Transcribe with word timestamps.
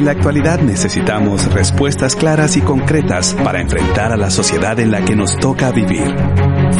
En 0.00 0.06
la 0.06 0.12
actualidad 0.12 0.60
necesitamos 0.60 1.52
respuestas 1.52 2.16
claras 2.16 2.56
y 2.56 2.62
concretas 2.62 3.36
para 3.44 3.60
enfrentar 3.60 4.12
a 4.12 4.16
la 4.16 4.30
sociedad 4.30 4.80
en 4.80 4.90
la 4.90 5.04
que 5.04 5.14
nos 5.14 5.38
toca 5.38 5.72
vivir. 5.72 6.16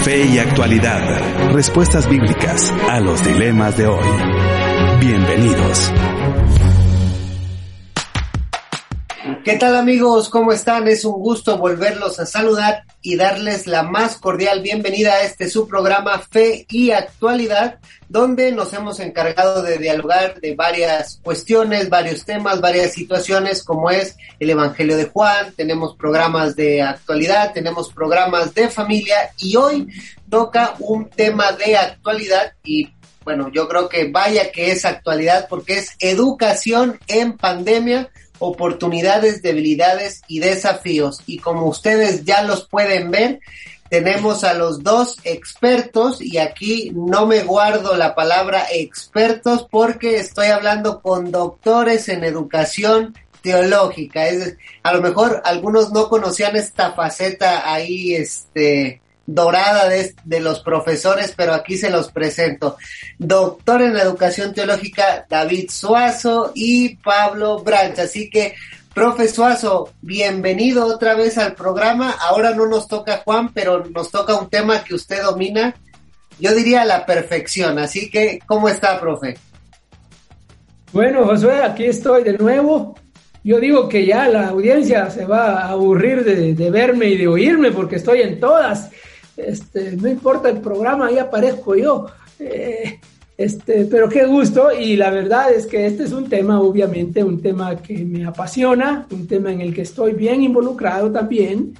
Fe 0.02 0.24
y 0.24 0.38
actualidad. 0.38 1.52
Respuestas 1.52 2.08
bíblicas 2.08 2.72
a 2.88 2.98
los 2.98 3.22
dilemas 3.22 3.76
de 3.76 3.88
hoy. 3.88 4.06
Bienvenidos. 5.00 5.92
¿Qué 9.44 9.56
tal 9.58 9.76
amigos? 9.76 10.30
¿Cómo 10.30 10.52
están? 10.52 10.88
Es 10.88 11.04
un 11.04 11.20
gusto 11.20 11.58
volverlos 11.58 12.18
a 12.20 12.24
saludar 12.24 12.84
y 13.02 13.16
darles 13.16 13.66
la 13.66 13.82
más 13.82 14.16
cordial 14.16 14.60
bienvenida 14.60 15.14
a 15.14 15.22
este 15.22 15.48
su 15.48 15.66
programa 15.66 16.18
Fe 16.18 16.66
y 16.68 16.90
Actualidad, 16.90 17.78
donde 18.08 18.52
nos 18.52 18.72
hemos 18.74 19.00
encargado 19.00 19.62
de 19.62 19.78
dialogar 19.78 20.40
de 20.40 20.54
varias 20.54 21.18
cuestiones, 21.22 21.88
varios 21.88 22.24
temas, 22.24 22.60
varias 22.60 22.92
situaciones, 22.92 23.62
como 23.62 23.90
es 23.90 24.16
el 24.38 24.50
Evangelio 24.50 24.96
de 24.96 25.06
Juan, 25.06 25.52
tenemos 25.56 25.96
programas 25.96 26.56
de 26.56 26.82
actualidad, 26.82 27.52
tenemos 27.52 27.92
programas 27.92 28.52
de 28.54 28.68
familia 28.68 29.16
y 29.38 29.56
hoy 29.56 29.86
toca 30.28 30.74
un 30.80 31.08
tema 31.08 31.52
de 31.52 31.76
actualidad 31.76 32.52
y 32.62 32.92
bueno, 33.24 33.50
yo 33.52 33.68
creo 33.68 33.88
que 33.88 34.10
vaya 34.10 34.50
que 34.50 34.72
es 34.72 34.84
actualidad 34.84 35.46
porque 35.48 35.78
es 35.78 35.94
educación 36.00 36.98
en 37.06 37.36
pandemia 37.36 38.08
oportunidades, 38.40 39.42
debilidades 39.42 40.22
y 40.26 40.40
desafíos. 40.40 41.20
Y 41.26 41.38
como 41.38 41.66
ustedes 41.66 42.24
ya 42.24 42.42
los 42.42 42.66
pueden 42.66 43.12
ver, 43.12 43.40
tenemos 43.88 44.44
a 44.44 44.54
los 44.54 44.82
dos 44.82 45.18
expertos 45.24 46.20
y 46.20 46.38
aquí 46.38 46.92
no 46.94 47.26
me 47.26 47.42
guardo 47.42 47.96
la 47.96 48.14
palabra 48.14 48.66
expertos 48.72 49.66
porque 49.70 50.16
estoy 50.16 50.46
hablando 50.48 51.00
con 51.00 51.30
doctores 51.30 52.08
en 52.08 52.24
educación 52.24 53.14
teológica. 53.42 54.28
Es, 54.28 54.56
a 54.82 54.92
lo 54.92 55.02
mejor 55.02 55.42
algunos 55.44 55.92
no 55.92 56.08
conocían 56.08 56.56
esta 56.56 56.92
faceta 56.92 57.72
ahí, 57.72 58.14
este, 58.14 59.00
dorada 59.34 59.88
de, 59.88 60.40
los 60.40 60.60
profesores, 60.60 61.32
pero 61.36 61.54
aquí 61.54 61.76
se 61.76 61.90
los 61.90 62.10
presento. 62.10 62.76
Doctor 63.18 63.82
en 63.82 63.96
Educación 63.96 64.52
Teológica 64.52 65.26
David 65.28 65.70
Suazo 65.70 66.52
y 66.54 66.96
Pablo 66.96 67.62
Branch. 67.62 67.98
Así 67.98 68.28
que, 68.28 68.54
profe 68.92 69.28
Suazo, 69.28 69.92
bienvenido 70.00 70.86
otra 70.86 71.14
vez 71.14 71.38
al 71.38 71.54
programa. 71.54 72.16
Ahora 72.20 72.54
no 72.54 72.66
nos 72.66 72.88
toca 72.88 73.18
Juan, 73.18 73.52
pero 73.52 73.84
nos 73.84 74.10
toca 74.10 74.34
un 74.34 74.50
tema 74.50 74.82
que 74.82 74.94
usted 74.94 75.22
domina, 75.22 75.74
yo 76.40 76.52
diría 76.54 76.84
la 76.84 77.06
perfección. 77.06 77.78
Así 77.78 78.10
que, 78.10 78.40
¿cómo 78.46 78.68
está, 78.68 78.98
profe? 78.98 79.36
Bueno, 80.92 81.24
Josué, 81.24 81.62
aquí 81.62 81.84
estoy 81.84 82.24
de 82.24 82.36
nuevo. 82.36 82.96
Yo 83.44 83.60
digo 83.60 83.88
que 83.88 84.04
ya 84.04 84.28
la 84.28 84.48
audiencia 84.48 85.08
se 85.08 85.24
va 85.24 85.60
a 85.60 85.68
aburrir 85.70 86.24
de, 86.24 86.54
de 86.54 86.70
verme 86.70 87.06
y 87.06 87.16
de 87.16 87.28
oírme 87.28 87.70
porque 87.70 87.96
estoy 87.96 88.22
en 88.22 88.40
todas 88.40 88.90
este, 89.36 89.96
no 89.96 90.08
importa 90.08 90.48
el 90.48 90.60
programa, 90.60 91.06
ahí 91.06 91.18
aparezco 91.18 91.74
yo. 91.76 92.06
Eh, 92.38 93.00
este, 93.40 93.86
pero 93.86 94.06
qué 94.06 94.26
gusto 94.26 94.70
y 94.70 94.96
la 94.96 95.08
verdad 95.08 95.50
es 95.50 95.66
que 95.66 95.86
este 95.86 96.04
es 96.04 96.12
un 96.12 96.28
tema, 96.28 96.60
obviamente, 96.60 97.24
un 97.24 97.40
tema 97.40 97.74
que 97.76 98.04
me 98.04 98.26
apasiona, 98.26 99.06
un 99.10 99.26
tema 99.26 99.50
en 99.50 99.62
el 99.62 99.72
que 99.72 99.80
estoy 99.80 100.12
bien 100.12 100.42
involucrado 100.42 101.10
también 101.10 101.72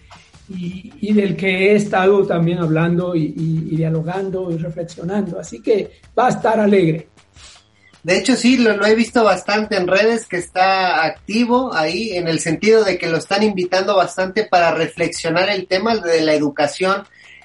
y, 0.48 1.12
del 1.12 1.37
que 1.37 1.70
he 1.70 1.75
estado 1.77 2.27
también 2.27 2.61
hablando 2.61 3.15
y, 3.15 3.29
dialogando 3.29 4.51
y 4.51 4.57
reflexionando. 4.57 5.39
Así 5.39 5.61
que 5.61 6.01
va 6.19 6.29
a 6.29 6.31
estar 6.31 6.59
alegre. 6.59 7.09
De 8.03 8.17
hecho, 8.17 8.37
sí, 8.37 8.57
lo, 8.57 8.75
lo, 8.79 8.87
he 8.87 8.95
visto 8.95 9.23
bastante 9.23 9.77
en 9.77 9.87
redes 9.87 10.25
que 10.25 10.39
está 10.39 11.05
activo 11.05 11.75
ahí, 11.75 12.12
en 12.17 12.27
el 12.27 12.41
sentido 12.41 12.85
de 12.85 12.97
que 12.97 13.11
lo 13.11 13.19
están 13.19 13.42
invitando 13.42 13.95
bastante 13.95 14.45
para 14.45 14.75
reflexionar 14.75 15.51
el 15.51 15.67
tema 15.67 15.97
de 15.97 16.23
la 16.23 16.33
educación 16.33 17.03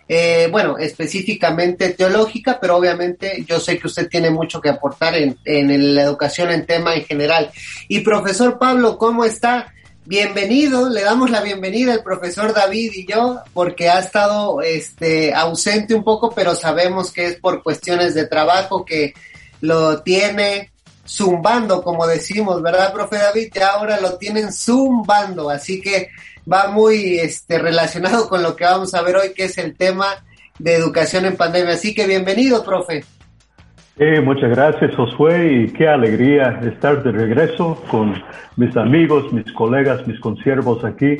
eh, 0.07 0.47
bueno, 0.51 0.77
específicamente 0.77 1.89
teológica, 1.89 2.59
pero 2.61 2.77
obviamente 2.77 3.43
yo 3.47 3.59
sé 3.59 3.79
que 3.79 3.87
usted 3.87 4.07
tiene 4.07 4.29
mucho 4.29 4.61
que 4.61 4.69
aportar 4.69 5.15
en, 5.15 5.37
en 5.45 5.95
la 5.95 6.03
educación 6.03 6.51
en 6.51 6.65
tema 6.65 6.93
en 6.93 7.05
general. 7.05 7.51
Y 7.87 8.01
profesor 8.01 8.59
Pablo, 8.59 8.97
¿cómo 8.97 9.25
está? 9.25 9.73
Bienvenido, 10.07 10.87
le 10.87 11.01
damos 11.01 11.31
la 11.31 11.41
bienvenida 11.41 11.93
al 11.93 12.03
profesor 12.03 12.53
David 12.53 12.91
y 12.93 13.07
yo, 13.07 13.39
porque 13.53 13.89
ha 13.89 13.97
estado 13.97 14.61
este, 14.61 15.33
ausente 15.33 15.95
un 15.95 16.03
poco, 16.03 16.29
pero 16.29 16.53
sabemos 16.53 17.11
que 17.11 17.25
es 17.25 17.37
por 17.37 17.63
cuestiones 17.63 18.13
de 18.13 18.27
trabajo 18.27 18.85
que 18.85 19.15
lo 19.61 20.03
tiene 20.03 20.71
zumbando, 21.07 21.81
como 21.81 22.05
decimos, 22.05 22.61
¿verdad, 22.61 22.93
profe 22.93 23.17
David? 23.17 23.51
Y 23.55 23.59
ahora 23.59 23.99
lo 23.99 24.19
tienen 24.19 24.53
zumbando, 24.53 25.49
así 25.49 25.81
que 25.81 26.09
va 26.51 26.69
muy 26.69 27.19
este, 27.19 27.59
relacionado 27.59 28.29
con 28.29 28.43
lo 28.43 28.55
que 28.55 28.65
vamos 28.65 28.93
a 28.93 29.01
ver 29.01 29.17
hoy, 29.17 29.33
que 29.33 29.45
es 29.45 29.57
el 29.57 29.75
tema 29.75 30.05
de 30.59 30.75
educación 30.75 31.25
en 31.25 31.35
pandemia. 31.35 31.73
Así 31.73 31.93
que 31.93 32.07
bienvenido, 32.07 32.63
profe. 32.63 33.03
Eh, 33.97 34.19
muchas 34.19 34.49
gracias, 34.49 34.93
Josué, 34.95 35.53
y 35.53 35.73
qué 35.73 35.87
alegría 35.87 36.59
estar 36.63 37.01
de 37.01 37.11
regreso 37.11 37.81
con 37.89 38.21
mis 38.57 38.75
amigos, 38.75 39.31
mis 39.31 39.49
colegas, 39.53 40.05
mis 40.05 40.19
consiervos 40.19 40.83
aquí. 40.83 41.17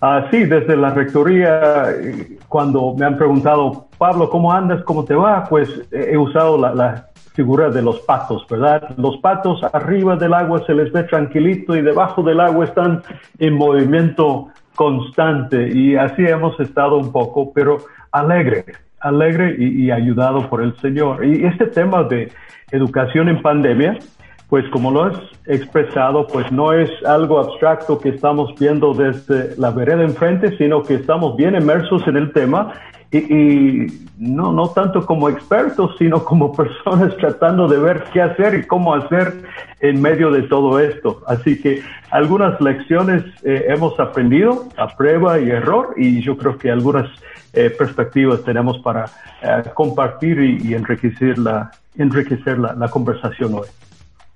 Ah, 0.00 0.28
sí, 0.30 0.44
desde 0.44 0.76
la 0.76 0.90
rectoría, 0.90 1.90
eh, 1.90 2.38
cuando 2.48 2.94
me 2.94 3.06
han 3.06 3.16
preguntado, 3.16 3.88
Pablo, 3.98 4.30
¿cómo 4.30 4.52
andas? 4.52 4.82
¿Cómo 4.84 5.04
te 5.04 5.14
va? 5.14 5.44
Pues 5.48 5.68
he 5.90 6.16
usado 6.16 6.58
la 6.58 7.08
figura 7.34 7.68
de 7.68 7.82
los 7.82 8.00
patos, 8.00 8.46
¿verdad? 8.48 8.94
Los 8.96 9.18
patos 9.18 9.60
arriba 9.72 10.16
del 10.16 10.32
agua 10.32 10.64
se 10.66 10.74
les 10.74 10.92
ve 10.92 11.02
tranquilito 11.02 11.76
y 11.76 11.82
debajo 11.82 12.22
del 12.22 12.40
agua 12.40 12.64
están 12.64 13.02
en 13.38 13.54
movimiento 13.54 14.48
constante 14.74 15.68
y 15.68 15.96
así 15.96 16.24
hemos 16.24 16.58
estado 16.60 16.96
un 16.96 17.10
poco, 17.12 17.52
pero 17.52 17.78
alegre, 18.12 18.64
alegre 19.00 19.56
y, 19.58 19.90
ayudado 19.90 20.48
por 20.48 20.62
el 20.62 20.76
Señor. 20.80 21.24
Y 21.24 21.44
este 21.44 21.66
tema 21.66 22.04
de 22.04 22.30
educación 22.70 23.28
en 23.28 23.42
pandemia, 23.42 23.98
pues 24.48 24.64
como 24.70 24.92
lo 24.92 25.04
has 25.04 25.18
expresado, 25.46 26.28
pues 26.28 26.50
no 26.52 26.72
es 26.72 26.90
algo 27.04 27.40
abstracto 27.40 27.98
que 27.98 28.10
estamos 28.10 28.54
viendo 28.58 28.94
desde 28.94 29.56
la 29.58 29.70
vereda 29.70 30.04
enfrente, 30.04 30.56
sino 30.56 30.82
que 30.82 30.94
estamos 30.94 31.36
bien 31.36 31.56
inmersos 31.56 32.06
en 32.06 32.16
el 32.16 32.32
tema 32.32 32.72
y, 33.18 34.08
no, 34.18 34.52
no 34.52 34.68
tanto 34.70 35.04
como 35.04 35.28
expertos, 35.28 35.94
sino 35.98 36.24
como 36.24 36.52
personas 36.56 37.16
tratando 37.16 37.68
de 37.68 37.78
ver 37.78 38.04
qué 38.12 38.22
hacer 38.22 38.54
y 38.54 38.66
cómo 38.66 38.94
hacer 38.94 39.42
en 39.80 40.00
medio 40.00 40.30
de 40.30 40.42
todo 40.42 40.78
esto. 40.80 41.22
Así 41.26 41.60
que 41.60 41.82
algunas 42.10 42.60
lecciones 42.60 43.24
eh, 43.42 43.66
hemos 43.68 43.98
aprendido 43.98 44.68
a 44.76 44.88
prueba 44.96 45.38
y 45.38 45.50
error 45.50 45.94
y 45.96 46.22
yo 46.22 46.36
creo 46.36 46.56
que 46.58 46.70
algunas 46.70 47.08
eh, 47.52 47.70
perspectivas 47.70 48.42
tenemos 48.44 48.78
para 48.78 49.04
eh, 49.42 49.62
compartir 49.74 50.40
y, 50.40 50.74
enriquecer, 50.74 51.38
la, 51.38 51.70
enriquecer 51.96 52.58
la, 52.58 52.74
la 52.74 52.88
conversación 52.88 53.54
hoy. 53.54 53.68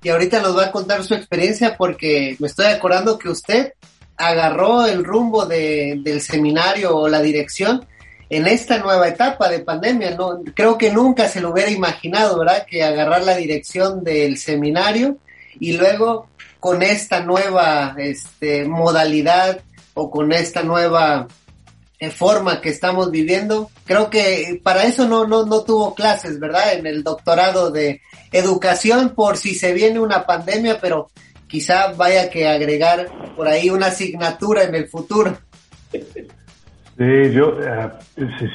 Y 0.03 0.11
ahorita 0.11 0.41
nos 0.41 0.57
va 0.57 0.67
a 0.67 0.71
contar 0.71 1.03
su 1.03 1.15
experiencia 1.15 1.77
porque 1.77 2.37
me 2.39 2.47
estoy 2.47 2.67
acordando 2.67 3.19
que 3.19 3.29
usted 3.29 3.73
agarró 4.17 4.87
el 4.87 5.05
rumbo 5.05 5.47
de, 5.47 6.01
del 6.03 6.21
seminario 6.21 6.97
o 6.97 7.09
la 7.09 7.21
dirección 7.21 7.85
en 8.31 8.47
esta 8.47 8.79
nueva 8.79 9.09
etapa 9.09 9.49
de 9.49 9.61
pandemia. 9.61 10.13
No, 10.13 10.41
creo 10.55 10.77
que 10.77 10.91
nunca 10.91 11.29
se 11.29 11.41
lo 11.41 11.51
hubiera 11.51 11.71
imaginado, 11.71 12.39
¿verdad? 12.39 12.67
Que 12.69 12.83
agarrar 12.83 13.25
la 13.25 13.37
dirección 13.37 14.05
del 14.05 14.37
seminario 14.37 15.17
y 15.59 15.73
luego 15.73 16.29
con 16.61 16.83
esta 16.83 17.21
nueva 17.21 17.95
este, 17.99 18.65
modalidad 18.65 19.61
o 19.95 20.11
con 20.11 20.33
esta 20.33 20.63
nueva 20.63 21.29
eh, 21.99 22.11
forma 22.11 22.61
que 22.61 22.69
estamos 22.69 23.11
viviendo, 23.11 23.71
creo 23.85 24.11
que 24.11 24.61
para 24.63 24.85
eso 24.85 25.09
no, 25.09 25.27
no, 25.27 25.47
no 25.47 25.63
tuvo 25.63 25.95
clases, 25.95 26.39
¿verdad? 26.39 26.75
En 26.75 26.87
el 26.87 27.03
doctorado 27.03 27.71
de 27.71 28.01
educación 28.31 29.15
por 29.15 29.37
si 29.37 29.55
se 29.55 29.73
viene 29.73 29.99
una 29.99 30.27
pandemia, 30.27 30.81
pero 30.81 31.11
quizá 31.49 31.93
vaya 31.93 32.31
que 32.31 32.47
agregar 32.47 33.09
por 33.35 33.49
ahí 33.49 33.71
una 33.71 33.87
asignatura 33.87 34.65
en 34.65 34.75
el 34.75 34.89
futuro. 34.89 35.39
Sí, 36.99 37.31
yo, 37.31 37.57
eh, 37.63 37.91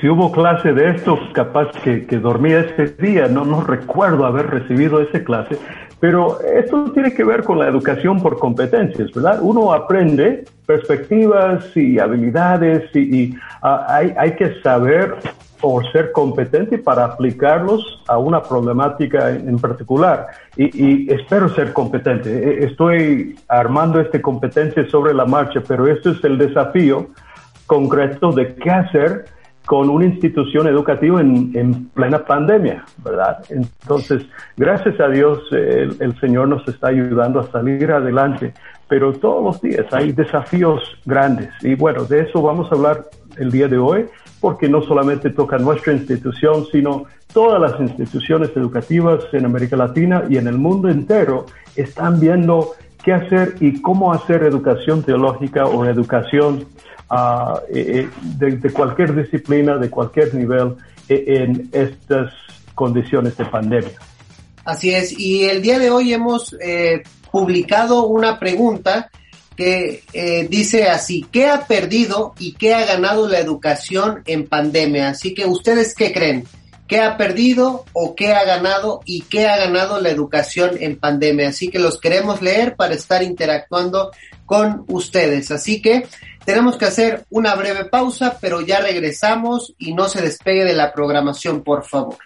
si, 0.02 0.10
hubo 0.10 0.30
clase 0.30 0.74
de 0.74 0.90
esto, 0.90 1.18
capaz 1.32 1.72
que, 1.82 2.06
que 2.06 2.18
dormí 2.18 2.52
ese 2.52 2.88
día, 3.00 3.30
no, 3.30 3.46
no 3.46 3.62
recuerdo 3.62 4.26
haber 4.26 4.48
recibido 4.48 5.00
esa 5.00 5.24
clase, 5.24 5.58
pero 6.02 6.42
esto 6.42 6.92
tiene 6.92 7.14
que 7.14 7.24
ver 7.24 7.46
con 7.46 7.58
la 7.58 7.70
educación 7.70 8.22
por 8.22 8.38
competencias, 8.38 9.14
¿verdad? 9.14 9.40
Uno 9.42 9.72
aprende 9.72 10.44
perspectivas 10.66 11.66
y 11.78 11.98
habilidades 11.98 12.94
y, 12.94 13.34
hay, 13.62 14.14
hay 14.18 14.36
que 14.36 14.62
saber 14.62 15.16
o 15.62 15.82
ser 15.94 16.12
competente 16.12 16.78
para 16.78 17.06
aplicarlos 17.06 18.04
a 18.10 18.18
una 18.18 18.44
problemática 18.44 19.30
en 19.30 19.58
particular. 19.58 20.28
Y, 20.58 20.66
y, 20.66 21.14
espero 21.14 21.48
ser 21.48 21.72
competente. 21.72 22.30
E, 22.30 22.66
estoy 22.66 23.38
armando 23.48 24.02
esta 24.02 24.22
competencia 24.22 24.86
sobre 24.90 25.14
la 25.14 25.24
marcha, 25.24 25.62
pero 25.66 25.88
esto 25.88 26.10
es 26.10 26.22
el 26.26 26.38
desafío 26.38 27.08
concreto 27.66 28.32
de 28.32 28.56
qué 28.56 28.70
hacer 28.70 29.26
con 29.66 29.90
una 29.90 30.06
institución 30.06 30.68
educativa 30.68 31.22
en, 31.22 31.90
plena 31.94 32.26
pandemia, 32.26 32.84
¿verdad? 33.04 33.44
Entonces, 33.50 34.26
gracias 34.58 35.00
a 35.00 35.08
Dios, 35.08 35.40
el, 35.52 35.96
el, 36.02 36.20
Señor 36.20 36.50
nos 36.50 36.68
está 36.68 36.90
ayudando 36.90 37.40
a 37.40 37.50
salir 37.50 37.90
adelante, 37.92 38.54
pero 38.90 39.14
todos 39.14 39.44
los 39.44 39.62
días 39.62 39.86
hay 39.94 40.12
desafíos 40.12 40.82
grandes 41.06 41.50
y 41.62 41.76
bueno, 41.76 42.04
de 42.04 42.22
eso 42.22 42.42
vamos 42.42 42.70
a 42.72 42.76
hablar 42.76 43.06
el 43.38 43.52
día 43.52 43.68
de 43.68 43.78
hoy, 43.78 44.06
porque 44.40 44.68
no 44.68 44.82
solamente 44.82 45.30
toca 45.30 45.58
nuestra 45.58 45.94
institución, 45.94 46.66
sino 46.72 47.06
todas 47.34 47.60
las 47.62 47.80
instituciones 47.80 48.52
educativas 48.56 49.24
en 49.32 49.46
América 49.46 49.76
Latina 49.76 50.24
y 50.30 50.38
en 50.38 50.48
el 50.48 50.58
mundo 50.58 50.90
entero 50.90 51.46
están 51.76 52.20
viendo 52.20 52.74
qué 53.04 53.14
hacer 53.14 53.56
y 53.60 53.82
cómo 53.82 54.14
hacer 54.14 54.44
educación 54.44 55.04
teológica 55.04 55.66
o 55.66 55.86
educación 55.86 56.66
uh, 57.10 57.60
de, 57.70 58.72
cualquier 58.74 59.16
disciplina, 59.16 59.78
de 59.78 59.90
cualquier 59.90 60.34
nivel 60.34 60.76
e, 61.08 61.24
en 61.28 61.70
estas 61.72 62.34
condiciones 62.76 63.38
de 63.38 63.46
pandemia. 63.46 64.00
Así 64.66 64.94
es, 64.94 65.18
y 65.18 65.44
el 65.44 65.62
día 65.62 65.78
de 65.78 65.90
hoy 65.90 66.14
hemos 66.14 66.56
eh, 66.62 67.04
publicado 67.32 68.06
una 68.06 68.40
pregunta 68.40 69.10
que 69.58 70.04
eh, 70.14 70.48
dice 70.50 70.90
así, 70.90 71.26
¿qué 71.32 71.48
ha 71.48 71.68
perdido 71.68 72.34
y 72.40 72.54
qué 72.54 72.74
ha 72.74 72.86
ganado 72.86 73.28
la 73.28 73.40
educación 73.40 74.24
en 74.26 74.48
pandemia? 74.48 75.10
Así 75.10 75.34
que 75.34 75.46
ustedes 75.46 75.94
qué 75.94 76.12
creen? 76.14 76.46
¿Qué 76.88 77.00
ha 77.00 77.18
perdido 77.18 77.86
o 77.94 78.16
qué 78.16 78.34
ha 78.34 78.44
ganado 78.44 79.02
y 79.06 79.22
qué 79.22 79.48
ha 79.48 79.58
ganado 79.58 80.00
la 80.00 80.10
educación 80.10 80.72
en 80.80 80.98
pandemia? 80.98 81.50
Así 81.50 81.70
que 81.70 81.80
los 81.80 82.00
queremos 82.00 82.42
leer 82.42 82.76
para 82.76 82.94
estar 82.94 83.24
interactuando 83.24 84.12
con 84.46 84.86
ustedes. 84.88 85.50
Así 85.52 85.82
que 85.82 86.06
tenemos 86.46 86.78
que 86.78 86.86
hacer 86.86 87.26
una 87.30 87.56
breve 87.56 87.86
pausa, 87.86 88.38
pero 88.40 88.62
ya 88.62 88.80
regresamos 88.80 89.74
y 89.78 89.94
no 89.94 90.08
se 90.08 90.22
despegue 90.22 90.64
de 90.64 90.74
la 90.74 90.94
programación, 90.94 91.64
por 91.64 91.86
favor. 91.86 92.18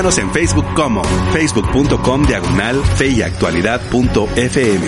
Búscanos 0.00 0.18
en 0.18 0.30
Facebook 0.32 0.64
como 0.74 1.04
facebook.com 1.04 2.24
diagonal 2.24 2.82
feyactualidad.fm. 2.96 4.86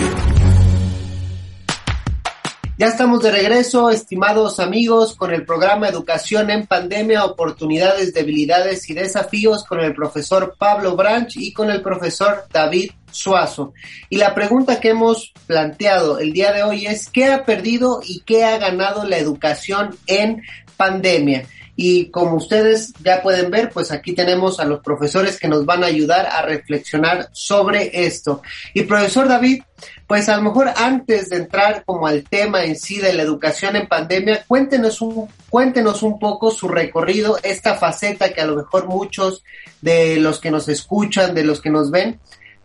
Ya 2.79 2.87
estamos 2.87 3.21
de 3.21 3.29
regreso, 3.29 3.91
estimados 3.91 4.59
amigos, 4.59 5.15
con 5.15 5.31
el 5.31 5.45
programa 5.45 5.87
Educación 5.87 6.49
en 6.49 6.65
Pandemia, 6.65 7.25
Oportunidades, 7.25 8.11
Debilidades 8.15 8.89
y 8.89 8.95
Desafíos 8.95 9.63
con 9.65 9.81
el 9.81 9.93
profesor 9.93 10.55
Pablo 10.57 10.95
Branch 10.95 11.31
y 11.37 11.53
con 11.53 11.69
el 11.69 11.83
profesor 11.83 12.45
David 12.51 12.89
Suazo. 13.11 13.75
Y 14.09 14.17
la 14.17 14.33
pregunta 14.33 14.79
que 14.79 14.89
hemos 14.89 15.31
planteado 15.45 16.17
el 16.17 16.33
día 16.33 16.51
de 16.53 16.63
hoy 16.63 16.87
es, 16.87 17.07
¿qué 17.07 17.25
ha 17.25 17.45
perdido 17.45 18.01
y 18.03 18.21
qué 18.21 18.45
ha 18.45 18.57
ganado 18.57 19.05
la 19.05 19.19
educación 19.19 19.95
en 20.07 20.41
pandemia? 20.75 21.45
Y 21.75 22.11
como 22.11 22.35
ustedes 22.35 22.93
ya 23.03 23.21
pueden 23.23 23.49
ver, 23.49 23.71
pues 23.71 23.91
aquí 23.91 24.13
tenemos 24.13 24.59
a 24.59 24.65
los 24.65 24.81
profesores 24.81 25.39
que 25.39 25.47
nos 25.47 25.65
van 25.65 25.83
a 25.83 25.87
ayudar 25.87 26.27
a 26.27 26.43
reflexionar 26.43 27.29
sobre 27.31 28.05
esto. 28.05 28.43
Y 28.75 28.83
profesor 28.83 29.27
David, 29.27 29.63
pues 30.07 30.29
a 30.29 30.37
lo 30.37 30.43
mejor 30.43 30.69
antes 30.75 31.29
de 31.29 31.37
entrar 31.37 31.83
como 31.85 32.05
al 32.05 32.23
tema 32.23 32.63
en 32.63 32.75
sí 32.75 32.99
de 32.99 33.13
la 33.13 33.23
educación 33.23 33.75
en 33.75 33.87
pandemia, 33.87 34.45
cuéntenos 34.47 35.01
un, 35.01 35.27
cuéntenos 35.49 36.03
un 36.03 36.19
poco 36.19 36.51
su 36.51 36.67
recorrido, 36.67 37.39
esta 37.41 37.75
faceta 37.75 38.31
que 38.33 38.41
a 38.41 38.45
lo 38.45 38.55
mejor 38.55 38.87
muchos 38.87 39.43
de 39.81 40.17
los 40.17 40.39
que 40.39 40.51
nos 40.51 40.69
escuchan, 40.69 41.33
de 41.33 41.43
los 41.43 41.59
que 41.59 41.71
nos 41.71 41.89
ven, 41.89 42.19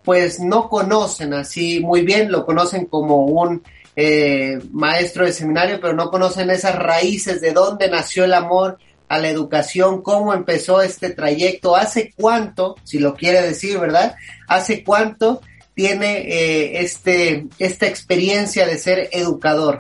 pues 0.05 0.41
no 0.41 0.69
conocen 0.69 1.33
así 1.33 1.81
muy 1.81 2.03
bien, 2.03 2.31
lo 2.31 2.45
conocen 2.45 2.87
como 2.87 3.25
un 3.25 3.62
eh, 3.97 4.61
maestro 4.71 5.25
de 5.25 5.33
seminario, 5.33 5.81
pero 5.81 5.93
no 5.93 6.11
conocen 6.11 6.50
esas 6.50 6.77
raíces 6.77 7.41
de 7.41 7.53
dónde 7.53 7.91
nació 7.91 8.25
el 8.25 8.35
amor 8.35 8.79
a 9.09 9.19
la 9.19 9.29
educación, 9.29 10.03
cómo 10.03 10.35
empezó 10.35 10.83
este 10.83 11.11
trayecto, 11.11 11.77
hace 11.77 12.12
cuánto, 12.17 12.77
si 12.85 12.99
lo 12.99 13.15
quiere 13.15 13.43
decir, 13.43 13.79
¿verdad? 13.79 14.17
Hace 14.47 14.85
cuánto 14.85 15.41
tiene 15.79 16.23
eh, 16.27 16.81
este, 16.81 17.47
esta 17.57 17.87
experiencia 17.87 18.67
de 18.67 18.79
ser 18.79 19.09
educador? 19.12 19.79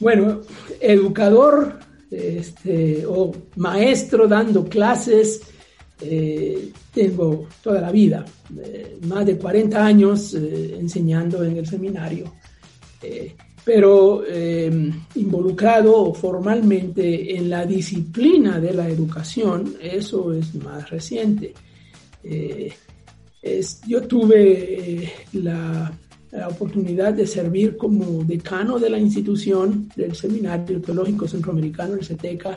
Bueno, 0.00 0.40
educador 0.80 1.78
este, 2.10 3.06
o 3.06 3.30
maestro 3.54 4.26
dando 4.26 4.64
clases, 4.64 5.42
eh, 6.00 6.72
tengo 6.92 7.46
toda 7.62 7.80
la 7.80 7.92
vida, 7.92 8.24
eh, 8.60 8.98
más 9.06 9.24
de 9.26 9.38
40 9.38 9.86
años 9.86 10.34
enseñando 10.34 11.44
en 11.44 11.58
el 11.58 11.66
seminario, 11.68 12.34
pero 13.64 14.24
involucrado 15.14 16.12
formalmente 16.14 17.36
en 17.36 17.48
la 17.48 17.64
disciplina 17.64 18.58
de 18.58 18.74
la 18.74 18.88
educación, 18.88 19.76
eso 19.80 20.32
es 20.32 20.54
más 20.56 20.90
reciente 20.90 21.54
yo 23.86 24.02
tuve 24.02 25.02
eh, 25.02 25.12
la, 25.34 25.92
oportunidad 26.48 27.12
de 27.12 27.26
servir 27.26 27.76
como 27.76 28.24
decano 28.24 28.78
de 28.78 28.88
la 28.88 28.98
institución 28.98 29.90
del 29.94 30.14
Seminario 30.14 30.80
Teológico 30.80 31.28
Centroamericano, 31.28 31.92
el 31.92 32.04
CETECA, 32.04 32.56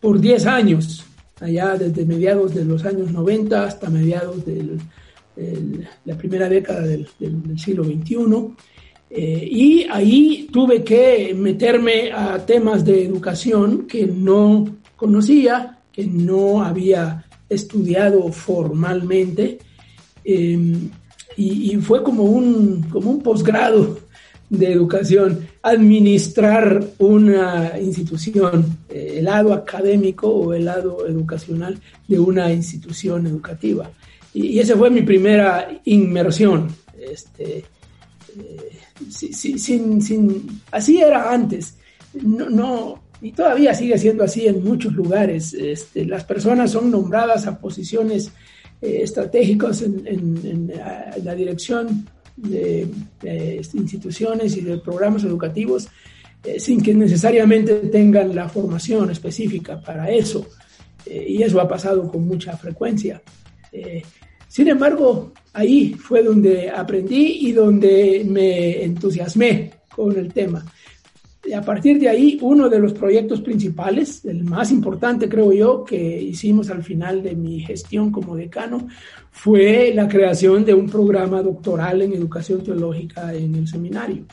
por 0.00 0.20
10 0.20 0.46
años, 0.46 1.04
allá 1.40 1.76
desde 1.76 2.04
mediados 2.04 2.52
de 2.52 2.64
los 2.64 2.84
años 2.84 3.12
90 3.12 3.64
hasta 3.64 3.88
mediados 3.88 4.44
de 4.44 4.76
la 6.04 6.18
primera 6.18 6.48
década 6.48 6.80
del, 6.80 7.06
siglo 7.56 7.84
XXI. 7.84 8.16
Eh, 9.14 9.46
y 9.50 9.86
ahí 9.90 10.48
tuve 10.50 10.82
que 10.82 11.34
meterme 11.36 12.10
a 12.12 12.44
temas 12.46 12.84
de 12.84 13.04
educación 13.04 13.86
que 13.86 14.06
no 14.06 14.64
conocía, 14.96 15.78
que 15.92 16.06
no 16.06 16.62
había 16.62 17.26
estudiado 17.48 18.32
formalmente 18.32 19.58
Em, 20.24 20.90
y, 21.36 21.76
fue 21.76 22.02
como 22.02 22.24
un, 22.24 22.82
como 22.90 23.10
un 23.10 23.22
posgrado 23.22 23.98
de 24.50 24.70
educación, 24.70 25.48
administrar 25.62 26.84
una 26.98 27.72
institución, 27.80 28.78
eh, 28.90 29.14
el 29.18 29.24
lado 29.24 29.54
académico 29.54 30.28
o 30.28 30.52
el 30.52 30.66
lado 30.66 31.06
educacional 31.06 31.80
de 32.06 32.20
una 32.20 32.52
institución 32.52 33.26
educativa. 33.26 33.90
Y, 34.34 34.58
esa 34.58 34.76
fue 34.76 34.90
mi 34.90 35.02
primera 35.02 35.80
inmersión. 35.84 36.68
Este, 37.00 37.64
eh, 38.38 38.78
sin, 39.10 40.00
sin, 40.00 40.60
así 40.70 41.00
era 41.00 41.32
antes. 41.32 41.76
No, 42.14 42.50
no, 42.50 43.02
y 43.22 43.32
todavía 43.32 43.72
sigue 43.72 43.96
siendo 43.98 44.24
así 44.24 44.46
en 44.46 44.64
muchos 44.64 44.92
lugares. 44.92 45.54
Este, 45.54 46.04
las 46.04 46.24
personas 46.24 46.72
son 46.72 46.90
nombradas 46.90 47.46
a 47.46 47.58
posiciones 47.58 48.32
eh, 48.80 49.00
estratégicos 49.02 49.82
en, 49.82 50.72
la 51.22 51.34
dirección 51.34 52.08
de, 52.36 52.88
instituciones 53.74 54.56
y 54.56 54.62
de 54.62 54.78
programas 54.78 55.22
educativos 55.22 55.88
eh, 56.42 56.58
sin 56.58 56.82
que 56.82 56.92
necesariamente 56.92 57.74
tengan 57.74 58.34
la 58.34 58.48
formación 58.48 59.10
específica 59.10 59.80
para 59.80 60.10
eso. 60.10 60.48
Eh, 61.06 61.26
y 61.28 61.42
eso 61.42 61.60
ha 61.60 61.68
pasado 61.68 62.10
con 62.10 62.26
mucha 62.26 62.56
frecuencia. 62.56 63.22
Sin 64.52 64.68
embargo, 64.68 65.32
ahí 65.54 65.94
fue 65.94 66.22
donde 66.22 66.68
aprendí 66.68 67.38
y 67.48 67.52
donde 67.52 68.22
me 68.28 68.84
entusiasmé 68.84 69.70
con 69.96 70.14
el 70.14 70.30
tema. 70.30 70.62
Y 71.42 71.54
a 71.54 71.62
partir 71.62 71.98
de 71.98 72.10
ahí, 72.10 72.38
uno 72.42 72.68
de 72.68 72.78
los 72.78 72.92
proyectos 72.92 73.40
principales, 73.40 74.22
el 74.26 74.44
más 74.44 74.70
importante 74.70 75.26
creo 75.26 75.54
yo, 75.54 75.84
que 75.84 75.96
hicimos 75.96 76.68
al 76.68 76.84
final 76.84 77.22
de 77.22 77.34
mi 77.34 77.60
gestión 77.60 78.12
como 78.12 78.36
decano, 78.36 78.88
fue 79.30 79.90
la 79.94 80.06
creación 80.06 80.66
de 80.66 80.74
un 80.74 80.86
programa 80.86 81.40
doctoral 81.40 82.02
en 82.02 82.12
educación 82.12 82.62
teológica 82.62 83.32
en 83.32 83.54
el 83.54 83.66
seminario. 83.66 84.26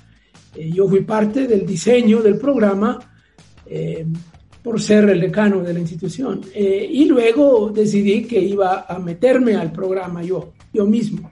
Eh, 0.53 0.69
yo 0.69 0.89
fui 0.89 0.99
parte 0.99 1.47
del 1.47 1.65
diseño 1.65 2.21
del 2.21 2.38
programa 2.38 2.99
eh, 3.65 4.05
por 4.63 4.82
ser 4.82 5.10
el 5.10 5.22
decano 5.22 5.62
de 5.62 5.74
la 5.74 5.80
institución. 5.80 6.42
Eh, 6.54 6.88
y 6.92 7.06
luego 7.06 7.70
decidí 7.70 8.24
que 8.25 8.39
iba 8.39 8.86
a 8.88 9.00
meterme 9.00 9.56
al 9.56 9.72
programa 9.72 10.22
yo, 10.24 10.54
yo 10.74 10.86
mismo. 10.86 11.32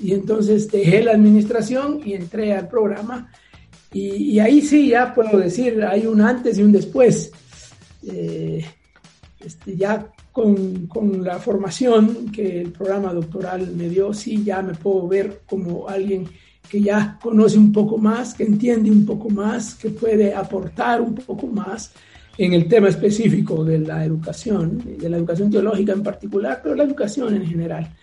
y 0.00 0.12
entonces 0.12 0.68
dejé 0.68 1.02
la 1.04 1.12
administración 1.12 2.00
y 2.04 2.14
entré 2.14 2.52
al 2.52 2.68
programa 2.68 3.30
y, 3.92 4.38
ahí 4.38 4.62
sí 4.62 4.88
ya 4.88 5.14
puedo 5.14 5.38
decir, 5.38 5.82
hay 5.84 6.06
un 6.06 6.20
antes 6.20 6.58
y 6.58 6.62
un 6.62 6.72
después. 6.72 7.30
Eh, 8.06 8.64
este, 9.38 9.76
ya 9.76 10.10
con, 10.30 10.86
con, 10.86 11.22
la 11.22 11.38
formación 11.38 12.32
que 12.32 12.62
el 12.62 12.72
programa 12.72 13.12
doctoral 13.12 13.70
me 13.76 13.88
dio, 13.88 14.14
sí 14.14 14.42
ya 14.42 14.62
me 14.62 14.74
puedo 14.74 15.06
ver 15.08 15.42
como 15.46 15.88
alguien 15.88 16.26
que 16.72 16.80
ya 16.80 17.18
conoce 17.20 17.58
un 17.58 17.70
poco 17.70 17.98
más, 17.98 18.32
que 18.32 18.44
entiende 18.44 18.90
un 18.90 19.04
poco 19.04 19.28
más, 19.28 19.74
que 19.74 19.90
puede 19.90 20.34
aportar 20.34 21.02
un 21.02 21.14
poco 21.14 21.46
más 21.46 21.92
en 22.38 22.54
el 22.54 22.66
tema 22.66 22.88
específico 22.88 23.62
de 23.62 23.80
la 23.80 24.02
educación, 24.02 24.82
de 24.98 25.10
la 25.10 25.18
educación 25.18 25.50
teológica 25.50 25.92
en 25.92 26.02
particular, 26.02 26.60
pero 26.62 26.74
la 26.74 26.84
educación 26.84 27.36
en 27.36 27.44
general. 27.44 27.94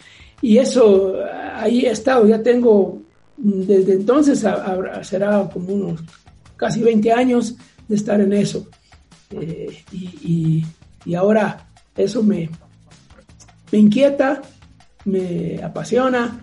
Y 0.43 0.59
eso, 0.59 1.15
ahí 1.55 1.87
he 1.87 1.89
estado, 1.89 2.27
ya 2.27 2.43
tengo 2.43 3.01
desde 3.37 3.93
entonces 3.93 4.45
será 5.01 5.49
como 5.51 5.73
unos 5.73 6.01
casi 6.55 6.81
20 6.81 7.11
años 7.11 7.55
de 7.87 7.95
estar 7.95 8.21
en 8.21 8.33
eso. 8.33 8.67
Eh, 9.31 9.83
y, 9.91 10.63
ahora 11.15 11.65
eso 11.97 12.21
me, 12.21 12.51
me 13.71 13.79
inquieta, 13.79 14.43
me 15.05 15.59
apasiona 15.63 16.39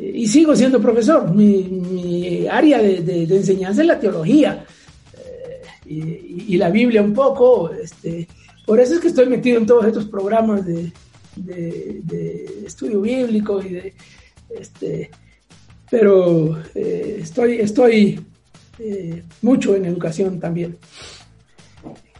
y 0.00 0.26
sigo 0.26 0.54
siendo 0.56 0.80
profesor. 0.80 1.32
Mi, 1.32 2.46
área 2.48 2.78
de, 2.78 3.24
enseñanza 3.24 3.82
es 3.82 3.86
la 3.86 4.00
teología 4.00 4.64
eh, 5.86 6.44
y, 6.48 6.56
la 6.56 6.70
Biblia 6.70 7.02
un 7.02 7.14
poco. 7.14 7.70
Este, 7.70 8.28
por 8.66 8.80
eso 8.80 8.94
es 8.94 9.00
que 9.00 9.08
estoy 9.08 9.26
metido 9.26 9.58
en 9.58 9.66
todos 9.66 9.86
estos 9.86 10.06
programas 10.06 10.64
de, 10.66 10.92
estudio 12.64 13.00
bíblico 13.00 13.60
y 13.60 13.68
de 13.70 13.94
este, 14.50 15.10
pero 15.90 16.56
eh, 16.74 17.18
estoy, 17.20 17.58
estoy 17.58 18.24
eh, 18.78 19.22
mucho 19.42 19.74
en 19.74 19.86
educación 19.86 20.40
también. 20.40 20.78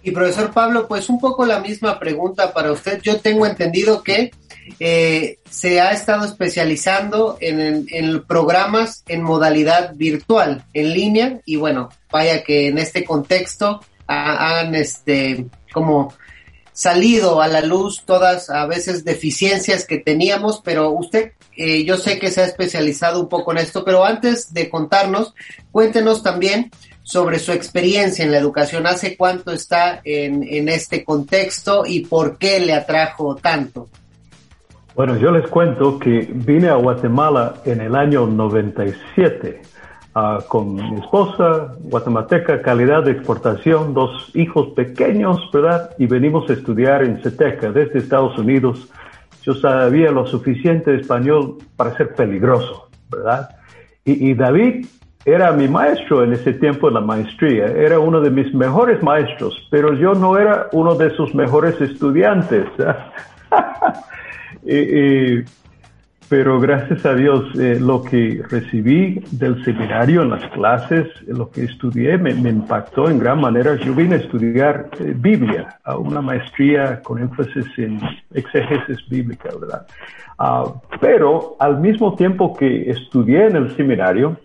Y 0.03 0.11
profesor 0.11 0.53
Pablo, 0.53 0.87
pues 0.87 1.09
un 1.09 1.19
poco 1.19 1.47
la 1.47 1.61
misma 1.61 1.99
pregunta 1.99 2.53
para 2.53 2.73
usted. 2.73 3.01
Yo 3.01 3.21
tengo 3.21 3.47
entendido 3.47 4.03
que 4.03 4.33
eh, 4.81 5.39
se 5.49 5.81
ha 5.81 5.93
estado 5.93 6.25
especializando 6.25 7.37
en, 7.41 7.87
en, 7.91 8.23
programas 8.25 9.05
en 9.09 9.23
modalidad 9.23 9.95
virtual, 9.95 10.65
en 10.73 10.93
línea, 10.93 11.41
y 11.45 11.57
bueno, 11.57 11.91
vaya 12.11 12.43
que 12.43 12.69
en 12.69 12.79
este 12.79 13.05
contexto 13.05 13.81
han 14.07 14.75
este 14.75 15.47
como 15.73 16.13
salido 16.73 17.41
a 17.41 17.49
la 17.49 17.61
luz 17.61 18.03
todas 18.05 18.51
a 18.51 18.67
veces 18.67 19.05
deficiencias 19.05 19.87
que 19.87 19.99
teníamos, 19.99 20.61
pero 20.63 20.91
usted, 20.91 21.33
eh, 21.57 21.85
yo 21.85 21.97
sé 21.97 22.19
que 22.19 22.31
se 22.31 22.43
ha 22.43 22.45
especializado 22.45 23.21
un 23.21 23.29
poco 23.29 23.53
en 23.53 23.59
esto, 23.59 23.85
pero 23.85 24.05
antes 24.05 24.53
de 24.53 24.69
contarnos, 24.69 25.35
cuéntenos 25.71 26.23
también 26.23 26.71
sobre 27.05 27.39
su 27.39 27.53
experiencia 27.53 28.25
en 28.25 28.33
la 28.33 28.39
educación. 28.39 28.87
¿Hace 28.87 29.17
cuánto 29.17 29.53
está 29.53 30.01
en, 30.05 30.43
en 30.43 30.69
este 30.69 31.05
contexto 31.05 31.85
y 31.87 32.07
por 32.07 32.39
qué 32.39 32.59
le 32.59 32.73
atrajo 32.73 33.37
tanto? 33.37 33.89
Bueno, 34.95 35.17
yo 35.17 35.33
les 35.33 35.49
cuento 35.49 35.99
que 35.99 36.29
vine 36.33 36.69
a 36.69 36.77
Guatemala 36.77 37.55
en 37.65 37.81
el 37.81 37.97
año 37.97 38.29
97 38.29 39.61
uh, 40.15 40.47
con 40.47 40.77
mi 40.77 41.01
esposa, 41.01 41.75
guatemalteca, 41.81 42.63
calidad 42.63 43.03
de 43.03 43.11
exportación, 43.11 43.93
dos 43.93 44.31
hijos 44.35 44.69
pequeños, 44.77 45.51
¿verdad? 45.53 45.91
Y 45.99 46.07
venimos 46.07 46.49
a 46.49 46.53
estudiar 46.53 47.03
en 47.03 47.21
CETECA 47.21 47.73
desde 47.73 47.99
Estados 47.99 48.39
Unidos. 48.39 48.89
Yo 49.43 49.55
sabía 49.55 50.13
lo 50.13 50.29
suficiente 50.29 50.95
español 50.95 51.59
para 51.77 51.97
ser 51.97 52.15
peligroso, 52.15 52.89
¿verdad? 53.11 53.49
Y, 54.05 54.31
y 54.31 54.35
David 54.35 54.87
era 55.25 55.51
mi 55.51 55.67
maestro 55.67 56.23
en 56.23 56.35
ese 56.35 56.53
tiempo 56.53 56.87
de 56.87 56.95
la 56.95 57.01
maestría, 57.01 57.67
era 57.67 57.99
uno 57.99 58.21
de 58.21 58.31
mis 58.31 58.55
mejores 58.55 59.03
maestros, 59.03 59.67
pero 59.73 59.93
yo 59.95 60.15
no 60.15 60.39
era 60.39 60.69
uno 60.71 60.95
de 60.95 61.11
sus 61.17 61.35
mejores 61.35 61.81
estudiantes. 61.81 62.67
pero 66.29 66.59
gracias 66.59 67.05
a 67.05 67.15
Dios 67.15 67.45
eh, 67.59 67.79
lo 67.79 68.03
que 68.03 68.43
recibí 68.49 69.23
del 69.31 69.63
seminario 69.65 70.23
en 70.23 70.31
las 70.31 70.45
clases, 70.51 71.07
lo 71.27 71.51
que 71.51 71.65
estudié 71.65 72.17
me, 72.17 72.31
impactó 72.31 73.11
en 73.11 73.19
gran 73.19 73.41
manera. 73.41 73.77
Yo 73.77 73.95
vine 73.95 74.17
a 74.17 74.19
estudiar 74.19 74.89
eh, 74.99 75.13
Biblia, 75.15 75.79
una 75.99 76.23
maestría 76.23 77.03
con 77.03 77.21
énfasis 77.21 77.67
en 77.77 78.01
exégesis 78.33 79.07
bíblica, 79.09 79.51
¿verdad? 79.61 79.87
Ah, 80.39 80.65
pero 81.01 81.57
al 81.61 81.79
mismo 81.79 82.15
tiempo 82.15 82.57
que 82.57 82.91
estudié 82.91 83.47
en 83.47 83.57
el 83.57 83.77
seminario, 83.77 84.37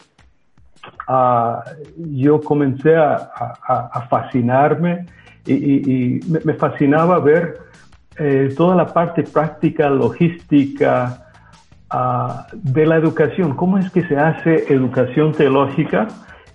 ah, 1.07 1.63
yo 1.97 2.41
comencé 2.41 2.95
a, 2.95 4.05
fascinarme 4.09 5.05
y, 5.47 6.19
me 6.45 6.53
fascinaba 6.53 7.19
ver 7.19 7.57
eh, 8.19 8.53
toda 8.55 8.75
la 8.75 8.85
parte 8.85 9.23
práctica, 9.23 9.89
logística 9.89 11.25
ah, 11.89 12.47
de 12.51 12.85
la 12.85 12.97
educación. 12.97 13.55
¿Cómo 13.55 13.77
es 13.77 13.89
que 13.91 14.03
se 14.07 14.17
hace 14.17 14.73
educación 14.73 15.31
teológica 15.31 16.07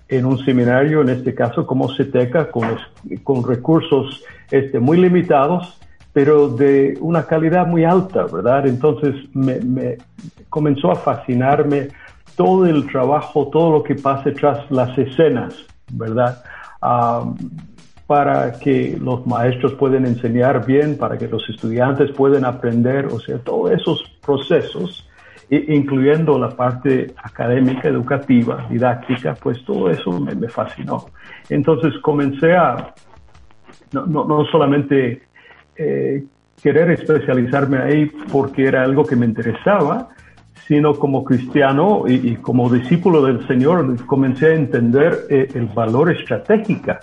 en 0.07 0.25
un 0.25 0.37
seminario, 0.45 1.01
en 1.01 1.09
este 1.09 1.33
caso 1.33 1.65
como 1.65 1.93
CETECA, 1.95 2.51
con, 2.51 2.77
con 3.23 3.43
recursos 3.43 4.23
este, 4.51 4.79
muy 4.79 4.97
limitados, 4.97 5.79
pero 6.13 6.49
de 6.49 6.97
una 7.01 7.25
calidad 7.25 7.65
muy 7.65 7.83
alta, 7.83 8.25
¿verdad? 8.31 8.67
Entonces 8.67 9.15
me, 9.33 9.97
comenzó 10.49 10.91
a 10.91 10.95
fascinarme 10.95 11.89
todo 12.35 12.65
el 12.65 12.87
trabajo, 12.87 13.49
todo 13.51 13.71
lo 13.71 13.83
que 13.83 13.95
pasa 13.95 14.31
tras 14.33 14.69
las 14.69 14.95
escenas, 14.97 15.55
¿verdad? 15.91 16.43
Ah, 16.81 17.25
para 18.07 18.59
que 18.59 18.97
los 19.01 19.25
maestros 19.25 19.73
puedan 19.73 20.05
enseñar 20.05 20.65
bien, 20.65 20.97
para 20.97 21.17
que 21.17 21.27
los 21.27 21.47
estudiantes 21.49 22.11
puedan 22.11 22.45
aprender, 22.45 23.07
o 23.07 23.19
sea, 23.19 23.39
todos 23.39 23.71
esos 23.71 24.03
procesos, 24.23 25.09
incluyendo 25.49 26.37
la 26.37 26.49
parte 26.49 27.13
académica, 27.17 27.87
educativa, 27.87 28.67
didáctica, 28.69 29.33
pues 29.35 29.63
todo 29.65 29.89
eso 29.89 30.11
me, 30.19 30.47
fascinó. 30.49 31.05
Entonces 31.49 31.93
comencé 32.01 32.55
a 32.55 32.93
no, 33.91 34.05
no, 34.05 34.45
solamente 34.45 35.23
eh, 35.75 36.23
querer 36.61 36.91
especializarme 36.91 37.77
ahí 37.77 38.05
porque 38.31 38.65
era 38.65 38.83
algo 38.83 39.05
que 39.05 39.15
me 39.15 39.25
interesaba, 39.25 40.09
sino 40.67 40.95
como 40.95 41.23
cristiano 41.23 42.03
y, 42.07 42.35
como 42.37 42.69
discípulo 42.69 43.23
del 43.23 43.47
Señor 43.47 44.05
comencé 44.05 44.47
a 44.47 44.55
entender 44.55 45.25
eh, 45.29 45.47
el 45.53 45.67
valor 45.67 46.11
estratégico 46.11 46.93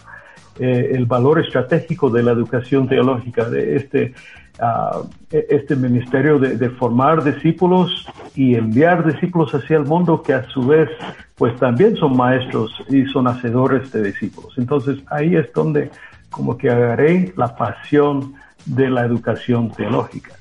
eh, 0.59 0.91
el 0.93 1.07
valor 1.07 1.41
estratégico 1.41 2.11
de 2.11 2.23
la 2.23 2.33
educación 2.33 2.87
teológica, 2.87 3.49
de 3.49 3.77
este, 3.77 4.15
ah, 4.61 5.03
e, 5.31 5.47
este 5.49 5.77
ministerio 5.77 6.39
de, 6.39 6.71
formar 6.71 7.25
discípulos 7.25 8.07
y 8.35 8.55
enviar 8.55 9.07
discípulos 9.11 9.55
hacia 9.55 9.79
el 9.79 9.85
mundo 9.85 10.23
que 10.23 10.35
a 10.35 10.45
su 10.49 10.67
vez 10.67 10.91
pues 11.37 11.57
también 11.57 11.97
son 11.97 12.17
maestros 12.17 12.71
y 12.89 13.07
son 13.07 13.29
hacedores 13.29 13.91
de 13.93 14.03
discípulos. 14.03 14.53
Entonces 14.59 14.99
ahí 15.11 15.37
es 15.37 15.51
donde 15.55 15.91
como 16.31 16.57
que 16.59 16.71
agarré 16.71 17.33
la 17.37 17.57
pasión 17.57 18.35
de 18.67 18.91
la 18.91 19.05
educación 19.05 19.71
teológica. 19.71 20.35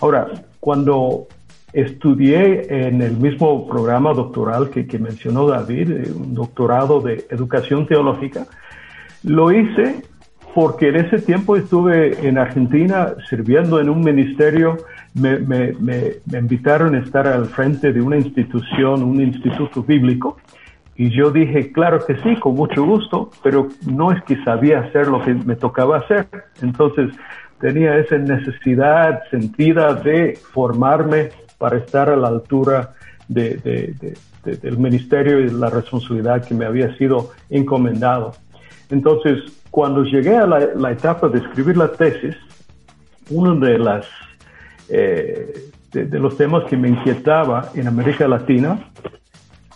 Ahora, 0.00 0.28
cuando 0.58 1.28
estudié 1.72 2.86
en 2.86 3.00
el 3.00 3.16
mismo 3.16 3.66
programa 3.66 4.12
doctoral 4.12 4.70
que, 4.70 4.86
que 4.86 4.98
mencionó 4.98 5.46
David, 5.46 5.90
eh, 5.90 6.12
un 6.14 6.34
doctorado 6.34 7.00
de 7.00 7.26
educación 7.30 7.86
teológica, 7.86 8.46
lo 9.24 9.52
hice 9.52 10.02
porque 10.54 10.88
en 10.88 10.96
ese 10.96 11.18
tiempo 11.18 11.56
estuve 11.56 12.26
en 12.26 12.36
Argentina 12.36 13.14
sirviendo 13.28 13.80
en 13.80 13.88
un 13.88 14.00
ministerio, 14.00 14.76
me, 15.14 15.38
me, 15.38 15.72
me, 15.80 16.38
invitaron 16.38 16.94
a 16.94 16.98
estar 16.98 17.26
al 17.26 17.46
frente 17.46 17.92
de 17.92 18.02
una 18.02 18.18
institución, 18.18 19.02
un 19.02 19.20
instituto 19.20 19.82
bíblico, 19.82 20.36
y 20.94 21.10
yo 21.10 21.30
dije, 21.30 21.72
claro 21.72 22.04
que 22.04 22.16
sí, 22.16 22.36
con 22.36 22.54
mucho 22.54 22.84
gusto, 22.84 23.30
pero 23.42 23.68
no 23.86 24.12
es 24.12 24.22
que 24.24 24.42
sabía 24.44 24.80
hacer 24.80 25.08
lo 25.08 25.24
que 25.24 25.32
me 25.32 25.56
tocaba 25.56 25.98
hacer. 25.98 26.28
Entonces 26.60 27.10
tenía 27.60 27.96
esa 27.96 28.18
necesidad 28.18 29.22
sentida 29.30 29.94
de 29.94 30.38
formarme 30.52 31.30
para 31.56 31.78
estar 31.78 32.10
a 32.10 32.16
la 32.16 32.28
altura 32.28 32.94
de, 33.28 33.94
del 34.44 34.78
ministerio 34.78 35.40
y 35.40 35.46
de 35.46 35.52
la 35.52 35.70
responsabilidad 35.70 36.44
que 36.44 36.54
me 36.54 36.66
había 36.66 36.94
sido 36.98 37.30
encomendado. 37.48 38.32
Entonces, 38.92 39.38
cuando 39.70 40.04
llegué 40.04 40.36
a 40.36 40.46
la, 40.46 40.92
etapa 40.92 41.26
de 41.30 41.38
escribir 41.38 41.78
la 41.78 41.88
tesis, 41.88 42.36
uno 43.30 43.56
de, 43.56 43.78
las, 43.78 44.06
eh, 44.90 45.70
de, 45.92 46.18
los 46.18 46.36
temas 46.36 46.64
que 46.64 46.76
me 46.76 46.90
inquietaba 46.90 47.70
en 47.74 47.88
América 47.88 48.28
Latina, 48.28 48.90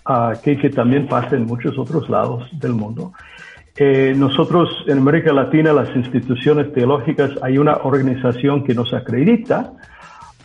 uh, 0.06 0.38
que, 0.42 0.58
que, 0.58 0.68
también 0.68 1.08
pasa 1.08 1.34
en 1.34 1.46
muchos 1.46 1.78
otros 1.78 2.10
lados 2.10 2.46
del 2.60 2.72
mundo, 2.72 3.14
eh, 3.78 4.12
nosotros 4.14 4.68
en 4.86 4.98
América 4.98 5.32
Latina, 5.32 5.72
las 5.72 5.96
instituciones 5.96 6.70
teológicas, 6.74 7.30
hay 7.42 7.56
una 7.56 7.76
organización 7.84 8.64
que 8.64 8.74
nos 8.74 8.92
acredita 8.92 9.72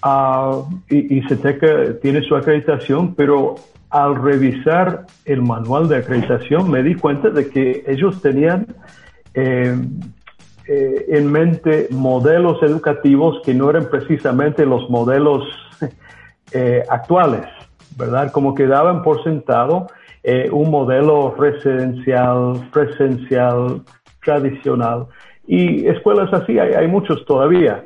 uh, 0.02 0.64
y, 0.90 1.18
y 1.18 1.22
CETECA 1.28 2.00
tiene 2.02 2.22
su 2.22 2.38
acreditación, 2.38 3.16
pero 3.16 3.56
al 3.92 4.16
revisar 4.16 5.06
el 5.26 5.42
manual 5.42 5.90
de 5.90 5.98
acreditación 5.98 6.72
me 6.72 6.82
di 6.82 6.96
cuenta 6.96 7.30
de 7.30 7.50
que 7.50 7.84
ellos 7.88 8.22
tenían 8.22 8.68
eh, 9.34 9.76
eh, 10.68 11.06
en 11.10 11.30
mente 11.30 11.88
modelos 11.92 12.64
educativos 12.64 13.42
que 13.44 13.54
no 13.54 13.70
eran 13.70 13.90
precisamente 13.90 14.66
los 14.66 14.90
modelos 14.90 15.44
eh, 16.54 16.84
actuales, 16.90 17.46
¿verdad? 17.98 18.32
Como 18.32 18.56
que 18.56 18.66
daban 18.66 19.04
por 19.04 19.24
sentado 19.24 19.88
un 20.52 20.70
modelo 20.70 21.34
residencial, 21.36 22.70
presencial, 22.72 23.82
tradicional. 24.24 25.08
Y 25.48 25.88
escuelas 25.88 26.32
así 26.32 26.60
hay, 26.60 26.74
hay 26.74 26.88
muchos 26.88 27.26
todavía 27.26 27.84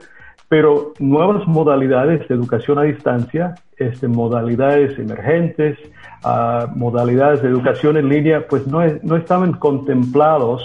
pero 0.48 0.94
nuevas 1.00 1.48
modalidades 1.48 2.28
de 2.28 2.36
educación 2.36 2.78
a 2.78 2.84
distancia, 2.84 3.56
este, 3.78 4.08
modalidades 4.08 4.98
emergentes, 5.00 5.78
uh, 6.24 6.68
modalidades 6.76 7.42
de 7.42 7.50
educación 7.50 7.98
en 7.98 8.10
línea, 8.10 8.48
pues 8.48 8.68
no, 8.68 8.80
no 9.02 9.16
estaban 9.16 9.54
contemplados 9.54 10.64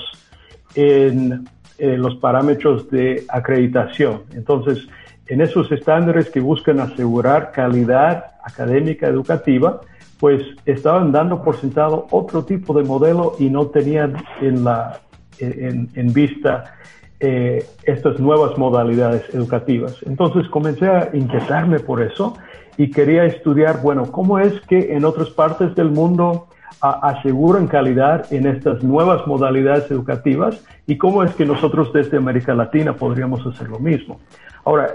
en, 0.75 1.49
en, 1.79 2.03
los 2.03 2.17
parámetros 2.17 2.91
de 2.91 3.25
acreditación. 3.29 4.23
Entonces, 4.35 4.87
en 5.27 5.41
esos 5.41 5.71
estándares 5.73 6.29
que 6.31 6.41
buscan 6.41 6.81
asegurar 6.81 7.51
calidad 7.53 8.33
académica 8.45 9.07
educativa, 9.07 9.81
pues 10.19 10.43
estaban 10.67 11.11
dando 11.11 11.43
por 11.43 11.57
sentado 11.57 12.07
otro 12.11 12.45
tipo 12.45 12.75
de 12.75 12.85
modelo 12.85 13.35
y 13.39 13.49
no 13.49 13.69
tenían 13.69 14.17
en, 14.43 14.65
la, 14.65 15.01
en, 15.39 15.89
en 15.95 16.13
vista 16.13 16.75
eh, 17.23 17.67
estas 17.85 18.19
nuevas 18.19 18.57
modalidades 18.57 19.23
educativas. 19.35 19.97
Entonces 20.07 20.49
comencé 20.49 20.89
a 20.89 21.11
inquietarme 21.13 21.79
por 21.79 22.01
eso 22.01 22.35
y 22.79 22.91
quería 22.91 23.27
estudiar, 23.27 23.83
bueno, 23.83 24.11
cómo 24.11 24.39
es 24.39 24.59
que 24.63 24.95
en 24.95 25.05
otras 25.05 25.29
partes 25.29 25.75
del 25.75 25.91
mundo 25.91 26.47
aseguran 26.81 27.67
calidad 27.67 28.33
en 28.33 28.47
estas 28.47 28.83
nuevas 28.83 29.27
modalidades 29.27 29.91
educativas 29.91 30.65
y 30.87 30.97
cómo 30.97 31.23
es 31.23 31.35
que 31.35 31.45
nosotros 31.45 31.93
desde 31.93 32.17
América 32.17 32.55
Latina 32.55 32.95
podríamos 32.95 33.47
hacer 33.47 33.69
lo 33.69 33.79
mismo. 33.79 34.19
Ahora, 34.65 34.89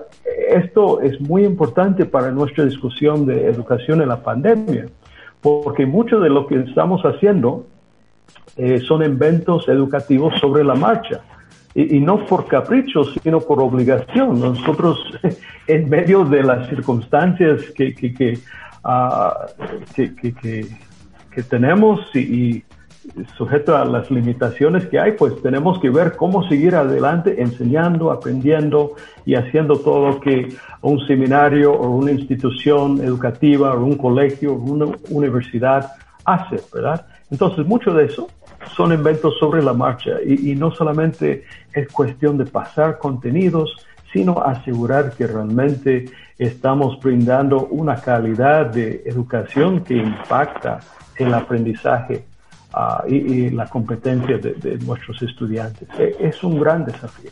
esto 0.49 1.01
es 1.01 1.21
muy 1.21 1.45
importante 1.45 2.05
para 2.05 2.31
nuestra 2.31 2.65
discusión 2.65 3.27
de 3.27 3.45
educación 3.45 4.01
en 4.01 4.09
la 4.09 4.23
pandemia, 4.23 4.87
porque 5.41 5.85
mucho 5.85 6.19
de 6.19 6.29
lo 6.29 6.47
que 6.47 6.55
estamos 6.61 7.03
haciendo 7.03 7.67
eh, 8.57 8.79
son 8.79 9.03
inventos 9.03 9.69
educativos 9.69 10.33
sobre 10.39 10.63
la 10.63 10.73
marcha 10.73 11.21
y, 11.75 11.99
no 11.99 12.25
por 12.25 12.47
capricho, 12.47 13.03
sino 13.03 13.41
por 13.41 13.59
obligación. 13.61 14.39
Nosotros, 14.39 14.97
en 15.67 15.89
medio 15.89 16.23
de 16.23 16.41
las 16.41 16.69
circunstancias 16.69 17.63
que, 17.75 17.93
que, 17.93 18.13
que, 18.13 18.39
uh, 18.85 19.29
que, 19.93 21.43
tenemos 21.43 21.99
y, 22.15 22.63
sujeto 23.37 23.77
a 23.77 23.85
las 23.85 24.09
limitaciones 24.09 24.87
que 24.87 24.99
hay, 24.99 25.11
pues 25.11 25.39
tenemos 25.43 25.79
que 25.79 25.91
ver 25.91 26.15
cómo 26.15 26.47
seguir 26.47 26.75
adelante 26.75 27.39
enseñando, 27.39 28.09
aprendiendo 28.09 28.93
y 29.25 29.35
haciendo 29.35 29.77
todo 29.77 30.09
lo 30.09 30.19
que 30.19 30.55
un 30.81 31.05
seminario 31.05 31.73
o 31.73 31.91
una 31.91 32.11
institución 32.11 33.03
educativa 33.03 33.75
o 33.75 33.85
un 33.85 33.97
colegio 33.97 34.53
o 34.53 34.55
una 34.55 34.87
universidad 35.09 35.91
hace, 36.23 36.59
¿verdad? 36.73 37.05
Entonces, 37.29 37.67
mucho 37.67 37.93
de 37.93 38.05
eso 38.05 38.27
son 38.75 38.93
inventos 38.93 39.37
sobre 39.39 39.61
la 39.61 39.73
marcha 39.73 40.11
y, 40.25 40.55
no 40.55 40.73
solamente 40.73 41.45
es 41.73 41.87
cuestión 41.89 42.37
de 42.37 42.45
pasar 42.45 42.97
contenidos, 42.97 43.75
sino 44.11 44.41
asegurar 44.41 45.11
que 45.11 45.27
realmente 45.27 46.05
estamos 46.37 46.99
brindando 46.99 47.67
una 47.67 47.95
calidad 47.95 48.67
de 48.67 49.03
educación 49.05 49.83
que 49.83 49.95
impacta 49.95 50.79
el 51.17 51.33
aprendizaje 51.33 52.25
uh, 52.73 53.07
y, 53.07 53.15
y, 53.15 53.49
la 53.49 53.67
competencia 53.67 54.37
de, 54.37 54.53
de, 54.53 54.77
nuestros 54.85 55.21
estudiantes. 55.21 55.87
E, 55.97 56.15
es 56.19 56.43
un 56.43 56.59
gran 56.59 56.85
desafío. 56.85 57.31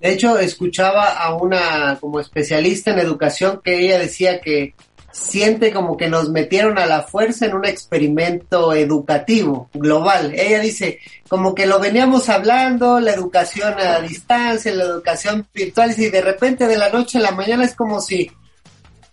De 0.00 0.12
hecho, 0.12 0.38
escuchaba 0.38 1.18
a 1.18 1.34
una 1.34 1.96
como 2.00 2.20
especialista 2.20 2.92
en 2.92 3.00
educación 3.00 3.60
que 3.64 3.80
ella 3.80 3.98
decía 3.98 4.40
que 4.40 4.74
siente 5.12 5.72
como 5.72 5.96
que 5.96 6.08
nos 6.08 6.30
metieron 6.30 6.78
a 6.78 6.86
la 6.86 7.02
fuerza 7.02 7.46
en 7.46 7.54
un 7.54 7.64
experimento 7.64 8.72
educativo 8.72 9.68
global. 9.72 10.32
Ella 10.34 10.60
dice, 10.60 10.98
como 11.28 11.54
que 11.54 11.66
lo 11.66 11.78
veníamos 11.78 12.28
hablando, 12.28 13.00
la 13.00 13.12
educación 13.12 13.74
a 13.78 14.00
distancia, 14.00 14.74
la 14.74 14.84
educación 14.84 15.46
virtual, 15.52 15.94
y 15.96 16.08
de 16.08 16.20
repente 16.20 16.66
de 16.66 16.76
la 16.76 16.90
noche 16.90 17.18
a 17.18 17.22
la 17.22 17.32
mañana 17.32 17.64
es 17.64 17.74
como 17.74 18.00
si, 18.00 18.30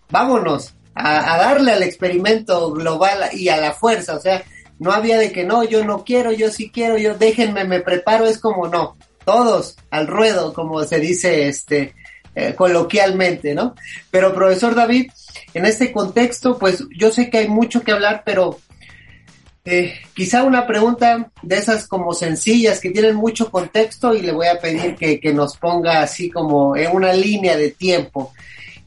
vámonos 0.09 0.73
a, 0.93 1.37
darle 1.37 1.73
al 1.73 1.83
experimento 1.83 2.71
global 2.71 3.29
y 3.33 3.49
a 3.49 3.57
la 3.57 3.73
fuerza, 3.73 4.15
o 4.15 4.19
sea, 4.19 4.43
no 4.79 4.91
había 4.91 5.17
de 5.17 5.31
que 5.31 5.45
no, 5.45 5.63
yo 5.63 5.85
no 5.85 6.03
quiero, 6.03 6.31
yo 6.33 6.51
sí 6.51 6.69
quiero, 6.69 6.97
yo 6.97 7.15
déjenme, 7.15 7.63
me 7.63 7.79
preparo, 7.79 8.25
es 8.25 8.39
como 8.39 8.67
no, 8.67 8.97
todos 9.23 9.77
al 9.89 10.07
ruedo, 10.07 10.53
como 10.53 10.83
se 10.83 10.99
dice 10.99 11.47
este 11.47 11.95
eh, 12.35 12.53
coloquialmente, 12.53 13.55
¿no? 13.55 13.75
Pero 14.11 14.33
profesor 14.33 14.75
David, 14.75 15.09
en 15.55 15.65
este 15.65 15.91
contexto, 15.91 16.59
pues 16.59 16.83
yo 16.95 17.11
sé 17.11 17.29
que 17.29 17.39
hay 17.39 17.47
mucho 17.47 17.81
que 17.81 17.93
hablar, 17.93 18.23
pero 18.25 18.59
eh, 19.63 19.93
quizá 20.13 20.43
una 20.43 20.67
pregunta 20.67 21.31
de 21.41 21.55
esas 21.55 21.87
como 21.87 22.13
sencillas 22.13 22.81
que 22.81 22.91
tienen 22.91 23.15
mucho 23.15 23.49
contexto 23.49 24.13
y 24.13 24.21
le 24.21 24.33
voy 24.33 24.47
a 24.47 24.59
pedir 24.59 24.95
que, 24.95 25.19
que 25.19 25.33
nos 25.33 25.55
ponga 25.55 26.01
así 26.01 26.29
como 26.29 26.75
en 26.75 26.93
una 26.93 27.13
línea 27.13 27.55
de 27.55 27.71
tiempo. 27.71 28.33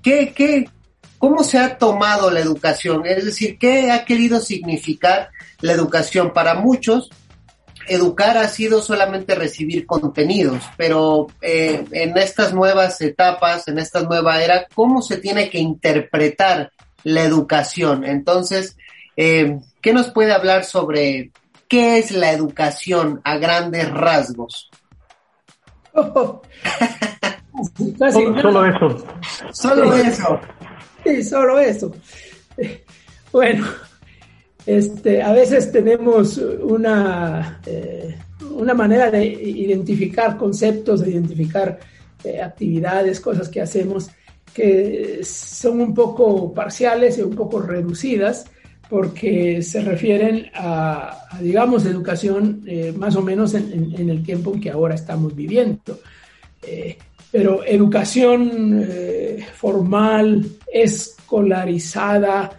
¿Qué, 0.03 0.35
qué, 0.37 0.69
¿Cómo 1.19 1.43
se 1.43 1.59
ha 1.59 1.79
tomado 1.79 2.31
la 2.31 2.41
educación? 2.41 3.07
Es 3.07 3.25
decir, 3.25 3.59
¿qué 3.59 3.91
ha 3.91 4.05
querido 4.05 4.39
significar 4.39 5.31
la 5.63 5.73
educación 5.73 6.35
para 6.35 6.55
muchos? 6.55 7.09
Educar 7.89 8.37
ha 8.37 8.49
sido 8.49 8.81
solamente 8.83 9.35
recibir 9.35 9.87
contenidos, 9.87 10.63
pero 10.77 11.27
eh, 11.41 11.85
en 11.93 12.17
estas 12.17 12.53
nuevas 12.53 13.01
etapas, 13.01 13.69
en 13.69 13.79
esta 13.79 14.03
nueva 14.03 14.43
era, 14.43 14.67
¿cómo 14.75 15.03
se 15.03 15.19
tiene 15.19 15.51
que 15.51 15.59
interpretar 15.59 16.73
la 17.05 17.23
educación? 17.23 18.05
Entonces, 18.05 18.77
eh, 19.17 19.59
¿qué 19.81 19.93
nos 19.93 20.11
puede 20.11 20.33
hablar 20.33 20.65
sobre 20.65 21.33
qué 21.69 21.99
es 21.99 22.11
la 22.11 22.33
educación 22.33 23.21
a 23.25 23.39
grandes 23.39 23.91
rasgos? 23.91 24.71
Oh. 25.95 26.43
solo, 28.13 28.41
solo, 28.41 28.67
eso. 28.67 29.07
Solo 29.53 29.95
eso. 29.97 30.41
Sí, 31.05 31.23
solo 31.23 31.59
eso. 31.59 31.93
Bueno, 33.31 33.67
este, 34.69 35.23
a 35.23 35.33
veces 35.33 35.73
tenemos 35.73 36.37
una, 36.37 37.59
eh, 37.65 38.19
una 38.51 38.75
manera 38.75 39.11
de 39.11 39.25
identificar 39.25 40.37
conceptos, 40.37 41.01
de 41.01 41.13
identificar 41.13 41.79
eh, 42.23 42.43
actividades, 42.43 43.19
cosas 43.19 43.49
que 43.49 43.63
hacemos 43.63 44.11
que 44.53 45.21
son 45.25 45.81
un 45.81 45.95
poco 45.95 46.53
parciales 46.53 47.17
y 47.17 47.23
un 47.23 47.35
poco 47.35 47.63
reducidas 47.63 48.45
porque 48.91 49.63
se 49.63 49.81
refieren 49.81 50.51
a, 50.53 51.29
digamos, 51.41 51.87
educación 51.87 52.63
eh, 52.67 52.93
más 52.95 53.17
o 53.17 53.23
menos 53.23 53.55
en, 53.55 53.95
en, 53.97 54.11
el 54.11 54.23
tiempo 54.23 54.53
en 54.53 54.61
que 54.61 54.71
ahora 54.71 54.95
estamos 54.95 55.35
viviendo. 55.35 55.99
Pero 57.31 57.65
educación 57.65 58.85
formal, 59.55 60.45
escolarizada, 60.71 62.51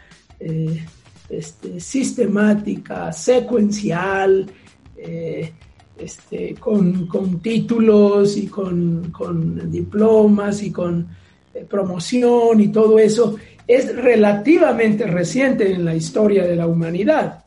este, 1.30 1.80
sistemática, 1.80 3.14
secuencial, 3.14 4.50
eh, 4.98 5.54
este, 5.98 6.56
con, 6.56 7.06
con, 7.08 7.40
títulos 7.40 8.36
y 8.38 8.48
con, 8.48 9.12
con, 9.12 9.70
diplomas 9.70 10.64
y 10.64 10.72
con 10.72 11.08
eh, 11.54 11.66
promoción 11.70 12.62
y 12.62 12.70
todo 12.70 12.98
eso, 12.98 13.36
es 13.68 13.96
relativamente 13.96 15.06
reciente 15.06 15.72
en 15.72 15.86
la 15.86 15.96
historia 15.96 16.48
de 16.48 16.56
la 16.56 16.66
humanidad. 16.66 17.44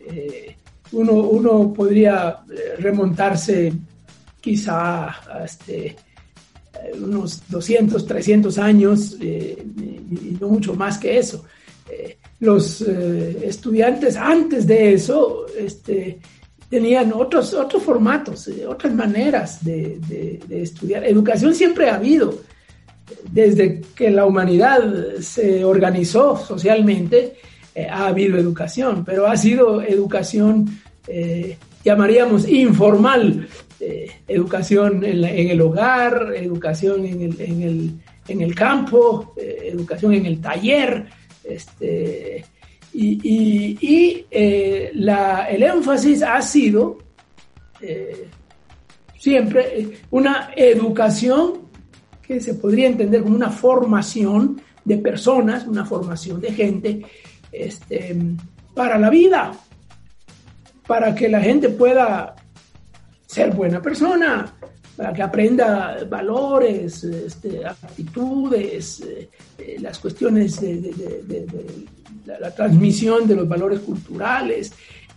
Eh, 0.00 0.56
uno, 0.92 1.12
uno, 1.14 1.72
podría 1.72 2.40
remontarse 2.78 3.72
quizá 4.40 5.06
a 5.06 5.44
este, 5.44 5.96
unos 7.00 7.42
200, 7.48 8.04
300 8.06 8.58
años 8.58 9.16
y 9.20 10.36
no 10.38 10.48
mucho 10.48 10.74
más 10.74 10.98
que 10.98 11.18
eso. 11.18 11.44
Los 12.40 12.82
eh, 12.82 13.38
estudiantes 13.44 14.16
antes 14.16 14.66
de 14.66 14.94
eso 14.94 15.46
este, 15.58 16.18
tenían 16.68 17.12
otros, 17.12 17.54
otros 17.54 17.82
formatos, 17.82 18.48
eh, 18.48 18.66
otras 18.66 18.92
maneras 18.92 19.64
de, 19.64 20.40
estudiar. 20.50 21.04
Educación 21.04 21.54
siempre 21.54 21.88
ha 21.88 21.96
habido. 21.96 22.40
Desde 23.30 23.82
que 23.94 24.10
la 24.10 24.24
humanidad 24.24 24.82
se 25.20 25.64
organizó 25.64 26.36
socialmente, 26.36 27.34
eh, 27.74 27.86
ha 27.88 28.06
habido 28.06 28.38
educación, 28.38 29.04
pero 29.04 29.26
ha 29.26 29.36
sido 29.36 29.82
educación, 29.82 30.80
llamaríamos 31.84 32.48
informal, 32.48 33.46
educación 34.26 35.04
en, 35.04 35.20
la, 35.20 35.30
en, 35.30 35.50
el 35.50 35.60
hogar, 35.60 36.32
educación 36.34 37.04
en 37.04 37.20
el, 37.20 37.40
en 37.40 37.62
el, 37.62 37.90
en 38.26 38.40
el 38.40 38.54
campo, 38.54 39.34
educación 39.36 40.14
en 40.14 40.24
el 40.24 40.40
taller, 40.40 41.06
este, 41.44 42.44
y, 42.92 43.20
y, 43.22 43.78
y 43.80 44.26
eh, 44.30 44.90
la, 44.94 45.48
el 45.50 45.62
énfasis 45.62 46.22
ha 46.22 46.40
sido 46.40 46.98
eh, 47.80 48.28
siempre 49.18 49.98
una 50.10 50.50
educación 50.56 51.64
que 52.22 52.40
se 52.40 52.54
podría 52.54 52.86
entender 52.88 53.22
como 53.22 53.36
una 53.36 53.50
formación 53.50 54.60
de 54.84 54.98
personas, 54.98 55.66
una 55.66 55.84
formación 55.84 56.40
de 56.40 56.52
gente 56.52 57.02
este, 57.50 58.16
para 58.74 58.98
la 58.98 59.10
vida, 59.10 59.52
para 60.86 61.14
que 61.14 61.28
la 61.28 61.40
gente 61.40 61.68
pueda 61.70 62.34
ser 63.26 63.52
buena 63.52 63.80
persona, 63.80 64.54
para 64.96 65.12
que 65.12 65.22
aprenda 65.22 65.98
valores, 66.08 67.02
este, 67.04 67.66
actitudes, 67.66 69.00
eh, 69.00 69.28
eh, 69.58 69.76
las 69.80 69.98
cuestiones 69.98 70.60
de, 70.60 71.46
la, 72.26 72.54
transmisión 72.54 73.26
de 73.26 73.36
los 73.36 73.48
valores 73.48 73.80
culturales, 73.80 74.72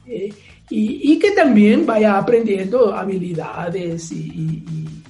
eh, 0.08 0.34
y, 0.70 1.18
que 1.18 1.32
también 1.32 1.86
vaya 1.86 2.18
aprendiendo 2.18 2.94
habilidades 2.94 4.12
y, 4.12 4.66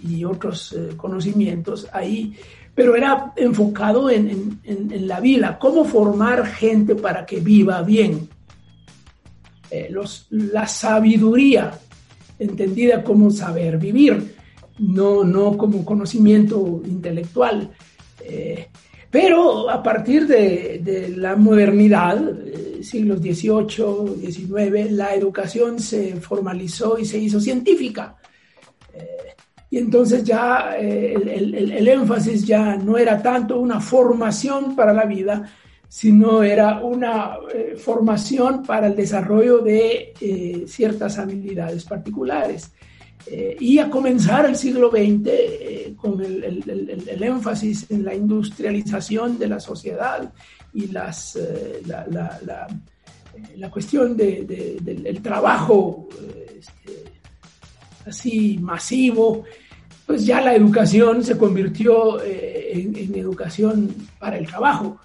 y, 0.08 0.24
otros 0.24 0.76
conocimientos 0.96 1.88
ahí, 1.92 2.36
pero 2.76 2.96
era 2.96 3.34
enfocado 3.36 4.10
en, 4.12 4.30
en, 4.30 4.60
en, 4.64 4.92
en, 4.92 5.08
la 5.08 5.20
vida, 5.20 5.58
cómo 5.58 5.84
formar 5.84 6.46
gente 6.46 6.94
para 6.94 7.26
que 7.26 7.40
viva 7.40 7.82
bien. 7.82 8.30
Los, 9.90 10.28
la 10.30 10.68
sabiduría, 10.68 11.72
entendida 12.38 13.04
como 13.04 13.32
saber 13.32 13.80
vivir 13.80 14.37
no, 14.80 15.24
no 15.24 15.58
como 15.58 15.84
conocimiento 15.84 16.82
intelectual. 16.86 17.72
Eh, 18.22 18.68
pero 19.10 19.70
a 19.70 19.82
partir 19.82 20.28
de, 20.28 21.13
la 21.16 21.36
modernidad, 21.36 22.22
siglos 22.82 23.20
XVIII, 23.20 24.32
XIX, 24.32 24.92
la 24.92 25.13
educación 25.16 25.80
se 25.80 26.18
formalizó 26.18 26.98
y 27.00 27.06
se 27.06 27.18
hizo 27.18 27.40
científica. 27.40 28.16
Eh, 28.94 29.36
y 29.70 29.78
entonces 29.78 30.24
ya 30.24 30.76
eh, 30.78 31.13
el, 31.13 31.56
el, 31.56 31.72
el, 31.72 31.88
énfasis 31.88 32.46
ya 32.46 32.76
no 32.76 32.98
era 32.98 33.22
tanto 33.22 33.60
una 33.60 33.80
formación 33.80 34.76
para 34.76 34.94
la 34.94 35.06
vida, 35.06 35.50
sino 35.90 36.44
era 36.44 36.82
una 36.82 37.38
formación 37.78 38.63
para 38.63 38.88
el 38.88 38.96
desarrollo 38.96 39.60
de 39.60 40.66
ciertas 40.68 41.18
habilidades 41.18 41.86
particulares. 41.86 42.74
Eh, 43.30 43.58
y 43.60 43.80
a 43.80 43.90
comenzar 43.90 44.46
el 44.46 44.56
siglo 44.56 44.90
XX 44.90 45.28
eh, 45.28 45.94
con 45.98 46.24
el, 46.24 46.44
el, 46.44 47.04
el, 47.08 47.24
énfasis 47.24 47.86
en 47.90 48.06
la 48.06 48.16
industrialización 48.16 49.38
de 49.38 49.48
la 49.48 49.60
sociedad 49.60 50.32
y 50.74 50.88
las, 50.88 51.36
eh, 51.36 51.82
la, 51.86 52.08
la, 52.08 52.68
la, 53.58 53.70
cuestión 53.70 54.16
del 54.16 55.22
trabajo 55.22 56.08
este, 56.58 57.04
así 58.06 58.58
masivo, 58.62 59.44
pues 60.06 60.26
ya 60.26 60.40
la 60.40 60.56
educación 60.56 61.22
se 61.22 61.38
convirtió 61.38 62.24
en, 62.24 62.96
en, 62.96 63.16
educación 63.16 63.94
para 64.20 64.38
el 64.38 64.48
trabajo. 64.48 65.00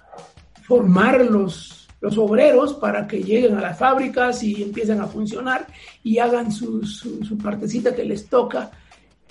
Formar 0.65 1.25
los 1.25 1.82
los 2.03 2.17
obreros 2.17 2.73
para 2.73 3.07
que 3.07 3.23
lleguen 3.23 3.55
a 3.55 3.61
las 3.61 3.79
fábricas 3.79 4.43
y 4.43 4.61
empiecen 4.61 4.99
a 4.99 5.07
funcionar 5.07 5.65
y 6.03 6.17
hagan 6.17 6.51
su, 6.51 6.85
su, 6.85 7.37
partecita 7.37 7.95
que 7.95 8.03
les 8.03 8.27
toca. 8.27 8.69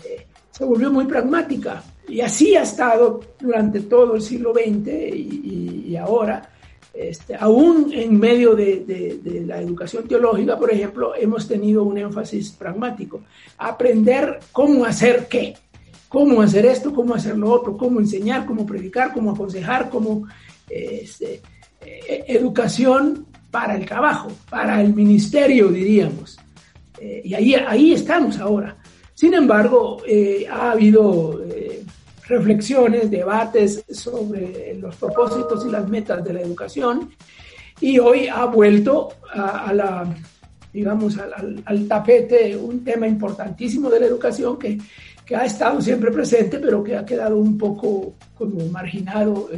Eh, 0.03 0.27
se 0.51 0.65
volvió 0.65 0.91
muy 0.91 1.05
pragmática 1.05 1.85
y 2.09 2.23
así 2.23 2.57
ha 2.57 2.63
estado 2.63 3.21
durante 3.39 3.81
todo 3.81 4.15
el 4.15 4.23
siglo 4.23 4.55
XX 4.55 4.89
y, 5.15 5.97
ahora. 5.97 6.49
Este, 6.95 7.35
aún 7.35 7.91
en 7.93 8.19
medio 8.19 8.55
de, 8.55 8.85
de, 8.85 9.45
la 9.47 9.61
educación 9.61 10.07
teológica, 10.07 10.59
por 10.59 10.71
ejemplo, 10.71 11.15
hemos 11.15 11.49
tenido 11.49 11.85
un 11.85 11.97
énfasis 11.99 12.53
pragmático. 12.53 13.23
Aprender 13.59 14.39
cómo 14.51 14.85
hacer 14.85 15.27
qué, 15.29 15.55
cómo 16.09 16.41
hacer 16.41 16.67
esto, 16.67 16.93
cómo 16.95 17.15
hacer 17.15 17.37
lo 17.37 17.51
otro, 17.51 17.77
cómo 17.77 18.01
enseñar, 18.01 18.47
cómo 18.47 18.67
predicar, 18.67 19.13
cómo 19.13 19.31
aconsejar, 19.31 19.89
cómo 19.89 20.27
este, 20.69 21.41
eh, 21.85 22.25
educación 22.29 23.27
para 23.51 23.77
el 23.77 23.87
trabajo, 23.87 24.31
para 24.49 24.81
el 24.81 24.95
ministerio, 24.95 25.69
diríamos. 25.69 26.39
Eh, 27.01 27.23
y 27.25 27.35
ahí, 27.35 27.55
ahí 27.55 27.93
estamos 27.93 28.39
ahora. 28.39 28.77
Sin 29.15 29.35
embargo, 29.35 30.03
eh, 30.07 30.47
ha 30.51 30.73
habido 30.73 31.41
reflexiones, 32.27 33.11
debates 33.11 33.85
sobre 33.91 34.75
los 34.81 34.97
propósitos 34.97 35.67
y 35.67 35.71
las 35.71 35.89
metas 35.89 36.25
de 36.25 36.33
la 36.33 36.41
educación 36.41 37.11
y 37.81 37.99
hoy 37.99 38.29
ha 38.29 38.47
vuelto 38.47 39.11
a, 39.35 39.73
la, 39.73 40.15
digamos, 40.73 41.19
al, 41.19 41.89
tapete 41.89 42.57
un 42.57 42.85
tema 42.85 43.07
importantísimo 43.07 43.91
de 43.91 44.01
la 44.01 44.07
educación 44.07 44.59
que, 44.59 44.79
que, 45.27 45.37
ha 45.37 45.45
estado 45.45 45.81
siempre 45.81 46.11
presente, 46.13 46.59
pero 46.59 46.83
que 46.83 46.97
ha 46.97 47.05
quedado 47.05 47.37
un 47.37 47.59
poco 47.59 48.15
como 48.35 48.65
marginado 48.67 49.49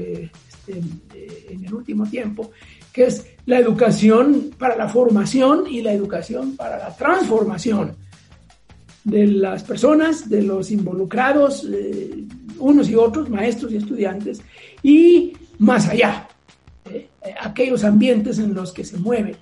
en, 0.67 1.65
el 1.65 1.75
último 1.75 2.07
tiempo, 2.07 2.51
que 2.93 3.07
es 3.07 3.27
la 3.47 3.59
educación 3.59 4.51
para 4.59 4.77
la 4.77 4.89
formación 4.89 5.65
y 5.69 5.83
la 5.83 5.93
educación 5.93 6.57
para 6.57 6.79
la 6.79 6.95
transformación 6.97 7.97
de 9.05 9.27
las 9.27 9.63
personas, 9.65 10.29
de 10.29 10.43
los 10.43 10.71
involucrados, 10.71 11.67
eh, 11.71 12.25
unos 12.59 12.89
y 12.89 12.95
otros, 12.95 13.29
maestros 13.29 13.73
y 13.73 13.77
estudiantes, 13.77 14.41
y 14.83 15.33
más 15.59 15.89
allá, 15.89 16.29
eh, 16.91 17.09
aquellos 17.41 17.85
ambientes 17.85 18.39
en 18.39 18.55
los 18.55 18.73
que 18.73 18.85
se 18.85 18.97
mueve 18.97 19.37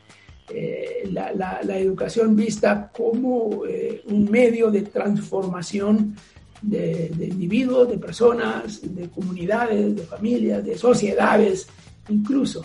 eh, 0.49 1.09
la, 1.11 1.79
educación 1.79 2.35
vista 2.35 2.91
como 2.95 3.63
un 4.07 4.31
medio 4.31 4.71
de 4.71 4.83
transformación 4.83 6.17
de, 6.63 7.29
individuos, 7.31 7.89
de 7.89 7.99
personas, 7.99 8.81
de 8.83 9.09
comunidades, 9.11 9.97
de 9.97 10.03
familias, 10.03 10.65
de 10.65 10.79
sociedades 10.79 11.67
incluso. 12.09 12.65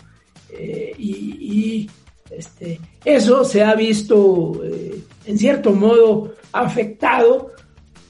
Eh, 0.50 0.94
y, 0.98 1.90
este, 2.30 2.80
eso 3.06 3.46
se 3.46 3.64
ha 3.64 3.74
visto 3.74 4.62
eh, 4.64 5.02
en 5.26 5.38
cierto 5.38 5.72
modo 5.72 6.36
afectado 6.52 7.52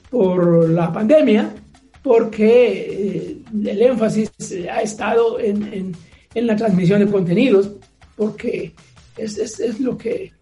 por 0.10 0.69
la 0.69 0.91
pandemia, 0.91 1.54
porque 2.02 2.88
eh, 2.89 3.38
el 3.54 3.82
énfasis 3.82 4.32
ha 4.71 4.82
estado 4.82 5.39
en, 5.39 5.95
en, 6.34 6.47
la 6.47 6.56
transmisión 6.56 7.06
de 7.06 7.12
contenidos, 7.12 7.73
porque 8.15 8.73
es, 9.15 9.38
es, 9.38 9.60
es, 9.60 9.80
lo, 9.80 9.97
que, 9.97 10.34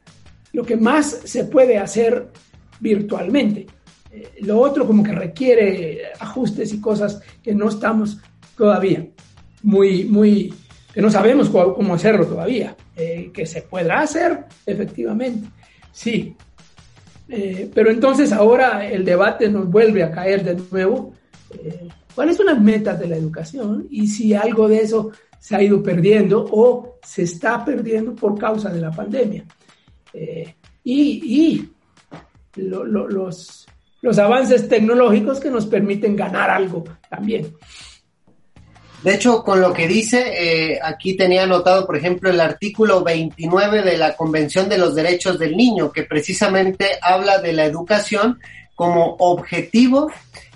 lo 0.53 0.65
que 0.65 0.77
más 0.77 1.19
se 1.25 1.45
puede 1.45 1.77
hacer 1.77 2.29
virtualmente 2.79 3.67
lo 4.41 4.60
otro 4.60 4.86
como 4.86 5.04
que 5.04 5.12
requiere 5.12 6.01
ajustes 6.19 6.73
y 6.73 6.82
cosas 6.82 7.21
que 7.43 7.54
no 7.54 7.69
estamos 7.69 8.17
todavía 8.56 9.06
muy, 9.65 10.06
muy, 10.06 10.54
que 10.93 11.01
no 11.01 11.10
sabemos 11.10 11.49
cómo 11.49 11.95
hacerlo 11.95 12.25
todavía, 12.25 12.75
eh, 12.95 13.32
que 13.34 13.45
se 13.45 13.63
podrá 13.63 14.01
hacer 14.01 14.45
efectivamente, 14.65 15.49
sí. 15.91 16.36
Eh, 17.28 17.69
pero 17.73 17.89
entonces 17.89 18.32
ahora 18.32 18.88
el 18.88 19.04
debate 19.04 19.49
nos 19.49 19.67
vuelve 19.67 20.04
a 20.04 20.12
caer 20.12 20.43
de 20.43 20.62
nuevo. 20.71 21.13
Eh, 21.51 21.88
¿Cuáles 22.13 22.38
son 22.38 22.45
las 22.45 22.62
metas 22.62 22.99
de 22.99 23.08
la 23.08 23.17
educación? 23.17 23.88
Y 23.89 24.08
si 24.08 24.36
algo 24.36 24.69
de 24.69 24.82
eso 24.82 25.12
se 25.39 25.56
ha 25.56 25.63
ido 25.63 25.82
perdiendo 25.82 26.45
o 26.51 26.99
se 27.04 27.23
está 27.23 27.65
perdiendo 27.65 28.13
por 28.13 28.38
causa 28.38 28.69
de 28.69 28.82
la 28.82 28.91
pandemia. 28.91 29.43
y, 30.84 31.69
los, 32.56 33.67
los 34.05 34.19
avances 34.19 34.69
tecnológicos 34.69 35.39
que 35.39 35.49
nos 35.49 35.65
permiten 35.65 36.15
ganar 36.15 36.51
algo 36.51 36.83
también. 37.09 37.51
De 39.01 39.15
hecho, 39.15 39.43
con 39.43 39.59
lo 39.59 39.73
que 39.73 39.87
dice, 39.87 40.73
eh, 40.73 40.79
aquí 40.79 41.17
tenía 41.17 41.41
anotado, 41.41 41.87
por 41.87 41.97
ejemplo, 41.97 42.29
el 42.29 42.39
artículo 42.39 43.03
29 43.03 43.81
de 43.81 43.97
la 43.97 44.15
Convención 44.15 44.69
de 44.69 44.77
los 44.77 44.93
Derechos 44.93 45.39
del 45.39 45.57
Niño, 45.57 45.91
que 45.91 46.03
precisamente 46.03 46.99
habla 47.01 47.39
de 47.39 47.53
la 47.53 47.65
educación 47.65 48.39
como 48.75 49.15
objetivo, 49.17 50.11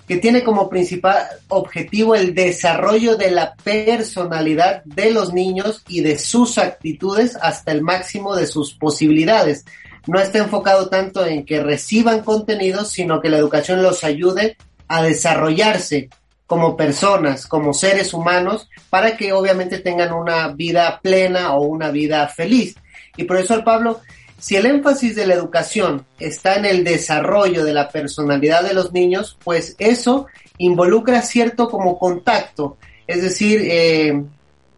que 0.06 0.18
tiene 0.18 0.44
como 0.44 0.70
principal 0.70 1.26
objetivo 1.48 2.14
el 2.14 2.36
desarrollo 2.36 3.16
de 3.16 3.32
la 3.32 3.56
personalidad 3.64 4.84
de 4.84 5.10
los 5.10 5.32
niños 5.32 5.82
y 5.88 6.02
de 6.02 6.20
sus 6.20 6.56
actitudes 6.56 7.36
hasta 7.42 7.72
el 7.72 7.82
máximo 7.82 8.36
de 8.36 8.46
sus 8.46 8.74
posibilidades 8.74 9.64
no 10.10 10.18
está 10.18 10.38
enfocado 10.38 10.88
tanto 10.88 11.24
en 11.24 11.44
que 11.44 11.62
reciban 11.62 12.22
contenidos, 12.24 12.90
sino 12.90 13.20
que 13.20 13.28
la 13.28 13.38
educación 13.38 13.80
los 13.80 14.02
ayude 14.02 14.56
a 14.88 15.04
desarrollarse 15.04 16.10
como 16.48 16.76
personas, 16.76 17.46
como 17.46 17.72
seres 17.72 18.12
humanos, 18.12 18.68
para 18.90 19.16
que 19.16 19.32
obviamente 19.32 19.78
tengan 19.78 20.12
una 20.12 20.48
vida 20.48 20.98
plena 21.00 21.54
o 21.54 21.60
una 21.60 21.92
vida 21.92 22.26
feliz. 22.26 22.74
Y 23.16 23.22
profesor 23.22 23.62
Pablo, 23.62 24.00
si 24.36 24.56
el 24.56 24.66
énfasis 24.66 25.14
de 25.14 25.28
la 25.28 25.34
educación 25.34 26.04
está 26.18 26.56
en 26.56 26.64
el 26.64 26.82
desarrollo 26.82 27.64
de 27.64 27.72
la 27.72 27.88
personalidad 27.88 28.64
de 28.64 28.74
los 28.74 28.92
niños, 28.92 29.38
pues 29.44 29.76
eso 29.78 30.26
involucra 30.58 31.22
cierto 31.22 31.68
como 31.68 32.00
contacto. 32.00 32.78
Es 33.06 33.22
decir, 33.22 33.60
eh, 33.62 34.20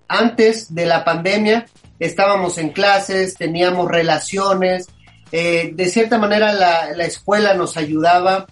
antes 0.09 0.75
de 0.75 0.85
la 0.85 1.05
pandemia 1.05 1.64
estábamos 1.99 2.59
en 2.59 2.68
clases, 2.68 3.35
teníamos 3.35 3.90
relaciones, 3.90 4.88
eh, 5.33 5.73
de 5.75 5.88
cierta 5.88 6.18
manera 6.18 6.53
la, 6.53 7.05
escuela 7.05 7.55
nos 7.55 7.79
ayudaba 7.79 8.47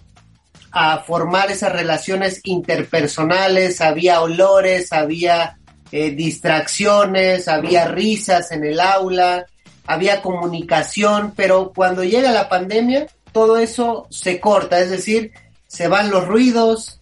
a 0.71 0.97
formar 0.99 1.51
esas 1.51 1.71
relaciones 1.71 2.41
interpersonales, 2.43 3.81
había 3.81 4.21
olores, 4.21 4.91
había 4.91 5.59
eh, 5.91 6.11
distracciones, 6.11 7.47
había 7.47 7.87
risas 7.87 8.51
en 8.51 8.65
el 8.65 8.79
aula, 8.79 9.45
había 9.85 10.23
comunicación, 10.23 11.33
pero 11.35 11.71
cuando 11.75 12.03
llega 12.03 12.31
la 12.31 12.49
pandemia, 12.49 13.05
todo 13.31 13.57
eso 13.57 14.07
se 14.09 14.39
corta, 14.39 14.79
es 14.79 14.89
decir, 14.89 15.33
se 15.67 15.87
van 15.87 16.09
los 16.09 16.27
ruidos, 16.27 16.99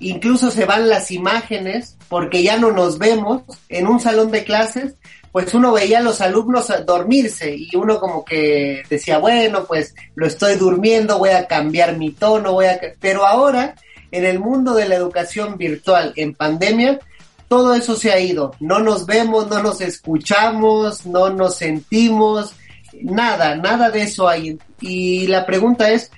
incluso 0.00 0.50
se 0.50 0.64
van 0.64 0.88
las 0.88 1.10
imágenes, 1.10 1.96
porque 2.08 2.42
ya 2.42 2.56
no 2.56 2.72
nos 2.72 2.98
vemos 2.98 3.42
en 3.68 3.88
un 3.88 4.00
salón 4.00 4.30
de 4.30 4.44
clases, 4.44 4.94
pues 5.38 5.54
uno 5.54 5.70
veía 5.70 6.00
a 6.00 6.02
los 6.02 6.20
alumnos 6.20 6.66
dormirse 6.84 7.54
y 7.54 7.70
uno 7.76 8.00
como 8.00 8.24
que 8.24 8.82
decía, 8.90 9.18
bueno, 9.18 9.66
pues 9.66 9.94
lo 10.16 10.26
estoy 10.26 10.56
durmiendo, 10.56 11.16
voy 11.18 11.30
a 11.30 11.46
cambiar 11.46 11.96
mi 11.96 12.10
tono, 12.10 12.54
voy 12.54 12.66
a... 12.66 12.80
Pero 12.98 13.24
ahora, 13.24 13.76
en 14.10 14.24
el 14.24 14.40
mundo 14.40 14.74
de 14.74 14.88
la 14.88 14.96
educación 14.96 15.56
virtual, 15.56 16.12
en 16.16 16.34
pandemia, 16.34 16.98
todo 17.46 17.72
eso 17.76 17.94
se 17.94 18.10
ha 18.10 18.18
ido. 18.18 18.50
No 18.58 18.80
nos 18.80 19.06
vemos, 19.06 19.46
no 19.46 19.62
nos 19.62 19.80
escuchamos, 19.80 21.06
no 21.06 21.30
nos 21.30 21.54
sentimos, 21.54 22.56
nada, 23.00 23.54
nada 23.54 23.90
de 23.90 24.02
eso 24.02 24.26
hay. 24.26 24.58
Y 24.80 25.28
la 25.28 25.46
pregunta 25.46 25.88
es, 25.88 26.10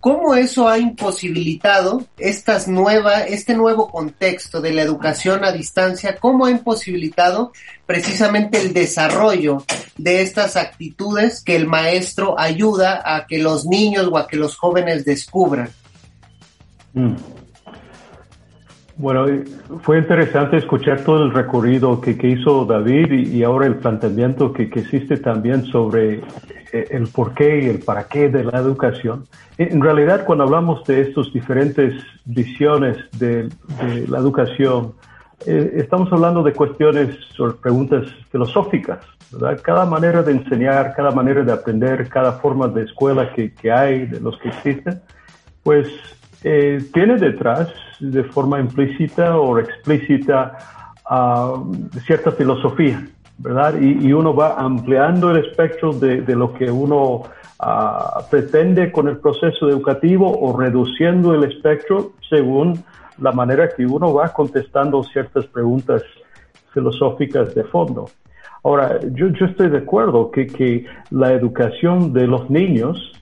cómo 0.00 0.34
eso 0.34 0.68
ha 0.68 0.78
imposibilitado 0.78 2.04
estas 2.18 2.68
nueva, 2.68 3.22
este 3.22 3.54
nuevo 3.54 3.90
contexto 3.90 4.60
de 4.60 4.72
la 4.72 4.82
educación 4.82 5.44
a 5.44 5.52
distancia, 5.52 6.16
cómo 6.16 6.46
ha 6.46 6.50
imposibilitado 6.50 7.52
precisamente 7.86 8.60
el 8.60 8.72
desarrollo 8.72 9.64
de 9.96 10.22
estas 10.22 10.56
actitudes 10.56 11.42
que 11.42 11.56
el 11.56 11.66
maestro 11.66 12.38
ayuda 12.38 13.02
a 13.04 13.26
que 13.26 13.38
los 13.38 13.66
niños 13.66 14.08
o 14.10 14.18
a 14.18 14.28
que 14.28 14.36
los 14.36 14.56
jóvenes 14.56 15.04
descubran. 15.04 15.70
Mm. 16.94 17.16
Bueno, 18.98 19.26
fue 19.82 19.98
interesante 19.98 20.56
escuchar 20.56 21.02
todo 21.02 21.22
el 21.22 21.32
recorrido 21.32 22.00
que, 22.00 22.18
hizo 22.20 22.64
David 22.64 23.12
y, 23.12 23.44
ahora 23.44 23.66
el 23.66 23.76
planteamiento 23.76 24.52
que, 24.52 24.64
existe 24.64 25.18
también 25.18 25.66
sobre 25.66 26.14
eh, 26.72 26.88
el 26.90 27.06
porqué 27.06 27.62
y 27.62 27.66
el 27.66 27.78
para 27.78 28.08
qué 28.08 28.28
de 28.28 28.42
la 28.42 28.58
educación. 28.58 29.24
En 29.56 29.80
realidad, 29.80 30.24
cuando 30.24 30.42
hablamos 30.42 30.84
de 30.84 31.02
estas 31.02 31.32
diferentes 31.32 31.94
visiones 32.24 32.96
de, 33.20 33.48
la 34.08 34.18
educación, 34.18 34.94
eh, 35.46 35.74
estamos 35.76 36.12
hablando 36.12 36.42
de 36.42 36.52
cuestiones 36.52 37.16
sobre 37.36 37.54
preguntas 37.54 38.02
filosóficas, 38.32 38.98
¿verdad? 39.30 39.60
Cada 39.62 39.86
manera 39.86 40.24
de 40.24 40.32
enseñar, 40.32 40.92
cada 40.96 41.12
manera 41.12 41.44
de 41.44 41.52
aprender, 41.52 42.08
cada 42.08 42.32
forma 42.32 42.66
de 42.66 42.82
escuela 42.82 43.32
que, 43.32 43.54
que 43.54 43.70
hay, 43.70 44.06
de 44.06 44.18
los 44.18 44.36
que 44.38 44.48
existen, 44.48 45.00
pues 45.62 45.86
eh, 46.44 46.78
tiene 46.92 47.16
detrás 47.16 47.68
de 48.00 48.22
forma 48.24 48.60
implícita 48.60 49.38
o 49.38 49.58
explícita 49.58 50.56
uh, 51.10 51.74
cierta 52.06 52.30
filosofía, 52.32 53.06
¿verdad? 53.38 53.74
Y, 53.80 54.06
y, 54.06 54.12
uno 54.12 54.34
va 54.34 54.54
ampliando 54.56 55.30
el 55.30 55.44
espectro 55.44 55.92
de, 55.92 56.22
de 56.22 56.36
lo 56.36 56.54
que 56.54 56.70
uno 56.70 57.22
uh, 57.22 58.30
pretende 58.30 58.92
con 58.92 59.08
el 59.08 59.18
proceso 59.18 59.68
educativo 59.68 60.30
o 60.30 60.56
reduciendo 60.56 61.34
el 61.34 61.44
espectro 61.44 62.12
según 62.28 62.84
la 63.18 63.32
manera 63.32 63.68
que 63.68 63.84
uno 63.84 64.14
va 64.14 64.32
contestando 64.32 65.02
ciertas 65.02 65.44
preguntas 65.46 66.02
filosóficas 66.72 67.54
de 67.54 67.64
fondo. 67.64 68.08
Ahora, 68.62 69.00
yo, 69.12 69.28
yo 69.28 69.46
estoy 69.46 69.70
de 69.70 69.78
acuerdo 69.78 70.30
que, 70.30 70.46
que 70.46 70.86
la 71.10 71.32
educación 71.32 72.12
de 72.12 72.26
los 72.26 72.48
niños 72.50 73.17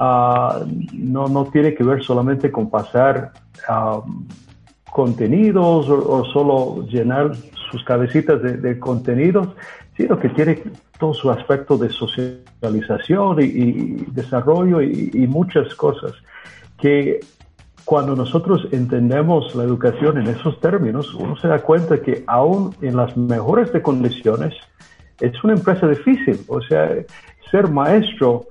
uh, 0.00 0.66
no, 0.92 1.28
no 1.28 1.44
tiene 1.46 1.74
que 1.74 1.84
ver 1.84 2.02
solamente 2.02 2.50
con 2.50 2.70
pasar 2.70 3.32
um, 3.68 4.26
contenidos 4.90 5.88
o, 5.88 6.24
solo 6.24 6.84
llenar 6.86 7.32
sus 7.70 7.84
cabecitas 7.84 8.42
de, 8.42 8.78
contenidos, 8.78 9.48
sino 9.96 10.18
que 10.18 10.30
tiene 10.30 10.62
todo 10.98 11.14
su 11.14 11.30
aspecto 11.30 11.78
de 11.78 11.88
socialización 11.90 13.40
y, 13.40 14.04
desarrollo 14.10 14.82
y, 14.82 15.26
muchas 15.28 15.74
cosas 15.74 16.12
que 16.78 17.20
cuando 17.84 18.16
nosotros 18.16 18.66
entendemos 18.72 19.54
la 19.54 19.64
educación 19.64 20.18
en 20.18 20.26
esos 20.28 20.60
términos, 20.60 21.14
uno 21.14 21.36
se 21.36 21.48
da 21.48 21.60
cuenta 21.60 22.00
que 22.02 22.24
aún 22.26 22.74
en 22.82 22.96
las 22.96 23.16
mejores 23.16 23.70
condiciones 23.82 24.54
es 25.20 25.32
una 25.44 25.54
empresa 25.54 25.86
difícil. 25.86 26.40
O 26.48 26.60
sea, 26.60 26.90
ser 27.50 27.68
maestro 27.68 28.46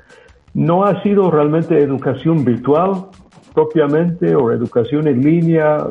no 0.54 0.86
ha 0.86 1.02
sido 1.02 1.30
realmente 1.30 1.78
educación 1.78 2.42
virtual, 2.42 3.08
propiamente 3.52 4.34
o 4.34 4.52
educación 4.52 5.08
en 5.08 5.22
línea, 5.22 5.88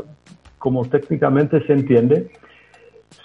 como 0.58 0.84
técnicamente 0.86 1.64
se 1.68 1.74
entiende, 1.74 2.32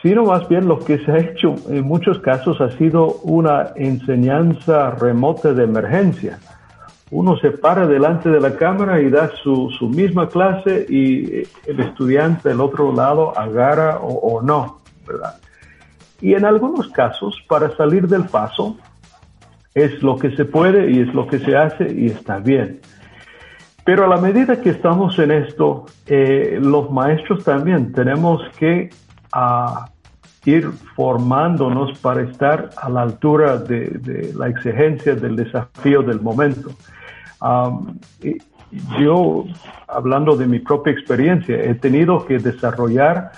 sino 0.04 0.26
más 0.26 0.46
bien 0.50 0.68
lo 0.68 0.78
que 0.80 0.98
se 0.98 1.10
ha 1.10 1.16
hecho 1.16 1.54
en 1.70 1.82
muchos 1.86 2.18
casos 2.18 2.60
ha 2.60 2.70
sido 2.72 3.06
una 3.22 3.72
enseñanza 3.74 4.90
remota 4.90 5.54
de 5.54 5.64
emergencia. 5.64 6.38
Uno 7.10 7.38
se 7.38 7.52
para 7.52 7.86
delante 7.86 8.28
de 8.28 8.38
la 8.38 8.54
cámara 8.54 9.00
y 9.00 9.08
da 9.08 9.30
su, 9.42 9.70
su 9.70 9.88
misma 9.88 10.28
clase 10.28 10.84
y 10.90 11.44
el 11.66 11.80
estudiante 11.80 12.50
del 12.50 12.60
otro 12.60 12.92
lado 12.92 13.32
agarra 13.38 13.96
o, 13.96 14.08
o 14.08 14.42
no, 14.42 14.82
¿verdad? 15.06 15.36
Y 16.20 16.34
en 16.34 16.44
algunos 16.44 16.88
casos, 16.88 17.42
para 17.48 17.74
salir 17.74 18.06
del 18.06 18.26
paso, 18.26 18.76
es 19.74 20.02
lo 20.02 20.18
que 20.18 20.36
se 20.36 20.44
puede 20.44 20.90
y 20.90 21.00
es 21.00 21.14
lo 21.14 21.26
que 21.26 21.38
se 21.38 21.56
hace 21.56 21.90
y 21.90 22.08
está 22.08 22.40
bien. 22.40 22.80
Pero 23.86 24.04
a 24.04 24.08
la 24.08 24.18
medida 24.18 24.60
que 24.60 24.68
estamos 24.68 25.18
en 25.18 25.30
esto, 25.30 25.86
eh, 26.06 26.58
los 26.60 26.90
maestros 26.90 27.42
también 27.42 27.92
tenemos 27.92 28.42
que 28.58 28.90
uh, 29.34 29.93
ir 30.44 30.70
formándonos 30.94 31.98
para 31.98 32.22
estar 32.22 32.70
a 32.76 32.88
la 32.88 33.02
altura 33.02 33.56
de, 33.58 33.88
de 33.88 34.32
la 34.34 34.48
exigencia 34.48 35.14
del 35.14 35.36
desafío 35.36 36.02
del 36.02 36.20
momento. 36.20 36.70
Um, 37.40 37.98
yo, 38.98 39.44
hablando 39.88 40.36
de 40.36 40.46
mi 40.46 40.58
propia 40.58 40.92
experiencia, 40.92 41.56
he 41.56 41.74
tenido 41.74 42.26
que 42.26 42.38
desarrollar 42.38 43.32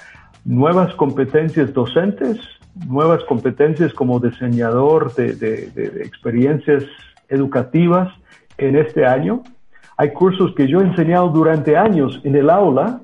nuevas 0.44 0.94
competencias 0.94 1.72
docentes, 1.72 2.38
nuevas 2.86 3.22
competencias 3.24 3.92
como 3.92 4.20
diseñador 4.20 5.14
de, 5.14 5.34
de, 5.34 5.70
de 5.70 6.02
experiencias 6.02 6.84
educativas 7.28 8.12
en 8.58 8.76
este 8.76 9.04
año 9.04 9.42
hay 9.98 10.12
cursos 10.12 10.54
que 10.54 10.68
yo 10.68 10.80
he 10.80 10.84
enseñado 10.84 11.28
durante 11.28 11.76
años 11.76 12.20
en 12.22 12.36
el 12.36 12.50
aula, 12.50 13.00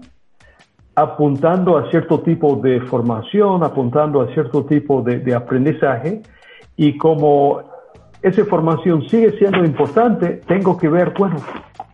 apuntando 0.95 1.79
a 1.79 1.91
cierto 1.91 2.21
tipo 2.21 2.57
de 2.57 2.81
formación, 2.83 3.65
apuntando 3.65 4.21
a 4.21 4.33
cierto 4.35 4.65
tipo 4.65 5.03
de, 5.03 5.35
aprendizaje, 5.35 6.23
y 6.77 6.97
como 6.97 7.63
esa 8.21 8.45
formación 8.45 9.09
sigue 9.09 9.37
siendo 9.39 9.65
importante, 9.65 10.41
tengo 10.47 10.77
que 10.77 10.89
ver, 10.89 11.13
bueno, 11.19 11.37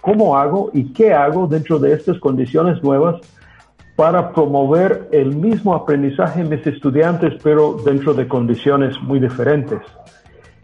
cómo 0.00 0.36
hago 0.36 0.70
y 0.72 0.92
qué 0.92 1.12
hago 1.14 1.46
dentro 1.46 1.78
de 1.78 1.92
estas 1.92 2.18
condiciones 2.18 2.82
nuevas 2.82 3.20
para 3.96 4.32
promover 4.32 5.08
el 5.10 5.34
mismo 5.34 5.74
aprendizaje 5.74 6.40
en 6.40 6.50
mis 6.50 6.64
estudiantes, 6.66 7.34
pero 7.42 7.78
dentro 7.84 8.14
de 8.14 8.28
condiciones 8.28 9.00
muy 9.02 9.18
diferentes. 9.18 9.80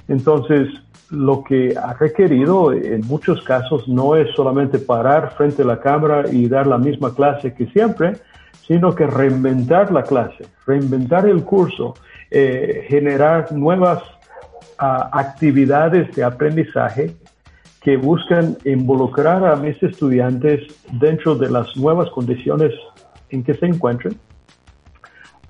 Entonces, 0.07 0.69
lo 1.11 1.45
que 1.45 1.75
ha 1.77 1.93
requerido 1.95 2.73
en 2.73 3.07
muchos 3.07 3.43
casos 3.43 3.87
no 3.89 4.17
es 4.17 4.35
solamente 4.35 4.79
parar 4.79 5.35
frente 5.37 5.63
a 5.63 5.67
la 5.67 5.81
cámara 5.81 6.25
y 6.31 6.49
dar 6.49 6.67
la 6.67 6.79
misma 6.79 7.15
clase 7.15 7.55
que 7.55 7.67
siempre, 7.67 8.15
sino 8.67 8.95
que 8.95 9.07
reinventar 9.07 9.93
la 9.93 10.03
clase, 10.03 10.47
reinventar 10.67 11.29
el 11.29 11.45
curso, 11.45 11.95
eh, 12.31 12.87
generar 12.89 13.53
nuevas 13.53 14.03
uh, 14.81 15.09
actividades 15.13 16.15
de 16.17 16.25
aprendizaje 16.25 17.15
que 17.83 17.99
buscan 17.99 18.57
involucrar 18.65 19.45
a 19.45 19.57
mis 19.57 19.81
estudiantes 19.83 20.63
dentro 20.93 21.35
de 21.35 21.51
las 21.51 21.77
nuevas 21.77 22.09
condiciones 22.11 22.73
en 23.29 23.45
que 23.45 23.53
se 23.55 23.67
encuentren, 23.67 24.19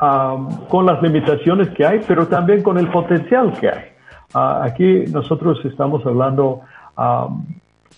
um, 0.03 0.67
con 0.67 0.85
las 0.85 1.01
limitaciones 1.01 1.69
que 1.71 1.87
hay, 1.87 2.01
pero 2.09 2.27
también 2.27 2.63
con 2.63 2.77
el 2.77 2.89
potencial 2.89 3.57
que 3.61 3.69
hay. 3.69 3.94
Uh, 4.35 4.65
aquí 4.65 5.05
nosotros 5.09 5.65
estamos 5.65 6.05
hablando 6.05 6.63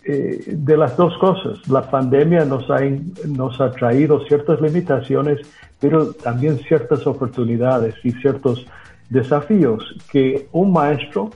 eh, 0.04 0.44
de 0.46 0.76
las 0.76 0.96
dos 0.96 1.16
cosas. 1.18 1.66
La 1.68 1.82
pandemia 1.82 2.44
nos 2.44 2.70
ha, 2.70 2.78
nos 3.26 3.60
ha 3.60 3.70
traído 3.72 4.24
ciertas 4.26 4.60
limitaciones, 4.60 5.40
pero 5.80 6.12
también 6.12 6.58
ciertas 6.58 7.06
oportunidades 7.06 7.94
y 8.04 8.12
ciertos 8.12 8.66
desafíos 9.10 9.96
que 10.10 10.48
un 10.52 10.72
maestro 10.72 11.30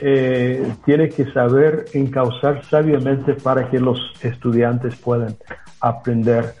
eh, 0.00 0.74
tiene 0.84 1.08
que 1.08 1.30
saber 1.32 1.86
encauzar 1.92 2.64
sabiamente 2.66 3.34
para 3.34 3.68
que 3.70 3.80
los 3.80 3.98
estudiantes 4.22 4.94
puedan 4.96 5.36
aprender 5.80 6.54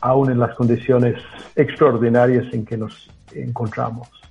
aún 0.00 0.30
en 0.30 0.40
las 0.40 0.54
condiciones 0.56 1.16
extraordinarias 1.54 2.52
en 2.52 2.64
que 2.64 2.76
nos 2.76 3.08
encontramos. 3.34 4.21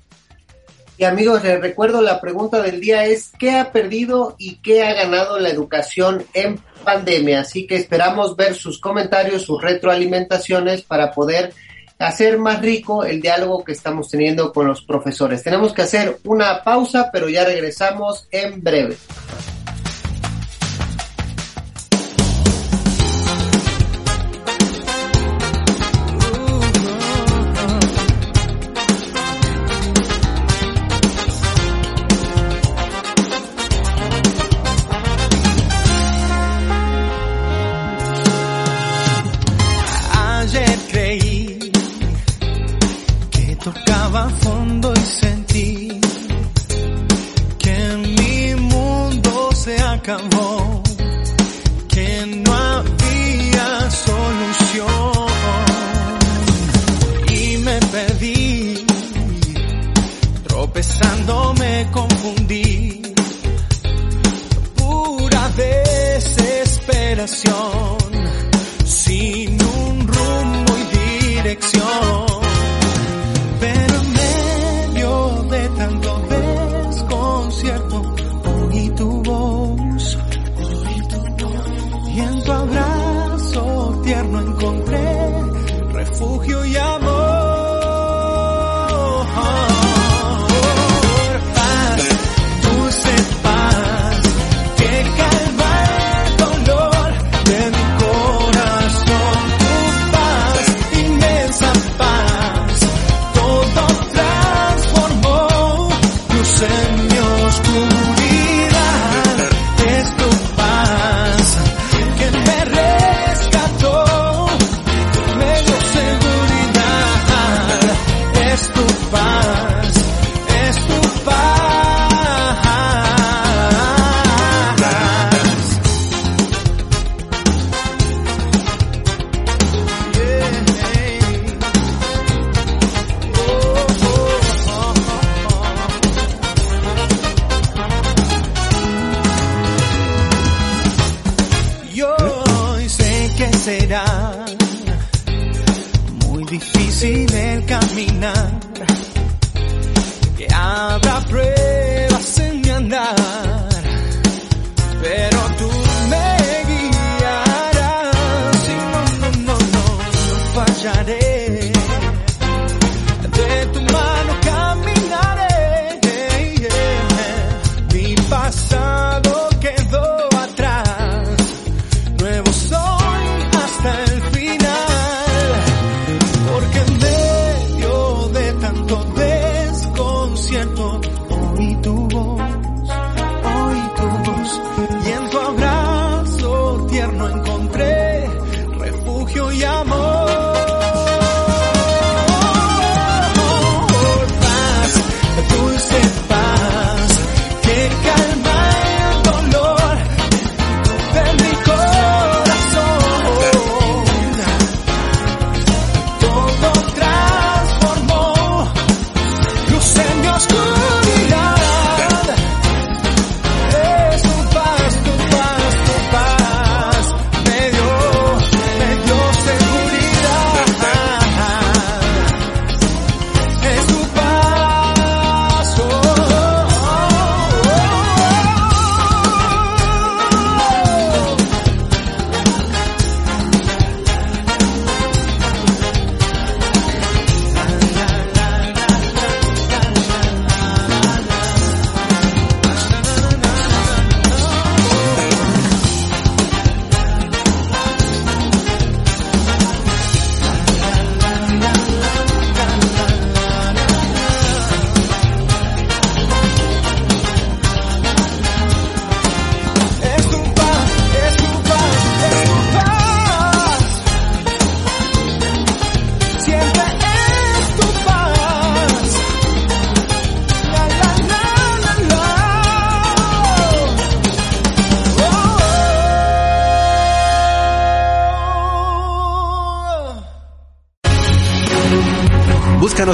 Y 1.02 1.04
amigos, 1.04 1.43
les 1.43 1.60
recuerdo 1.60 1.99
la 1.99 2.22
pregunta 2.22 2.62
del 2.62 2.80
día 2.80 3.06
es 3.06 3.32
¿qué 3.39 3.54
ha 3.56 3.72
perdido 3.72 4.36
y 4.38 4.58
qué 4.58 4.84
ha 4.84 4.93
ganado 4.93 5.39
la 5.39 5.49
educación 5.49 6.24
en 6.36 6.60
pandemia? 6.84 7.41
Así 7.41 7.66
que 7.66 7.76
esperamos 7.76 8.36
ver 8.36 8.54
sus 8.54 8.80
comentarios, 8.80 9.41
sus 9.41 9.60
retroalimentaciones 9.60 10.84
para 10.84 11.12
poder 11.12 11.56
hacer 11.97 12.38
más 12.38 12.62
rico 12.62 13.04
el 13.04 13.20
diálogo 13.20 13.64
que 13.64 13.72
estamos 13.72 14.12
teniendo 14.12 14.54
con 14.54 14.68
los 14.68 14.84
profesores. 14.84 15.41
Tenemos 15.41 15.74
que 15.74 15.82
hacer 15.82 16.20
una 16.24 16.62
pausa, 16.64 17.10
pero 17.12 17.28
ya 17.28 17.45
regresamos 17.45 18.28
en 18.30 18.62
breve. 18.62 18.95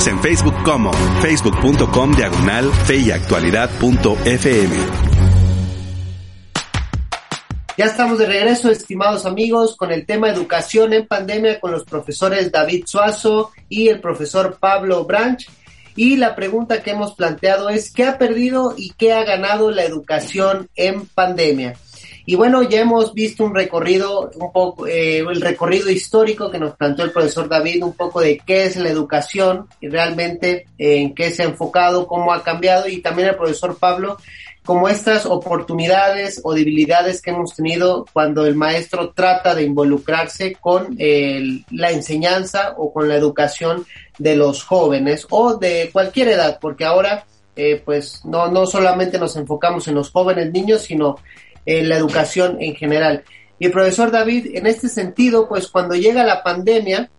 En 0.05 0.19
Facebook 0.19 0.53
como 0.63 0.93
facebook.com 1.21 2.11
diagonal 2.11 2.71
feyactualidad.fm. 2.85 4.75
Ya 7.75 7.85
estamos 7.85 8.19
de 8.19 8.27
regreso, 8.27 8.69
estimados 8.69 9.25
amigos, 9.25 9.75
con 9.75 9.91
el 9.91 10.05
tema 10.05 10.29
educación 10.29 10.93
en 10.93 11.07
pandemia 11.07 11.59
con 11.59 11.71
los 11.71 11.83
profesores 11.83 12.51
David 12.51 12.83
Suazo 12.85 13.51
y 13.69 13.87
el 13.87 13.99
profesor 13.99 14.57
Pablo 14.59 15.05
Branch. 15.05 15.47
Y 15.95 16.17
la 16.17 16.35
pregunta 16.35 16.83
que 16.83 16.91
hemos 16.91 17.15
planteado 17.15 17.69
es, 17.69 17.91
¿qué 17.91 18.05
ha 18.05 18.19
perdido 18.19 18.75
y 18.77 18.91
qué 18.91 19.13
ha 19.13 19.23
ganado 19.23 19.71
la 19.71 19.83
educación 19.83 20.69
en 20.75 21.07
pandemia? 21.07 21.75
Y 22.29 22.35
bueno, 22.35 22.61
ya 22.61 22.81
hemos 22.81 23.13
visto 23.13 23.45
un 23.45 23.55
recorrido, 23.55 24.29
un 24.35 24.51
poco, 24.51 24.85
eh, 24.85 25.19
el 25.19 25.39
recorrido 25.39 25.89
histórico 25.89 26.51
que 26.51 26.59
nos 26.59 26.75
planteó 26.75 27.05
el 27.05 27.13
profesor 27.13 27.47
David, 27.47 27.81
un 27.85 27.93
poco 27.93 28.19
de 28.19 28.37
qué 28.45 28.65
es 28.65 28.75
la 28.75 28.89
educación 28.89 29.69
y 29.79 29.87
realmente 29.87 30.67
en 30.77 31.15
qué 31.15 31.31
se 31.31 31.43
ha 31.43 31.45
enfocado, 31.45 32.05
cómo 32.05 32.33
ha 32.33 32.43
cambiado, 32.43 32.89
y 32.89 32.97
también 32.97 33.29
el 33.29 33.37
profesor 33.37 33.77
Pablo, 33.79 34.17
como 34.65 34.89
estas 34.89 35.25
oportunidades 35.25 36.41
o 36.43 36.53
debilidades 36.53 37.21
que 37.21 37.29
hemos 37.29 37.55
tenido 37.55 38.05
cuando 38.11 38.45
el 38.45 38.55
maestro 38.55 39.11
trata 39.11 39.55
de 39.55 39.63
involucrarse 39.63 40.57
con 40.59 40.97
la 40.97 41.91
enseñanza 41.91 42.73
o 42.75 42.91
con 42.91 43.07
la 43.07 43.15
educación 43.15 43.85
de 44.17 44.35
los 44.35 44.65
jóvenes 44.65 45.25
o 45.29 45.55
de 45.55 45.91
cualquier 45.93 46.27
edad, 46.27 46.59
porque 46.59 46.83
ahora 46.83 47.23
eh, 47.59 47.81
pues 47.83 48.23
no, 48.23 48.51
no 48.51 48.67
solamente 48.67 49.17
nos 49.17 49.35
enfocamos 49.35 49.87
en 49.87 49.95
los 49.95 50.11
jóvenes 50.11 50.51
niños, 50.51 50.83
sino 50.83 51.17
en 51.67 51.89
la 51.89 51.97
educación 51.97 52.57
en 52.59 52.75
general. 52.75 53.23
Y 53.59 53.65
el 53.65 53.71
profesor 53.71 54.09
David, 54.09 54.55
en 54.55 54.65
este 54.65 54.87
sentido, 54.87 55.47
pues 55.47 55.67
cuando 55.67 55.95
llega 55.95 56.23
la 56.23 56.41
pandemia, 56.41 57.09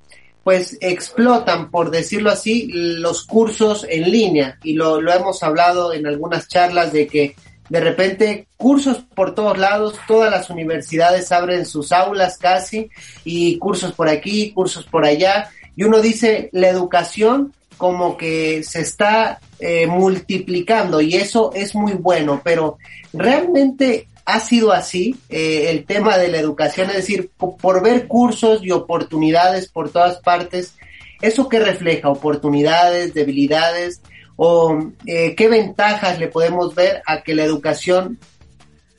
pues 0.42 0.78
explotan, 0.80 1.70
por 1.70 1.90
decirlo 1.90 2.30
así, 2.30 2.68
los 2.72 3.26
cursos 3.26 3.86
en 3.88 4.11
línea. 4.11 4.59
Y 4.64 4.72
lo, 4.72 5.01
lo 5.01 5.12
hemos 5.12 5.42
hablado 5.42 5.92
en 5.92 6.07
algunas 6.07 6.49
charlas 6.49 6.92
de 6.92 7.07
que 7.07 7.36
de 7.68 7.80
repente 7.80 8.46
cursos 8.57 9.05
por 9.14 9.34
todos 9.34 9.59
lados, 9.59 9.96
todas 10.07 10.30
las 10.30 10.49
universidades 10.49 11.30
abren 11.32 11.66
sus 11.66 11.92
aulas 11.92 12.38
casi 12.38 12.88
y 13.24 13.59
cursos 13.59 13.92
por 13.92 14.09
aquí, 14.09 14.53
cursos 14.53 14.86
por 14.86 15.05
allá. 15.05 15.51
Y 15.76 15.84
uno 15.84 16.01
dice, 16.01 16.49
la 16.53 16.68
educación 16.68 17.53
como 17.76 18.16
que 18.16 18.62
se 18.64 18.80
está 18.80 19.38
eh, 19.61 19.86
multiplicando 19.86 21.01
y 21.01 21.14
eso 21.14 21.53
es 21.55 21.74
muy 21.74 21.92
bueno, 21.92 22.40
pero 22.42 22.78
realmente 23.12 24.09
ha 24.28 24.40
sido 24.40 24.72
así 24.72 25.16
eh, 25.30 25.70
el 25.70 25.86
tema 25.86 26.18
de 26.18 26.28
la 26.28 26.36
educación, 26.36 26.90
es 26.90 26.96
decir, 26.96 27.30
por, 27.38 27.82
ver 27.82 28.06
cursos 28.06 28.60
y 28.62 28.72
oportunidades 28.72 29.68
por 29.68 29.90
todas 29.90 30.18
partes, 30.18 30.74
¿eso 31.22 31.48
qué 31.48 31.60
refleja? 31.60 32.10
¿Oportunidades, 32.10 33.14
debilidades? 33.14 34.02
¿O 34.36 34.78
eh, 35.06 35.34
qué 35.34 35.48
ventajas 35.48 36.18
le 36.18 36.28
podemos 36.28 36.74
ver 36.74 37.00
a 37.06 37.22
que 37.22 37.34
la 37.34 37.44
educación 37.44 38.18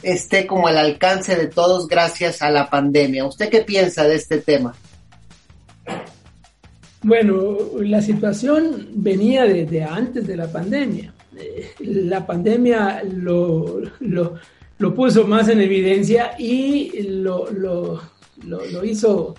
esté 0.02 0.48
como 0.48 0.68
al 0.68 0.80
alcance 0.80 1.36
de 1.36 1.46
todos 1.46 1.88
gracias 1.88 2.42
a 2.42 2.50
la 2.50 2.68
pandemia? 2.68 3.24
¿Usted 3.24 3.50
qué 3.50 3.62
piensa 3.62 4.06
de 4.06 4.16
este 4.16 4.40
tema? 4.40 4.74
Bueno, 7.04 7.56
la 7.80 8.02
situación 8.02 8.88
venía 8.96 9.44
desde 9.44 9.84
antes 9.84 10.26
de 10.26 10.36
la 10.36 10.52
pandemia. 10.52 11.14
Eh, 11.38 11.70
la 11.82 12.26
pandemia 12.26 13.04
lo, 13.04 13.80
lo 14.00 14.40
lo 14.80 14.96
puso 14.96 15.28
más 15.28 15.48
en 15.50 15.62
evidencia 15.62 16.36
y 16.40 17.02
lo, 17.04 17.52
lo, 17.52 18.02
lo, 18.46 18.84
hizo 18.84 19.36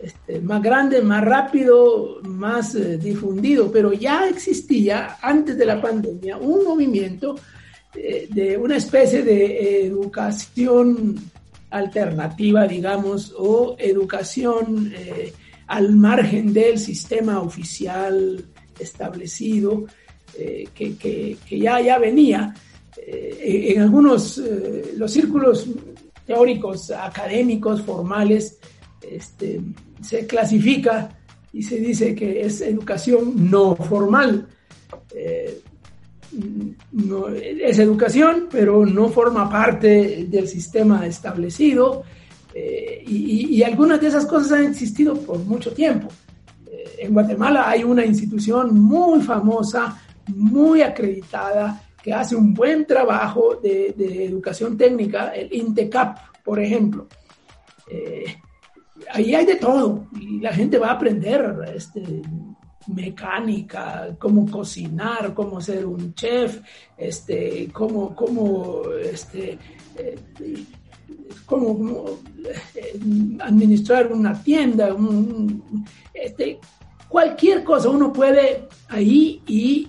este, 0.00 0.40
más 0.40 0.60
grande, 0.60 1.00
más 1.00 1.24
rápido, 1.24 2.20
más 2.24 2.74
eh, 2.74 2.98
difundido, 2.98 3.70
pero 3.70 3.92
ya 3.92 4.28
existía 4.28 5.18
antes 5.22 5.56
de 5.56 5.66
la 5.66 5.80
pandemia 5.80 6.36
un 6.36 6.64
movimiento 6.64 7.36
eh, 7.94 8.26
de 8.28 8.56
una 8.56 8.76
especie 8.76 9.22
de 9.22 9.86
educación 9.86 11.16
alternativa, 11.70 12.66
digamos, 12.66 13.32
o 13.38 13.76
educación 13.78 14.92
eh, 14.96 15.32
al 15.68 15.94
margen 15.94 16.52
del 16.52 16.78
sistema 16.78 17.40
oficial 17.40 18.44
establecido, 18.78 19.86
que, 20.34 20.96
que, 20.96 21.36
que, 21.46 21.58
ya, 21.58 21.78
ya 21.82 21.98
venía 21.98 22.54
en 23.74 23.80
algunos, 23.80 24.38
eh, 24.38 24.94
los 24.96 25.10
círculos 25.10 25.66
teóricos, 26.26 26.90
académicos, 26.90 27.82
formales, 27.82 28.58
este, 29.00 29.60
se 30.00 30.26
clasifica 30.26 31.18
y 31.52 31.62
se 31.62 31.76
dice 31.76 32.14
que 32.14 32.42
es 32.42 32.60
educación 32.60 33.50
no 33.50 33.74
formal. 33.76 34.46
Eh, 35.14 35.60
es 37.62 37.78
educación, 37.78 38.48
pero 38.50 38.86
no 38.86 39.10
forma 39.10 39.50
parte 39.50 40.26
del 40.30 40.48
sistema 40.48 41.06
establecido 41.06 42.04
y, 43.06 43.62
algunas 43.62 44.00
de 44.00 44.08
esas 44.08 44.24
cosas 44.24 44.52
han 44.52 44.64
existido 44.64 45.14
por 45.14 45.38
mucho 45.40 45.72
tiempo. 45.72 46.08
en 46.98 47.12
Guatemala 47.12 47.68
hay 47.68 47.84
una 47.84 48.06
institución 48.06 48.78
muy 48.80 49.20
famosa, 49.20 50.00
muy 50.28 50.80
acreditada, 50.80 51.82
que 52.02 52.12
hace 52.12 52.34
un 52.34 52.52
buen 52.52 52.84
trabajo 52.84 53.54
de, 53.62 53.94
educación 54.26 54.76
técnica, 54.76 55.28
el 55.28 55.54
INTECAP, 55.54 56.18
por 56.44 56.58
ejemplo. 56.58 57.06
Eh, 57.88 58.24
ahí 59.12 59.34
hay 59.34 59.46
de 59.46 59.56
todo 59.56 60.06
y 60.20 60.40
la 60.40 60.52
gente 60.52 60.78
va 60.78 60.88
a 60.88 60.92
aprender 60.94 61.54
este, 61.74 62.22
mecánica, 62.88 64.16
cómo 64.18 64.50
cocinar, 64.50 65.32
cómo 65.32 65.60
ser 65.60 65.86
un 65.86 66.12
chef, 66.14 66.60
este, 66.96 67.68
cómo, 67.72 68.16
cómo, 68.16 68.82
este, 69.00 69.58
eh, 69.96 70.18
cómo, 71.46 72.18
eh, 72.74 72.98
administrar 73.40 74.12
una 74.12 74.42
tienda, 74.42 74.96
este, 76.12 76.58
cualquier 77.08 77.62
cosa 77.62 77.90
uno 77.90 78.12
puede 78.12 78.66
ahí 78.88 79.40
y 79.46 79.88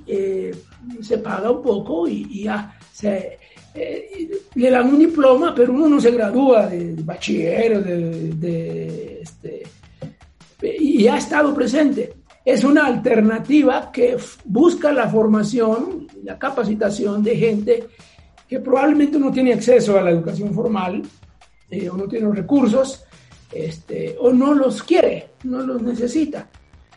se 1.02 1.18
paga 1.18 1.52
un 1.52 1.62
poco 1.62 2.08
y, 2.08 2.44
ya 2.44 2.78
se, 2.92 3.40
eh, 3.74 4.30
le 4.56 4.70
dan 4.70 4.90
un 4.90 5.00
diploma, 5.00 5.54
pero 5.56 5.74
uno 5.74 5.90
no 5.90 6.00
se 6.00 6.12
gradúa 6.12 6.68
de, 6.68 6.96
bachiller 7.04 7.84
de, 7.84 9.22
este, 9.22 9.64
y 10.62 11.08
ha 11.08 11.18
estado 11.18 11.54
presente. 11.54 12.14
Es 12.46 12.64
una 12.64 12.86
alternativa 12.86 13.92
que 13.92 14.18
busca 14.46 14.92
la 14.92 15.08
formación, 15.10 16.08
la 16.24 16.38
capacitación 16.38 17.24
de 17.24 17.38
gente 17.38 17.84
que 18.48 18.60
probablemente 18.60 19.18
no 19.18 19.32
tiene 19.32 19.54
acceso 19.54 19.98
a 19.98 20.02
la 20.02 20.12
educación 20.12 20.54
formal 20.54 21.02
eh, 21.70 21.90
o 21.90 21.98
no 21.98 22.08
tiene 22.08 22.26
los 22.26 22.36
recursos 22.36 23.04
este, 23.52 24.16
o 24.20 24.32
no 24.32 24.54
los 24.54 24.84
quiere, 24.84 25.30
no 25.44 25.62
los 25.62 25.82
necesita. 25.82 26.50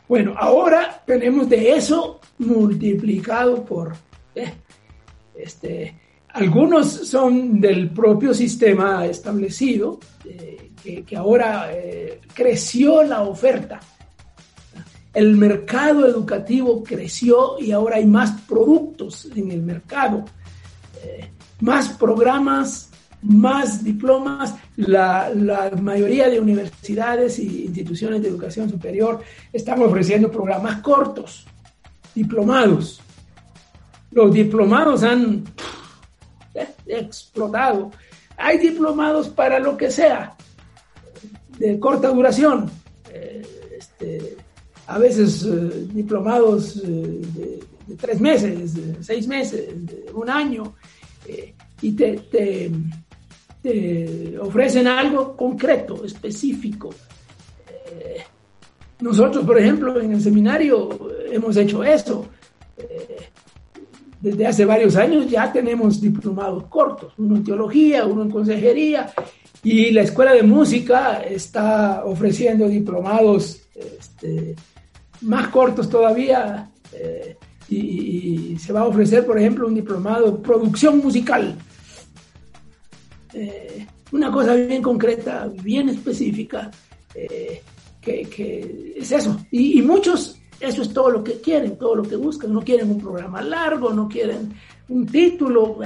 Bueno, 0.08 0.34
ahora 0.36 1.02
tenemos 1.04 1.48
de 1.48 1.70
eso 1.70 2.20
multiplicado 2.38 3.64
por... 3.64 3.94
Eh, 4.34 4.52
este, 5.34 5.98
algunos 6.28 7.08
son 7.08 7.60
del 7.60 7.90
propio 7.90 8.32
sistema 8.32 9.06
establecido, 9.06 9.98
eh, 10.24 10.70
que, 11.04 11.16
ahora 11.16 11.70
eh, 11.72 12.20
creció 12.32 13.02
la 13.02 13.22
oferta. 13.22 13.80
El 15.12 15.36
mercado 15.36 16.06
educativo 16.06 16.84
creció 16.84 17.58
y 17.58 17.72
ahora 17.72 17.96
hay 17.96 18.06
más 18.06 18.42
productos 18.42 19.28
en 19.34 19.50
el 19.50 19.62
mercado, 19.62 20.26
más 21.60 21.88
programas 21.88 22.90
más 23.28 23.82
diplomas. 23.82 24.54
La, 24.76 25.32
mayoría 25.80 26.28
de 26.28 26.40
universidades 26.40 27.38
y 27.38 27.64
instituciones 27.64 28.22
de 28.22 28.28
educación 28.28 28.68
superior 28.68 29.20
están 29.52 29.82
ofreciendo 29.82 30.30
programas 30.30 30.80
cortos, 30.80 31.46
diplomados. 32.14 33.00
Los 34.10 34.32
diplomados 34.32 35.02
han 35.02 35.44
eh, 36.54 36.68
explotado. 36.86 37.90
Hay 38.36 38.58
diplomados 38.58 39.28
para 39.28 39.58
lo 39.58 39.76
que 39.76 39.90
sea, 39.90 40.34
de 41.58 41.78
corta 41.78 42.08
duración. 42.08 42.70
Eh, 43.10 43.42
este, 43.78 44.36
a 44.86 44.98
veces 44.98 45.42
eh, 45.42 45.86
diplomados 45.92 46.82
de, 46.82 47.60
tres 47.98 48.20
meses, 48.20 48.72
seis 49.00 49.26
meses, 49.26 49.68
un 50.12 50.28
año, 50.28 50.74
y 51.80 51.92
te, 51.92 52.70
ofrecen 54.40 54.86
algo 54.86 55.36
concreto, 55.36 56.04
específico. 56.04 56.90
Eh, 57.68 58.22
nosotros, 59.00 59.44
por 59.44 59.58
ejemplo, 59.58 60.00
en 60.00 60.12
el 60.12 60.20
seminario 60.20 60.88
hemos 61.30 61.56
hecho 61.56 61.84
eso. 61.84 62.26
Eh, 62.78 63.16
desde 64.20 64.46
hace 64.46 64.64
varios 64.64 64.96
años 64.96 65.28
ya 65.28 65.52
tenemos 65.52 66.00
diplomados 66.00 66.64
cortos, 66.64 67.12
uno 67.18 67.36
en 67.36 67.44
teología, 67.44 68.06
uno 68.06 68.22
en 68.22 68.30
consejería, 68.30 69.12
y 69.62 69.90
la 69.90 70.02
escuela 70.02 70.32
de 70.32 70.42
música 70.42 71.22
está 71.22 72.04
ofreciendo 72.04 72.66
diplomados 72.66 73.62
este, 73.74 74.54
más 75.22 75.48
cortos 75.48 75.88
todavía, 75.88 76.70
eh, 76.92 77.36
y, 77.68 78.52
y, 78.52 78.58
se 78.58 78.72
va 78.72 78.80
a 78.80 78.86
ofrecer, 78.86 79.26
por 79.26 79.38
ejemplo, 79.38 79.66
un 79.66 79.74
diplomado 79.74 80.40
producción 80.40 80.98
musical. 80.98 81.56
Eh, 83.38 83.86
una 84.12 84.32
cosa 84.32 84.54
bien 84.54 84.80
concreta, 84.80 85.46
bien 85.62 85.90
específica, 85.90 86.70
eh, 87.14 87.60
que, 88.00 88.94
es 88.96 89.12
eso. 89.12 89.38
Y, 89.50 89.82
muchos, 89.82 90.38
eso 90.58 90.80
es 90.80 90.92
todo 90.94 91.10
lo 91.10 91.22
que 91.22 91.38
quieren, 91.42 91.76
todo 91.76 91.96
lo 91.96 92.02
que 92.02 92.16
buscan. 92.16 92.50
No 92.50 92.62
quieren 92.62 92.90
un 92.90 92.98
programa 92.98 93.42
largo, 93.42 93.92
no 93.92 94.08
quieren 94.08 94.54
un 94.88 95.06
título. 95.06 95.80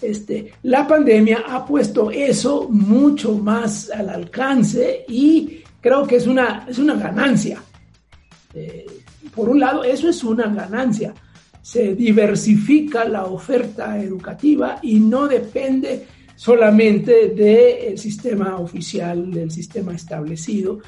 este, 0.00 0.54
la 0.62 0.86
pandemia 0.86 1.44
ha 1.46 1.66
puesto 1.66 2.10
eso 2.10 2.68
mucho 2.70 3.34
más 3.34 3.90
al 3.90 4.08
alcance 4.08 5.04
y 5.08 5.62
creo 5.78 6.06
que 6.06 6.16
es 6.16 6.26
una, 6.26 6.64
es 6.66 6.78
una 6.78 6.94
ganancia. 6.94 7.62
Eh, 8.54 8.86
por 9.34 9.50
un 9.50 9.60
lado, 9.60 9.84
eso 9.84 10.08
es 10.08 10.24
una 10.24 10.46
ganancia. 10.46 11.12
Se 11.60 11.94
diversifica 11.94 13.04
la 13.04 13.26
oferta 13.26 13.98
educativa 13.98 14.78
y 14.80 14.98
no 15.00 15.28
depende 15.28 16.06
solamente 16.36 17.28
del 17.28 17.98
sistema 17.98 18.58
oficial, 18.58 19.30
del 19.30 19.50
sistema 19.50 19.94
establecido, 19.94 20.80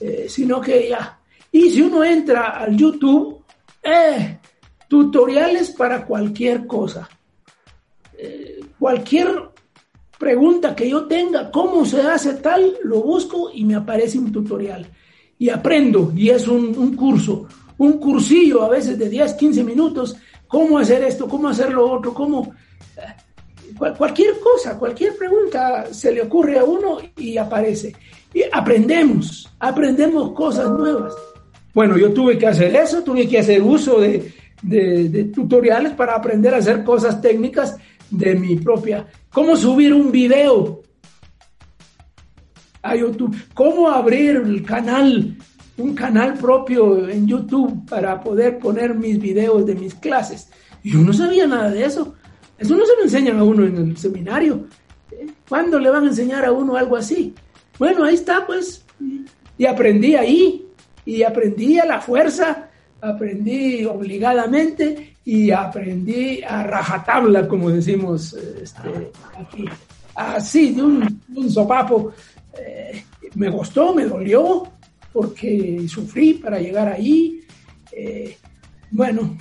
eh, 0.00 0.26
sino 0.28 0.60
que 0.60 0.88
ya. 0.88 1.18
Y 1.50 1.70
si 1.70 1.82
uno 1.82 2.04
entra 2.04 2.58
al 2.58 2.76
YouTube, 2.76 3.42
eh, 3.82 4.38
tutoriales 4.88 5.70
para 5.70 6.04
cualquier 6.04 6.66
cosa. 6.66 7.08
Eh, 8.16 8.60
cualquier 8.78 9.50
pregunta 10.18 10.74
que 10.74 10.90
yo 10.90 11.06
tenga, 11.06 11.50
cómo 11.50 11.84
se 11.86 12.00
hace 12.00 12.34
tal, 12.34 12.74
lo 12.82 13.00
busco 13.02 13.50
y 13.52 13.64
me 13.64 13.76
aparece 13.76 14.18
un 14.18 14.32
tutorial. 14.32 14.86
Y 15.38 15.50
aprendo, 15.50 16.12
y 16.16 16.30
es 16.30 16.48
un, 16.48 16.96
curso, 16.96 17.46
un 17.78 17.98
cursillo 17.98 18.62
a 18.62 18.68
veces 18.68 18.98
de 18.98 19.08
10, 19.08 19.34
15 19.34 19.62
minutos, 19.62 20.16
cómo 20.48 20.78
hacer 20.78 21.04
esto, 21.04 21.28
cómo 21.28 21.48
hacer 21.48 21.72
lo 21.72 21.90
otro, 21.90 22.12
cómo... 22.12 22.52
cualquier 23.78 24.38
cosa, 24.40 24.78
cualquier 24.78 25.16
pregunta 25.16 25.86
se 25.92 26.12
le 26.12 26.22
ocurre 26.22 26.58
a 26.58 26.64
uno 26.64 26.98
y 27.16 27.36
aparece. 27.36 27.94
Y 28.34 28.42
aprendemos, 28.52 29.48
aprendemos 29.58 30.32
cosas 30.32 30.70
nuevas. 30.70 31.14
Bueno, 31.74 31.96
yo 31.96 32.12
tuve 32.12 32.36
que 32.36 32.46
hacer 32.46 32.74
eso, 32.74 33.02
tuve 33.02 33.28
que 33.28 33.38
hacer 33.38 33.62
uso 33.62 34.00
de, 34.00 34.32
de 34.62 35.24
tutoriales 35.34 35.92
para 35.92 36.14
aprender 36.14 36.54
a 36.54 36.58
hacer 36.58 36.82
cosas 36.82 37.20
técnicas 37.20 37.76
de 38.10 38.34
mi 38.34 38.56
propia. 38.56 39.06
¿Cómo 39.32 39.56
subir 39.56 39.94
un 39.94 40.10
video 40.10 40.82
a 42.82 42.96
YouTube? 42.96 43.36
¿Cómo 43.54 43.88
abrir 43.88 44.36
el 44.36 44.64
canal, 44.64 45.36
un 45.76 45.94
canal 45.94 46.34
propio 46.34 47.08
en 47.08 47.26
YouTube 47.26 47.88
para 47.88 48.20
poder 48.20 48.58
poner 48.58 48.94
mis 48.94 49.18
videos 49.18 49.64
de 49.66 49.74
mis 49.74 49.94
clases? 49.94 50.50
Yo 50.82 50.98
no 51.00 51.12
sabía 51.12 51.46
nada 51.46 51.70
de 51.70 51.84
eso. 51.84 52.14
Eso 52.58 52.76
no 52.76 52.84
se 52.84 52.96
lo 52.96 53.02
enseñan 53.02 53.38
a 53.38 53.44
uno 53.44 53.64
en 53.64 53.76
el 53.76 53.96
seminario. 53.96 54.66
¿Cuándo 55.48 55.78
le 55.78 55.90
van 55.90 56.04
a 56.04 56.08
enseñar 56.08 56.44
a 56.44 56.52
uno 56.52 56.76
algo 56.76 56.96
así? 56.96 57.34
Bueno, 57.78 58.04
ahí 58.04 58.14
está, 58.14 58.46
pues. 58.46 58.84
Y 59.56 59.66
aprendí 59.66 60.14
ahí. 60.14 60.66
Y 61.04 61.22
aprendí 61.22 61.78
a 61.78 61.86
la 61.86 62.00
fuerza. 62.00 62.68
Aprendí 63.00 63.84
obligadamente 63.84 65.14
y 65.24 65.50
aprendí 65.50 66.42
a 66.42 66.64
rajatabla, 66.64 67.46
como 67.46 67.70
decimos 67.70 68.32
este, 68.32 69.12
aquí, 69.38 69.66
así, 70.14 70.72
de 70.72 70.82
un, 70.82 71.50
sopapo. 71.50 72.12
Eh, 72.58 73.04
me 73.34 73.50
gustó, 73.50 73.94
me 73.94 74.06
dolió, 74.06 74.64
porque 75.12 75.86
sufrí 75.86 76.34
para 76.34 76.58
llegar 76.58 76.88
ahí. 76.88 77.40
Eh, 77.92 78.36
bueno, 78.90 79.36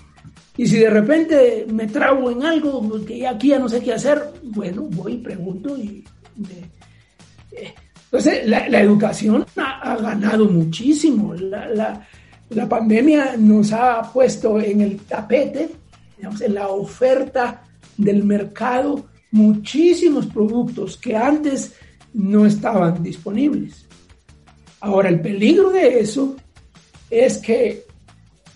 y 0.57 0.65
si 0.65 0.79
de 0.79 0.89
repente 0.89 1.65
me 1.71 1.87
trago 1.87 2.31
en 2.31 2.43
algo, 2.43 3.05
que 3.05 3.27
aquí 3.27 3.49
ya 3.49 3.59
no 3.59 3.69
sé 3.69 3.81
qué 3.81 3.93
hacer, 3.93 4.21
bueno, 4.43 4.83
voy 4.91 5.13
y 5.13 5.17
pregunto 5.17 5.77
y... 5.77 6.03
Eh, 7.51 7.73
entonces, 8.05 8.47
la, 8.47 8.81
educación 8.81 9.45
ha, 9.57 9.97
ganado 9.97 10.45
muchísimo. 10.45 11.33
la, 11.33 12.07
la 12.49 12.69
pandemia 12.69 13.35
nos 13.37 13.73
ha 13.73 14.01
puesto 14.13 14.59
en 14.59 14.81
el 14.81 14.99
tapete, 14.99 15.69
digamos, 16.15 16.41
en 16.41 16.53
la 16.55 16.69
oferta 16.69 17.63
del 17.97 18.23
mercado, 18.23 19.05
muchísimos 19.31 20.27
productos 20.27 20.97
que 20.97 21.15
antes 21.15 21.73
no 22.13 22.45
estaban 22.45 23.03
disponibles. 23.03 23.85
Ahora, 24.79 25.09
el 25.09 25.19
peligro 25.19 25.71
de 25.71 25.99
eso 25.99 26.35
es 27.09 27.39
que 27.39 27.86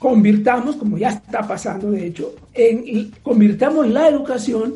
convirtamos, 0.02 0.76
como 0.78 0.98
ya 0.98 1.10
está 1.10 1.48
pasando 1.48 1.92
de 1.92 2.08
hecho, 2.08 2.34
en, 2.54 3.12
convirtamos 3.22 3.88
la 3.88 4.10
educación 4.10 4.74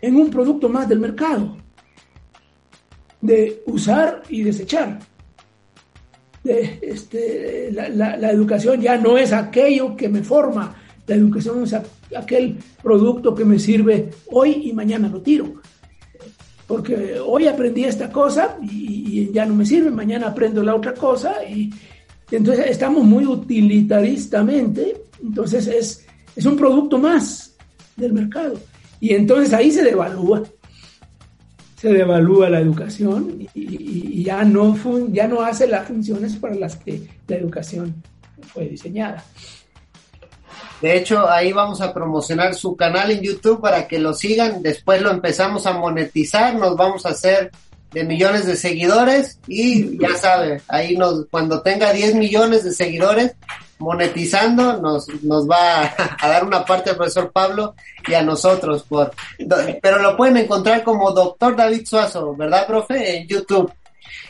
en 0.00 0.16
un 0.16 0.28
producto 0.28 0.68
más 0.68 0.86
del 0.88 1.00
mercado, 1.00 1.56
de 3.22 3.62
usar 3.66 4.22
y 4.28 4.42
desechar 4.42 4.98
este, 6.44 7.70
la, 7.72 8.30
educación 8.30 8.80
ya 8.80 8.96
no 8.96 9.16
es 9.16 9.32
aquello 9.32 9.96
que 9.96 10.08
me 10.08 10.22
forma, 10.22 10.74
la 11.06 11.14
educación 11.14 11.62
es 11.62 11.74
aquel 12.16 12.58
producto 12.82 13.34
que 13.34 13.44
me 13.44 13.58
sirve 13.58 14.10
hoy 14.30 14.62
y 14.64 14.72
mañana 14.72 15.08
lo 15.08 15.20
tiro. 15.20 15.54
Porque 16.66 17.18
hoy 17.24 17.46
aprendí 17.46 17.84
esta 17.84 18.10
cosa 18.10 18.56
y, 18.62 19.30
ya 19.32 19.46
no 19.46 19.54
me 19.54 19.64
sirve, 19.64 19.90
mañana 19.90 20.28
aprendo 20.28 20.62
la 20.62 20.74
otra 20.74 20.94
cosa 20.94 21.44
y 21.44 21.70
entonces 22.30 22.66
estamos 22.68 23.04
muy 23.04 23.26
utilitaristamente, 23.26 25.02
entonces 25.22 25.66
es, 25.66 26.06
es 26.34 26.46
un 26.46 26.56
producto 26.56 26.98
más 26.98 27.54
del 27.96 28.12
mercado. 28.12 28.58
Y 29.00 29.14
entonces 29.14 29.52
ahí 29.52 29.70
se 29.70 29.82
devalúa 29.82 30.42
se 31.82 31.92
devalúa 31.92 32.48
la 32.48 32.60
educación 32.60 33.48
y, 33.54 34.22
ya, 34.22 34.44
no 34.44 34.78
ya 35.08 35.26
no 35.26 35.40
hace 35.40 35.66
las 35.66 35.88
funciones 35.88 36.36
para 36.36 36.54
las 36.54 36.76
que 36.76 37.08
la 37.26 37.34
educación 37.34 37.92
fue 38.54 38.68
diseñada. 38.68 39.24
De 40.80 40.96
hecho, 40.96 41.28
ahí 41.28 41.52
vamos 41.52 41.80
a 41.80 41.92
promocionar 41.92 42.54
su 42.54 42.76
canal 42.76 43.10
en 43.10 43.20
YouTube 43.20 43.60
para 43.60 43.88
que 43.88 43.98
lo 43.98 44.14
sigan. 44.14 44.62
Después 44.62 45.02
lo 45.02 45.10
empezamos 45.10 45.66
a 45.66 45.72
monetizar, 45.72 46.54
nos 46.54 46.76
vamos 46.76 47.04
a 47.04 47.08
hacer 47.08 47.50
de 47.92 48.04
millones 48.04 48.46
de 48.46 48.56
seguidores 48.56 49.38
y 49.46 49.98
ya 49.98 50.16
sabe, 50.16 50.62
ahí 50.68 50.96
nos, 50.96 51.26
cuando 51.30 51.62
tenga 51.62 51.92
10 51.92 52.14
millones 52.14 52.64
de 52.64 52.72
seguidores, 52.72 53.34
monetizando, 53.78 54.80
nos, 54.80 55.08
nos 55.22 55.48
va 55.48 55.92
a, 56.20 56.28
dar 56.28 56.44
una 56.44 56.64
parte 56.64 56.90
al 56.90 56.96
profesor 56.96 57.32
Pablo 57.32 57.74
y 58.06 58.14
a 58.14 58.22
nosotros, 58.22 58.84
por, 58.84 59.12
pero 59.82 59.98
lo 59.98 60.16
pueden 60.16 60.36
encontrar 60.38 60.82
como 60.84 61.10
doctor 61.10 61.56
David 61.56 61.84
Suazo, 61.84 62.34
¿verdad, 62.34 62.66
profe? 62.66 63.18
En 63.18 63.26
YouTube. 63.26 63.72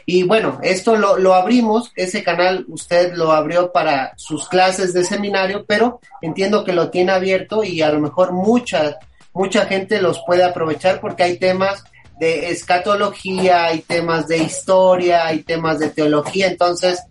Y 0.05 0.25
bueno, 0.25 0.59
esto 0.63 0.97
lo, 0.97 1.17
lo 1.17 1.35
abrimos, 1.35 1.93
ese 1.95 2.25
canal 2.25 2.65
usted 2.69 3.15
lo 3.15 3.31
abrió 3.31 3.71
para 3.71 4.15
sus 4.17 4.49
clases 4.49 4.93
de 4.93 5.05
seminario, 5.05 5.65
pero 5.67 6.01
entiendo 6.21 6.65
que 6.65 6.73
lo 6.73 6.91
tiene 6.91 7.13
abierto 7.13 7.63
y 7.63 7.83
a 7.83 7.93
lo 7.93 8.01
mejor 8.01 8.33
mucha, 8.33 8.99
mucha 9.33 9.67
gente 9.67 10.03
los 10.03 10.21
puede 10.27 10.43
aprovechar 10.43 11.01
porque 11.01 11.23
hay 11.23 11.39
temas 11.39 11.85
de 12.23 12.53
escatología, 12.53 13.64
hay 13.64 13.81
temas 13.81 14.29
de 14.29 14.39
historia, 14.39 15.27
hay 15.27 15.43
temas 15.43 15.81
de 15.81 15.91
teología, 15.91 16.47
entonces 16.47 17.03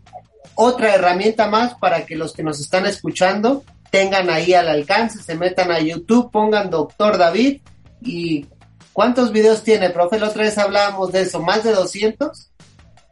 otra 0.55 0.95
herramienta 0.95 1.49
más 1.49 1.73
para 1.73 2.05
que 2.05 2.15
los 2.15 2.31
que 2.31 2.43
nos 2.43 2.61
están 2.61 2.85
escuchando 2.85 3.65
tengan 3.89 4.29
ahí 4.29 4.53
al 4.53 4.69
alcance, 4.69 5.21
se 5.21 5.35
metan 5.35 5.69
a 5.69 5.81
YouTube, 5.81 6.31
pongan 6.31 6.69
Doctor 6.69 7.17
David 7.17 7.59
y 7.99 8.45
¿cuántos 8.93 9.33
videos 9.33 9.63
tiene, 9.63 9.89
profe? 9.89 10.17
La 10.17 10.29
otra 10.29 10.43
vez 10.43 10.57
hablábamos 10.57 11.11
de 11.11 11.23
eso, 11.23 11.41
¿más 11.41 11.65
de 11.65 11.73
200? 11.73 12.49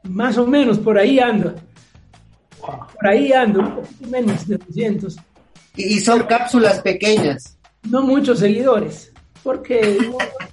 Más 0.04 0.38
o 0.38 0.47
menos, 0.47 0.80
por 0.80 0.97
ahí 0.97 1.20
ando. 1.20 1.54
Por 2.62 3.08
ahí 3.08 3.34
ando, 3.34 3.84
menos 4.10 4.47
de 4.47 4.56
200. 4.58 5.18
Y, 5.76 6.00
son 6.00 6.24
cápsulas 6.24 6.80
pequeñas. 6.80 7.58
No 7.84 8.04
muchos 8.04 8.39
seguidores, 8.39 9.12
porque 9.44 9.98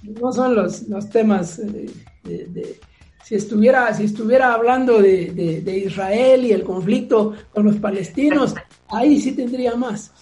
no, 0.03 0.31
son 0.31 0.55
los, 0.55 0.85
temas 1.11 1.59
eh, 1.59 1.89
de 2.23 2.79
si 3.27 3.35
estuviera, 3.35 3.93
si 3.93 4.05
estuviera 4.05 4.53
hablando 4.53 5.01
de, 5.01 5.83
Israel 5.85 6.45
y 6.45 6.53
el 6.53 6.63
conflicto 6.63 7.33
con 7.53 7.65
los 7.65 7.75
palestinos, 7.75 8.55
ahí 8.87 9.19
sí 9.19 9.33
tendría 9.33 9.75
más. 9.75 10.13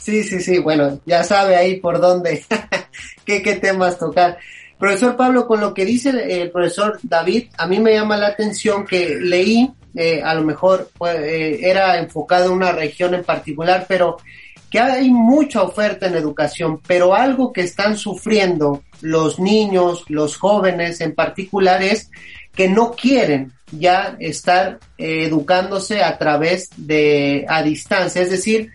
Sí, 0.00 0.24
sí, 0.24 0.40
sí, 0.40 0.58
bueno, 0.58 1.00
ya 1.06 1.22
sabe 1.22 1.54
ahí 1.54 1.78
por 1.78 2.00
dónde, 2.00 2.44
qué, 3.24 3.40
temas 3.62 3.96
tocar. 3.96 4.38
Profesor 4.76 5.16
Pablo, 5.16 5.46
con 5.46 5.60
lo 5.60 5.72
que 5.72 5.84
dice 5.84 6.10
el, 6.10 6.50
profesor 6.50 6.98
David, 7.04 7.50
a 7.56 7.68
mí 7.68 7.78
me 7.78 7.92
llama 7.92 8.16
la 8.16 8.26
atención 8.26 8.84
que 8.84 9.20
leí, 9.20 9.72
eh, 9.94 10.20
a 10.20 10.34
lo 10.34 10.42
mejor 10.42 10.90
eh, 11.06 11.60
era 11.62 11.96
enfocado 12.00 12.46
en 12.46 12.52
una 12.54 12.72
región 12.72 13.14
en 13.14 13.22
particular, 13.22 13.86
pero 13.86 14.16
que 14.72 14.80
hay 14.80 15.10
mucha 15.10 15.62
oferta 15.62 16.06
en 16.06 16.14
educación, 16.14 16.80
pero 16.86 17.14
algo 17.14 17.52
que 17.52 17.60
están 17.60 17.98
sufriendo 17.98 18.82
los 19.02 19.38
niños, 19.38 20.04
los 20.08 20.38
jóvenes 20.38 21.02
en 21.02 21.14
particular 21.14 21.82
es 21.82 22.10
que 22.54 22.70
no 22.70 22.92
quieren 22.92 23.52
ya 23.70 24.16
estar 24.18 24.78
eh, 24.96 25.24
educándose 25.26 26.02
a 26.02 26.16
través 26.16 26.70
de 26.76 27.44
a 27.48 27.62
distancia, 27.62 28.22
es 28.22 28.30
decir, 28.30 28.70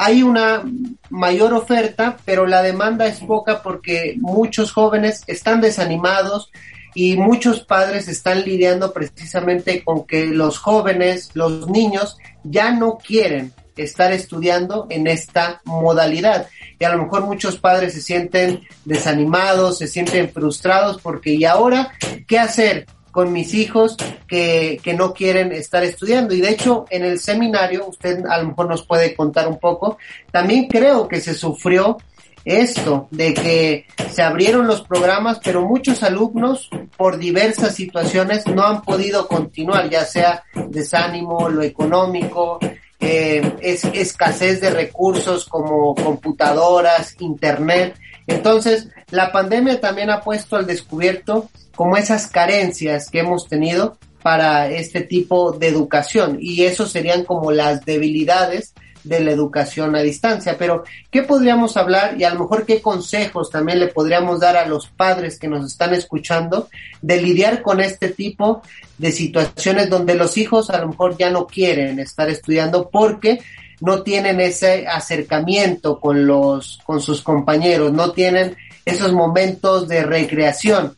hay 0.00 0.22
una 0.22 0.64
mayor 1.10 1.52
oferta, 1.52 2.16
pero 2.24 2.46
la 2.46 2.62
demanda 2.62 3.06
es 3.06 3.20
poca 3.20 3.62
porque 3.62 4.16
muchos 4.18 4.72
jóvenes 4.72 5.24
están 5.26 5.60
desanimados 5.60 6.50
y 6.94 7.16
muchos 7.16 7.60
padres 7.60 8.08
están 8.08 8.44
lidiando 8.44 8.94
precisamente 8.94 9.84
con 9.84 10.06
que 10.06 10.26
los 10.26 10.58
jóvenes, 10.58 11.30
los 11.34 11.68
niños, 11.68 12.16
ya 12.44 12.72
no 12.72 12.96
quieren 12.96 13.52
estar 13.76 14.12
estudiando 14.12 14.86
en 14.90 15.06
esta 15.06 15.60
modalidad. 15.64 16.48
Y 16.78 16.84
a 16.84 16.94
lo 16.94 17.04
mejor 17.04 17.24
muchos 17.24 17.58
padres 17.58 17.94
se 17.94 18.02
sienten 18.02 18.62
desanimados, 18.84 19.78
se 19.78 19.88
sienten 19.88 20.30
frustrados 20.30 21.00
porque 21.00 21.34
¿y 21.34 21.44
ahora 21.44 21.92
qué 22.26 22.38
hacer? 22.38 22.86
con 23.10 23.32
mis 23.32 23.54
hijos 23.54 23.96
que, 24.26 24.80
que, 24.82 24.92
no 24.92 25.14
quieren 25.14 25.52
estar 25.52 25.84
estudiando. 25.84 26.34
Y 26.34 26.40
de 26.40 26.50
hecho, 26.50 26.84
en 26.90 27.04
el 27.04 27.20
seminario, 27.20 27.86
usted 27.86 28.26
a 28.26 28.38
lo 28.38 28.48
mejor 28.48 28.68
nos 28.68 28.84
puede 28.84 29.14
contar 29.14 29.46
un 29.46 29.60
poco, 29.60 29.98
también 30.32 30.66
creo 30.66 31.06
que 31.06 31.20
se 31.20 31.32
sufrió 31.32 31.96
esto, 32.44 33.08
de 33.10 33.32
que 33.32 33.86
se 34.10 34.22
abrieron 34.22 34.66
los 34.66 34.82
programas, 34.82 35.40
pero 35.42 35.62
muchos 35.62 36.02
alumnos 36.02 36.68
por 36.96 37.18
diversas 37.18 37.74
situaciones 37.74 38.46
no 38.46 38.62
han 38.64 38.82
podido 38.82 39.26
continuar, 39.28 39.88
ya 39.88 40.04
sea 40.04 40.44
desánimo, 40.68 41.48
lo 41.48 41.62
económico, 41.62 42.58
eh, 43.04 43.56
es, 43.60 43.84
escasez 43.84 44.60
de 44.60 44.70
recursos 44.70 45.44
como 45.44 45.94
computadoras, 45.94 47.14
internet. 47.20 47.98
Entonces, 48.26 48.88
la 49.10 49.30
pandemia 49.30 49.80
también 49.80 50.10
ha 50.10 50.22
puesto 50.22 50.56
al 50.56 50.66
descubierto 50.66 51.50
como 51.76 51.96
esas 51.96 52.28
carencias 52.28 53.10
que 53.10 53.20
hemos 53.20 53.48
tenido 53.48 53.98
para 54.22 54.70
este 54.70 55.02
tipo 55.02 55.52
de 55.52 55.68
educación 55.68 56.38
y 56.40 56.64
eso 56.64 56.86
serían 56.86 57.24
como 57.24 57.52
las 57.52 57.84
debilidades 57.84 58.72
de 59.04 59.20
la 59.20 59.30
educación 59.30 59.94
a 59.94 60.00
distancia. 60.00 60.56
Pero, 60.58 60.82
¿qué 61.10 61.22
podríamos 61.22 61.76
hablar 61.76 62.16
y 62.18 62.24
a 62.24 62.32
lo 62.32 62.40
mejor 62.40 62.66
qué 62.66 62.80
consejos 62.80 63.50
también 63.50 63.78
le 63.78 63.88
podríamos 63.88 64.40
dar 64.40 64.56
a 64.56 64.66
los 64.66 64.88
padres 64.88 65.38
que 65.38 65.46
nos 65.46 65.64
están 65.66 65.94
escuchando 65.94 66.68
de 67.02 67.22
lidiar 67.22 67.62
con 67.62 67.80
este 67.80 68.08
tipo 68.08 68.62
de 68.98 69.12
situaciones 69.12 69.90
donde 69.90 70.14
los 70.14 70.36
hijos 70.36 70.70
a 70.70 70.80
lo 70.80 70.88
mejor 70.88 71.16
ya 71.16 71.30
no 71.30 71.46
quieren 71.46 71.98
estar 71.98 72.28
estudiando 72.28 72.88
porque 72.88 73.40
no 73.80 74.02
tienen 74.02 74.40
ese 74.40 74.86
acercamiento 74.86 76.00
con 76.00 76.26
los 76.26 76.80
con 76.84 77.00
sus 77.00 77.20
compañeros, 77.22 77.92
no 77.92 78.12
tienen 78.12 78.56
esos 78.84 79.12
momentos 79.12 79.88
de 79.88 80.02
recreación. 80.04 80.94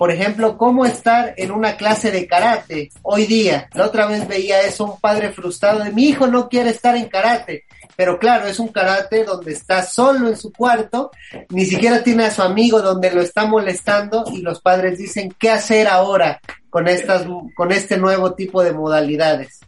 Por 0.00 0.10
ejemplo, 0.10 0.56
cómo 0.56 0.86
estar 0.86 1.34
en 1.36 1.50
una 1.50 1.76
clase 1.76 2.10
de 2.10 2.26
karate 2.26 2.88
hoy 3.02 3.26
día. 3.26 3.68
La 3.74 3.84
otra 3.84 4.06
vez 4.06 4.26
veía 4.26 4.62
eso, 4.62 4.86
un 4.86 4.98
padre 4.98 5.28
frustrado 5.30 5.84
de 5.84 5.92
mi 5.92 6.04
hijo 6.04 6.26
no 6.26 6.48
quiere 6.48 6.70
estar 6.70 6.96
en 6.96 7.10
karate. 7.10 7.64
Pero 7.96 8.18
claro, 8.18 8.46
es 8.46 8.58
un 8.58 8.68
karate 8.68 9.24
donde 9.24 9.52
está 9.52 9.82
solo 9.82 10.28
en 10.28 10.38
su 10.38 10.54
cuarto, 10.54 11.10
ni 11.50 11.66
siquiera 11.66 12.02
tiene 12.02 12.24
a 12.24 12.30
su 12.30 12.40
amigo 12.40 12.80
donde 12.80 13.12
lo 13.12 13.20
está 13.20 13.44
molestando 13.44 14.24
y 14.32 14.40
los 14.40 14.62
padres 14.62 14.96
dicen, 14.96 15.34
¿qué 15.38 15.50
hacer 15.50 15.86
ahora 15.86 16.40
con 16.70 16.88
estas, 16.88 17.26
con 17.54 17.70
este 17.70 17.98
nuevo 17.98 18.32
tipo 18.32 18.64
de 18.64 18.72
modalidades? 18.72 19.60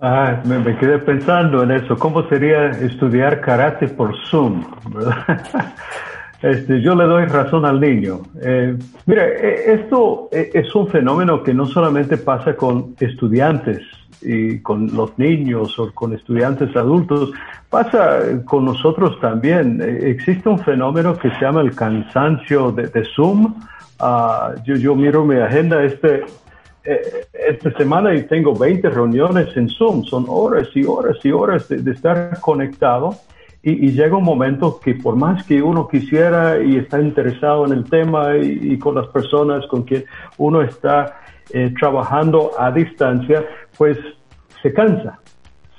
Ah, 0.00 0.42
me, 0.44 0.76
quedé 0.78 0.98
pensando 0.98 1.62
en 1.62 1.70
eso. 1.70 1.96
¿Cómo 1.96 2.28
sería 2.28 2.70
estudiar 2.70 3.40
karate 3.40 3.86
por 3.86 4.16
Zoom? 4.28 4.66
Este, 6.42 6.80
yo 6.82 6.94
le 6.94 7.04
doy 7.04 7.24
razón 7.24 7.64
al 7.64 7.80
niño. 7.80 8.20
Eh, 8.42 8.76
mira, 9.06 9.26
e, 9.26 9.72
esto 9.74 10.28
e, 10.30 10.50
es 10.52 10.74
un 10.74 10.88
fenómeno 10.88 11.42
que 11.42 11.54
no 11.54 11.66
solamente 11.66 12.16
pasa 12.16 12.54
con 12.54 12.94
estudiantes 13.00 13.80
y 14.20 14.60
con 14.60 14.94
los 14.94 15.18
niños 15.18 15.78
o 15.78 15.92
con 15.92 16.14
estudiantes 16.14 16.74
adultos, 16.76 17.32
pasa 17.70 18.20
con 18.44 18.66
nosotros 18.66 19.18
también. 19.20 19.80
E, 19.80 20.10
existe 20.10 20.48
un 20.48 20.58
fenómeno 20.58 21.16
que 21.16 21.30
se 21.30 21.40
llama 21.40 21.62
el 21.62 21.74
cansancio 21.74 22.72
de, 22.72 23.04
Zoom. 23.14 23.54
Ah, 24.00 24.54
yo, 24.64 24.74
yo 24.76 24.94
miro 24.94 25.24
mi 25.24 25.36
agenda 25.36 25.82
este, 25.82 26.24
esta 26.84 27.70
semana 27.78 28.14
y 28.14 28.24
tengo 28.24 28.54
20 28.54 28.90
reuniones 28.90 29.56
en 29.56 29.68
Zoom. 29.70 30.04
Son 30.04 30.26
horas 30.28 30.68
y 30.74 30.84
horas 30.84 31.16
y 31.24 31.30
horas 31.30 31.68
de 31.68 31.90
estar 31.90 32.38
conectado. 32.40 33.14
Y, 33.66 33.92
llega 33.92 34.16
un 34.16 34.24
momento 34.24 34.78
que 34.78 34.94
por 34.94 35.16
más 35.16 35.42
que 35.44 35.62
uno 35.62 35.88
quisiera 35.88 36.62
y 36.62 36.76
está 36.76 37.00
interesado 37.00 37.64
en 37.64 37.72
el 37.72 37.84
tema 37.84 38.36
y, 38.36 38.78
con 38.78 38.94
las 38.94 39.06
personas 39.06 39.66
con 39.68 39.84
quien 39.84 40.04
uno 40.36 40.60
está 40.60 41.20
eh, 41.50 41.72
trabajando 41.80 42.50
a 42.58 42.70
distancia, 42.70 43.42
pues 43.78 43.96
se 44.62 44.70
cansa, 44.74 45.18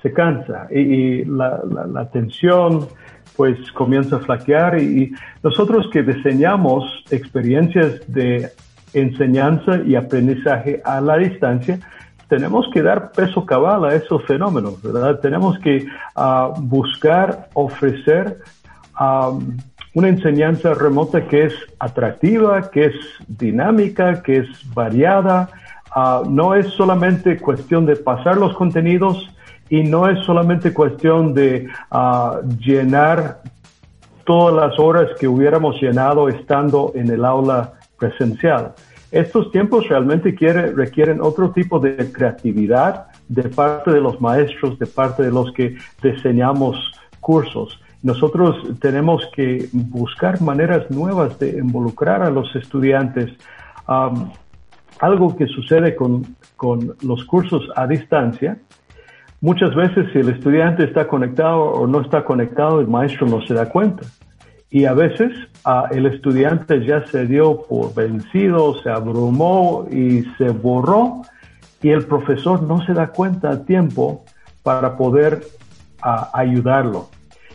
se 0.01 0.11
cansa 0.11 0.67
y, 0.71 1.25
la, 1.25 1.61
la, 1.71 1.86
la, 1.86 2.09
tensión 2.09 2.88
pues 3.36 3.71
comienza 3.73 4.15
a 4.15 4.19
flaquear 4.19 4.81
y 4.81 5.11
nosotros 5.43 5.88
que 5.91 6.01
diseñamos 6.01 7.03
experiencias 7.11 8.01
de 8.07 8.49
enseñanza 8.93 9.81
y 9.86 9.95
aprendizaje 9.95 10.81
a 10.83 11.01
la 11.01 11.17
distancia, 11.17 11.79
tenemos 12.28 12.67
que 12.73 12.82
dar 12.82 13.11
peso 13.11 13.45
cabal 13.45 13.86
a 13.86 13.95
esos 13.95 14.23
fenómenos, 14.26 14.82
¿verdad? 14.82 15.19
Tenemos 15.19 15.57
que 15.59 15.86
uh, 16.15 16.59
buscar, 16.59 17.49
ofrecer 17.53 18.39
um, 18.99 19.57
una 19.93 20.09
enseñanza 20.09 20.73
remota 20.73 21.28
que 21.28 21.45
es 21.45 21.53
atractiva, 21.80 22.69
que 22.69 22.86
es 22.86 22.95
dinámica, 23.28 24.21
que 24.23 24.38
es 24.38 24.73
variada. 24.73 25.49
Uh, 25.95 26.30
no 26.30 26.55
es 26.55 26.67
solamente 26.73 27.39
cuestión 27.39 27.86
de 27.86 27.95
pasar 27.95 28.38
los 28.38 28.55
contenidos 28.55 29.30
y 29.69 29.84
no 29.84 30.07
es 30.09 30.23
solamente 30.26 30.73
cuestión 30.73 31.34
de 31.34 31.67
uh, 31.91 32.47
llenar 32.59 33.41
todas 34.26 34.55
las 34.55 34.80
horas 34.80 35.09
que 35.19 35.28
hubiéramos 35.28 35.80
llenado 35.80 36.28
estando 36.28 36.91
en 36.95 37.09
el 37.09 37.23
aula 37.23 37.73
presencial 37.97 38.73
estos 39.11 39.51
tiempos 39.51 39.87
realmente 39.87 40.35
quiere, 40.35 40.71
requieren 40.71 41.21
otro 41.21 41.51
tipo 41.51 41.79
de 41.79 42.11
creatividad 42.11 43.07
de 43.27 43.43
parte 43.43 43.91
de 43.91 44.01
los 44.01 44.19
maestros, 44.19 44.77
de 44.79 44.87
parte 44.87 45.23
de 45.23 45.31
los 45.31 45.51
que 45.53 45.77
diseñamos 46.01 46.91
cursos. 47.19 47.79
Nosotros 48.03 48.79
tenemos 48.79 49.27
que 49.35 49.67
buscar 49.71 50.41
maneras 50.41 50.89
nuevas 50.91 51.39
de 51.39 51.57
involucrar 51.57 52.21
a 52.21 52.29
los 52.29 52.55
estudiantes. 52.55 53.31
Algo 54.99 55.35
que 55.35 55.47
sucede 55.47 55.95
con, 55.95 56.35
con 56.55 56.95
los 57.01 57.25
cursos 57.25 57.67
a 57.75 57.87
distancia, 57.87 58.59
muchas 59.41 59.73
veces 59.73 60.07
si 60.13 60.19
el 60.19 60.29
estudiante 60.29 60.83
está 60.83 61.07
conectado 61.07 61.61
o 61.61 61.87
no 61.87 62.01
está 62.01 62.23
conectado, 62.23 62.79
el 62.79 62.87
maestro 62.87 63.27
no 63.27 63.41
se 63.45 63.53
da 63.53 63.69
cuenta. 63.69 64.05
Y 64.70 64.86
a 64.86 64.93
veces 64.93 65.32
el 65.91 66.05
estudiante 66.05 66.86
ya 66.86 67.05
se 67.07 67.26
dio 67.26 67.61
por 67.61 67.93
vencido, 67.93 68.82
se 68.82 68.89
abrumó 68.89 69.88
y 69.91 70.24
se 70.38 70.49
borró 70.49 71.22
y 71.82 71.89
el 71.89 72.05
profesor 72.05 72.63
no 72.63 72.84
se 72.86 72.93
da 72.93 73.07
cuenta 73.07 73.51
a 73.51 73.63
tiempo 73.63 74.26
para 74.63 74.97
poder 74.97 75.45
ayudarlo. 76.01 77.09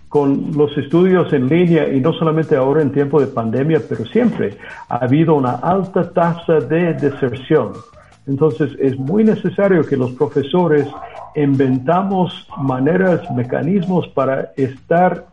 Con 0.09 0.57
los 0.57 0.77
estudios 0.77 1.33
en 1.33 1.49
línea 1.49 1.89
y 1.89 2.01
no 2.01 2.13
solamente 2.13 2.57
ahora 2.57 2.83
en 2.83 2.91
tiempo 2.91 3.21
de 3.21 3.29
pandemia, 3.29 3.81
pero 3.89 4.05
siempre 4.07 4.57
ha 4.89 5.05
habido 5.05 5.35
una 5.35 5.53
alta 5.53 6.11
tasa 6.13 6.55
de 6.55 6.95
deserción. 6.95 7.73
Entonces 8.27 8.71
es 8.81 8.99
muy 8.99 9.25
necesario 9.25 9.85
que 9.85 9.97
los 9.97 10.13
profesores 10.13 10.87
inventamos 11.37 12.49
maneras, 12.59 13.21
mecanismos 13.33 14.09
para 14.09 14.53
estar 14.57 15.27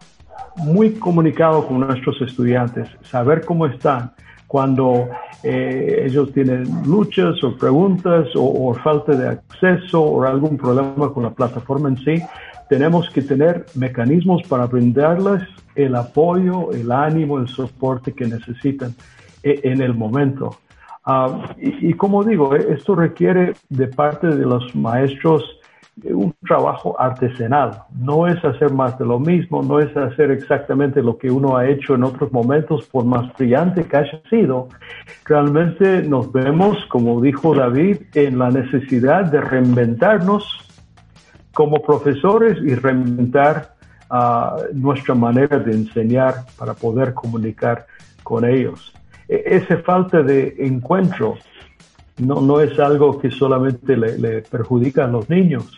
muy 0.58 0.94
comunicado 0.94 1.68
con 1.68 1.80
nuestros 1.80 2.22
estudiantes, 2.22 2.90
saber 3.04 3.46
cómo 3.46 3.66
están 3.68 4.12
cuando 4.48 5.10
eh, 5.44 6.06
ellos 6.06 6.32
tienen 6.32 6.64
luchas 6.86 7.44
o 7.44 7.56
preguntas 7.56 8.28
o, 8.36 8.74
falta 8.74 9.12
de 9.14 9.28
acceso 9.28 10.02
o 10.02 10.24
algún 10.24 10.58
problema 10.58 11.14
con 11.14 11.24
la 11.24 11.32
plataforma 11.32 11.90
en 11.90 11.98
sí. 11.98 12.24
Tenemos 12.70 13.10
que 13.10 13.22
tener 13.22 13.66
mecanismos 13.76 14.42
para 14.48 14.66
brindarles 14.66 15.44
el 15.76 15.96
apoyo, 15.96 16.72
el 16.72 16.92
ánimo, 16.92 17.40
el 17.40 17.48
soporte 17.48 18.14
que 18.14 18.26
necesitan 18.26 18.96
eh, 19.44 19.60
en 19.64 19.82
el 19.82 19.94
momento. 19.94 20.58
Ah, 21.06 21.54
y, 21.58 21.90
y, 21.90 21.94
como 21.94 22.24
digo, 22.24 22.56
esto 22.56 22.96
requiere 22.96 23.54
de 23.70 23.88
parte 23.88 24.28
de 24.28 24.46
los 24.46 24.76
maestros 24.76 25.57
un 26.06 26.34
trabajo 26.48 27.00
artesanal. 27.00 27.84
No 28.00 28.28
es 28.28 28.44
hacer 28.44 28.72
más 28.72 28.98
de 29.00 29.06
lo 29.06 29.20
mismo, 29.20 29.64
no 29.64 29.80
es 29.80 29.96
hacer 29.96 30.32
exactamente 30.32 31.02
lo 31.02 31.18
que 31.18 31.32
uno 31.32 31.58
ha 31.58 31.68
hecho 31.68 31.96
en 31.96 32.04
otros 32.04 32.32
momentos, 32.32 32.86
por 32.88 33.06
más 33.06 33.34
brillante 33.38 33.86
que 33.86 33.98
haya 33.98 34.22
sido. 34.30 34.70
Realmente 35.26 36.04
nos 36.04 36.32
vemos, 36.32 36.78
como 36.90 37.20
dijo 37.22 37.56
David, 37.56 37.98
en 38.14 38.38
la 38.38 38.50
necesidad 38.50 39.26
de 39.26 39.42
reinventarnos 39.42 40.44
como 41.54 41.82
profesores 41.82 42.58
y 42.62 42.76
reinventar 42.76 43.74
uh, 44.12 44.74
nuestra 44.74 45.16
manera 45.16 45.58
de 45.58 45.72
enseñar 45.72 46.46
para 46.58 46.74
poder 46.76 47.14
comunicar 47.14 47.88
con 48.22 48.46
ellos. 48.46 48.94
E 49.28 49.44
esa 49.58 49.78
falta 49.80 50.22
de 50.22 50.56
encuentro 50.60 51.36
no, 52.18 52.42
no 52.42 52.62
es 52.62 52.80
algo 52.80 53.20
que 53.20 53.32
solamente 53.32 53.98
le, 53.98 54.18
le 54.18 54.42
perjudica 54.42 55.06
a 55.06 55.08
los 55.08 55.30
niños, 55.30 55.78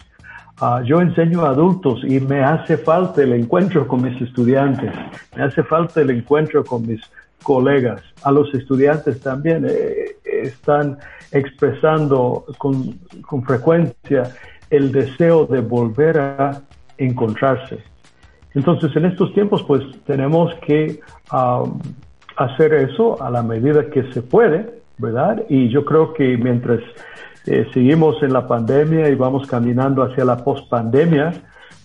Ah, 0.61 0.81
yo 0.83 0.99
enseño 0.99 1.45
a 1.45 1.51
adultos 1.51 2.01
y 2.03 2.19
me 2.19 2.43
hace 2.43 2.77
falta 2.77 3.23
el 3.23 3.31
encuentro 3.31 3.87
con 3.87 4.01
mis 4.01 4.21
estudiantes, 4.21 4.91
me 5.33 5.43
hace 5.43 5.63
falta 5.63 6.01
el 6.01 6.09
encuentro 6.09 6.65
con 6.65 6.85
mis 6.85 6.99
colegas. 7.43 8.01
A 8.23 8.31
los 8.33 8.53
estudiantes 8.53 9.21
también 9.21 9.65
eh, 9.69 10.17
están 10.25 10.97
expresando 11.31 12.43
con, 12.57 12.99
con, 13.25 13.41
frecuencia 13.43 14.35
el 14.69 14.91
deseo 14.91 15.45
de 15.45 15.61
volver 15.61 16.19
a 16.19 16.61
encontrarse. 16.97 17.79
Entonces, 18.53 18.93
en 18.97 19.05
estos 19.05 19.33
tiempos, 19.33 19.63
pues 19.63 19.81
tenemos 20.05 20.53
que 20.65 20.99
hacer 22.35 22.73
eso 22.73 23.21
a 23.23 23.29
la 23.29 23.43
medida 23.43 23.89
que 23.89 24.11
se 24.11 24.21
puede, 24.21 24.81
¿verdad? 24.97 25.45
Y 25.47 25.69
yo 25.69 25.85
creo 25.85 26.13
que 26.13 26.35
mientras 26.35 26.81
eh, 27.45 27.67
seguimos 27.73 28.21
en 28.21 28.33
la 28.33 28.47
pandemia 28.47 29.09
y 29.09 29.15
vamos 29.15 29.47
caminando 29.47 30.03
hacia 30.03 30.25
la 30.25 30.37
post-pandemia, 30.37 31.33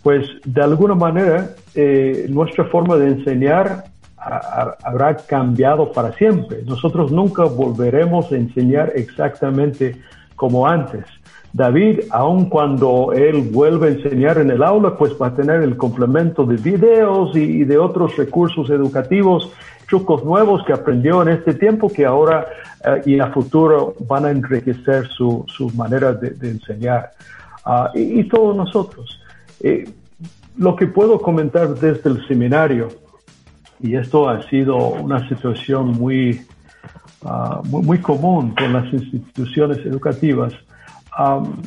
pues 0.02 0.26
de 0.44 0.62
alguna 0.62 0.94
manera 0.94 1.50
eh, 1.74 2.26
nuestra 2.28 2.64
forma 2.64 2.96
de 2.96 3.08
enseñar 3.08 3.84
habrá 4.16 5.16
cambiado 5.16 5.92
para 5.92 6.12
siempre. 6.14 6.62
Nosotros 6.64 7.12
nunca 7.12 7.44
volveremos 7.44 8.32
a 8.32 8.36
enseñar 8.36 8.92
exactamente 8.94 9.96
como 10.34 10.66
antes. 10.66 11.04
David, 11.54 12.00
aun 12.10 12.48
cuando 12.48 13.12
él 13.12 13.48
vuelve 13.52 13.86
a 13.86 13.90
enseñar 13.92 14.38
en 14.38 14.50
el 14.50 14.60
aula, 14.60 14.96
pues 14.96 15.12
va 15.20 15.28
a 15.28 15.34
tener 15.36 15.62
el 15.62 15.76
complemento 15.76 16.44
de 16.44 16.56
videos 16.56 17.36
y, 17.36 17.62
de 17.62 17.78
otros 17.78 18.16
recursos 18.16 18.68
educativos, 18.70 19.52
trucos 19.86 20.24
nuevos 20.24 20.64
que 20.64 20.72
aprendió 20.72 21.22
en 21.22 21.28
este 21.28 21.54
tiempo 21.54 21.88
que 21.88 22.04
ahora 22.04 22.46
eh, 22.84 23.02
y 23.06 23.18
a 23.18 23.28
futuro 23.28 23.94
van 24.06 24.26
a 24.26 24.30
enriquecer 24.30 25.08
su, 25.08 25.44
su 25.48 25.70
manera 25.70 26.12
de, 26.12 26.48
enseñar. 26.48 27.12
Ah, 27.64 27.90
y, 27.94 28.24
todos 28.24 28.54
nosotros. 28.54 29.20
Eh, 29.60 29.88
lo 30.56 30.76
que 30.76 30.86
puedo 30.86 31.18
comentar 31.18 31.74
desde 31.74 32.10
el 32.10 32.26
seminario, 32.28 32.88
y 33.80 33.96
esto 33.96 34.28
ha 34.28 34.42
sido 34.48 34.76
una 34.76 35.26
situación 35.28 35.92
muy, 35.92 36.42
ah, 37.24 37.60
muy, 37.64 37.98
común 37.98 38.54
con 38.54 38.72
las 38.72 38.92
instituciones 38.92 39.78
educativas, 39.78 40.52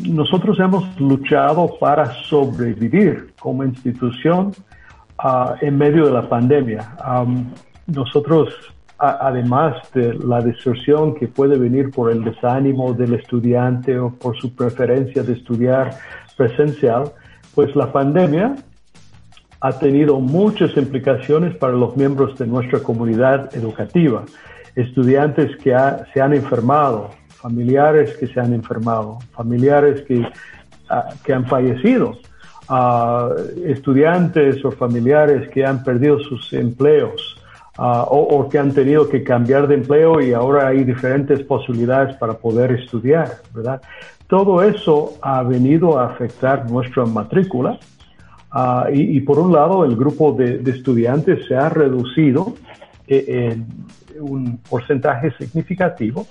nosotros 0.03 0.59
hemos 0.59 0.99
luchado 0.99 1.77
para 1.79 2.13
sobrevivir 2.23 3.33
como 3.39 3.63
institución 3.63 4.51
ah, 5.17 5.55
en 5.61 5.77
medio 5.77 6.05
de 6.05 6.11
la 6.11 6.27
pandemia. 6.27 6.95
Nosotros, 7.87 8.53
además 8.97 9.75
de 9.93 10.13
la 10.13 10.41
distorsión 10.41 11.15
que 11.15 11.27
puede 11.27 11.57
venir 11.57 11.91
por 11.91 12.11
el 12.11 12.23
desánimo 12.23 12.93
del 12.93 13.13
estudiante 13.13 13.97
o 13.97 14.11
por 14.11 14.37
su 14.37 14.53
preferencia 14.53 15.23
de 15.23 15.33
estudiar 15.33 15.97
presencial, 16.35 17.11
pues 17.55 17.75
la 17.75 17.91
pandemia 17.91 18.55
ha 19.59 19.79
tenido 19.79 20.19
muchas 20.19 20.75
implicaciones 20.77 21.55
para 21.55 21.73
los 21.73 21.95
miembros 21.97 22.37
de 22.37 22.45
nuestra 22.45 22.79
comunidad 22.79 23.55
educativa. 23.55 24.23
Estudiantes 24.75 25.55
que 25.57 25.75
se 26.13 26.21
han 26.21 26.33
enfermado, 26.33 27.09
familiares 27.29 28.15
que 28.17 28.27
se 28.27 28.39
han 28.39 28.53
enfermado, 28.53 29.17
familiares 29.31 30.01
que, 30.03 30.27
ah, 30.89 31.09
que 31.23 31.33
han 31.33 31.47
fallecido, 31.47 32.19
uh, 32.69 33.33
estudiantes 33.65 34.63
o 34.63 34.71
familiares 34.71 35.49
que 35.49 35.65
han 35.65 35.83
perdido 35.83 36.19
sus 36.19 36.53
empleos 36.53 37.36
uh, 37.77 38.05
o, 38.09 38.47
que 38.49 38.59
han 38.59 38.73
tenido 38.73 39.07
que 39.07 39.23
cambiar 39.23 39.67
de 39.67 39.75
empleo 39.75 40.21
y 40.21 40.33
ahora 40.33 40.67
hay 40.67 40.83
diferentes 40.83 41.41
posibilidades 41.43 42.15
para 42.17 42.33
poder 42.33 42.71
estudiar, 42.71 43.29
¿verdad? 43.53 43.81
Todo 44.27 44.61
eso 44.61 45.13
ha 45.21 45.43
venido 45.43 45.97
a 45.97 46.07
afectar 46.07 46.69
nuestra 46.69 47.05
matrícula 47.05 47.79
uh, 48.53 48.91
y, 48.91 49.21
por 49.21 49.39
un 49.39 49.53
lado 49.53 49.85
el 49.85 49.95
grupo 49.95 50.33
de, 50.33 50.57
de 50.57 50.71
estudiantes 50.71 51.45
se 51.47 51.55
ha 51.55 51.69
reducido 51.69 52.53
eh, 53.07 53.51
en 53.53 53.67
un 54.19 54.57
porcentaje 54.69 55.31
significativo 55.37 56.25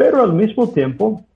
pero 0.00 0.22
al 0.22 0.32
mismo 0.32 0.66
tiempo, 0.70 1.26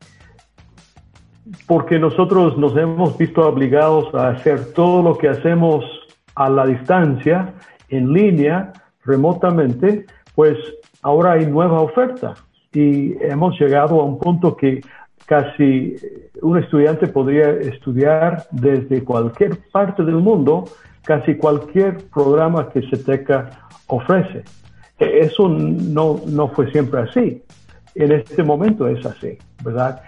porque 1.66 1.99
nosotros 1.99 2.57
nos 2.57 2.74
hemos 2.78 3.18
visto 3.18 3.47
obligados 3.47 4.14
a 4.14 4.28
hacer 4.28 4.72
todo 4.72 5.03
lo 5.03 5.18
que 5.18 5.28
hacemos 5.28 5.85
a 6.35 6.49
la 6.49 6.64
distancia, 6.64 7.53
en 7.91 8.14
línea, 8.14 8.72
remotamente, 9.05 10.07
pues 10.35 10.57
ahora 11.03 11.33
hay 11.33 11.47
nueva 11.47 11.81
oferta 11.81 12.35
y 12.73 13.15
hemos 13.23 13.59
llegado 13.61 14.01
a 14.01 14.05
un 14.05 14.19
punto 14.19 14.57
que 14.57 14.81
casi 15.27 15.97
un 16.43 16.59
estudiante 16.59 17.07
podría 17.07 17.51
estudiar 17.51 18.45
desde 18.51 19.03
cualquier 19.05 19.59
parte 19.73 20.05
del 20.05 20.17
mundo, 20.17 20.65
casi 21.03 21.37
cualquier 21.37 21.99
programa 22.13 22.69
que 22.69 22.83
SETECA 22.83 23.51
ofrece. 23.87 24.43
Eso 24.99 25.49
no, 25.49 26.21
no 26.27 26.49
fue 26.49 26.71
siempre 26.71 27.01
así 27.01 27.43
en 27.95 28.13
este 28.13 28.43
momento 28.43 28.89
es 28.89 29.05
así, 29.07 29.39
¿verdad? 29.63 30.03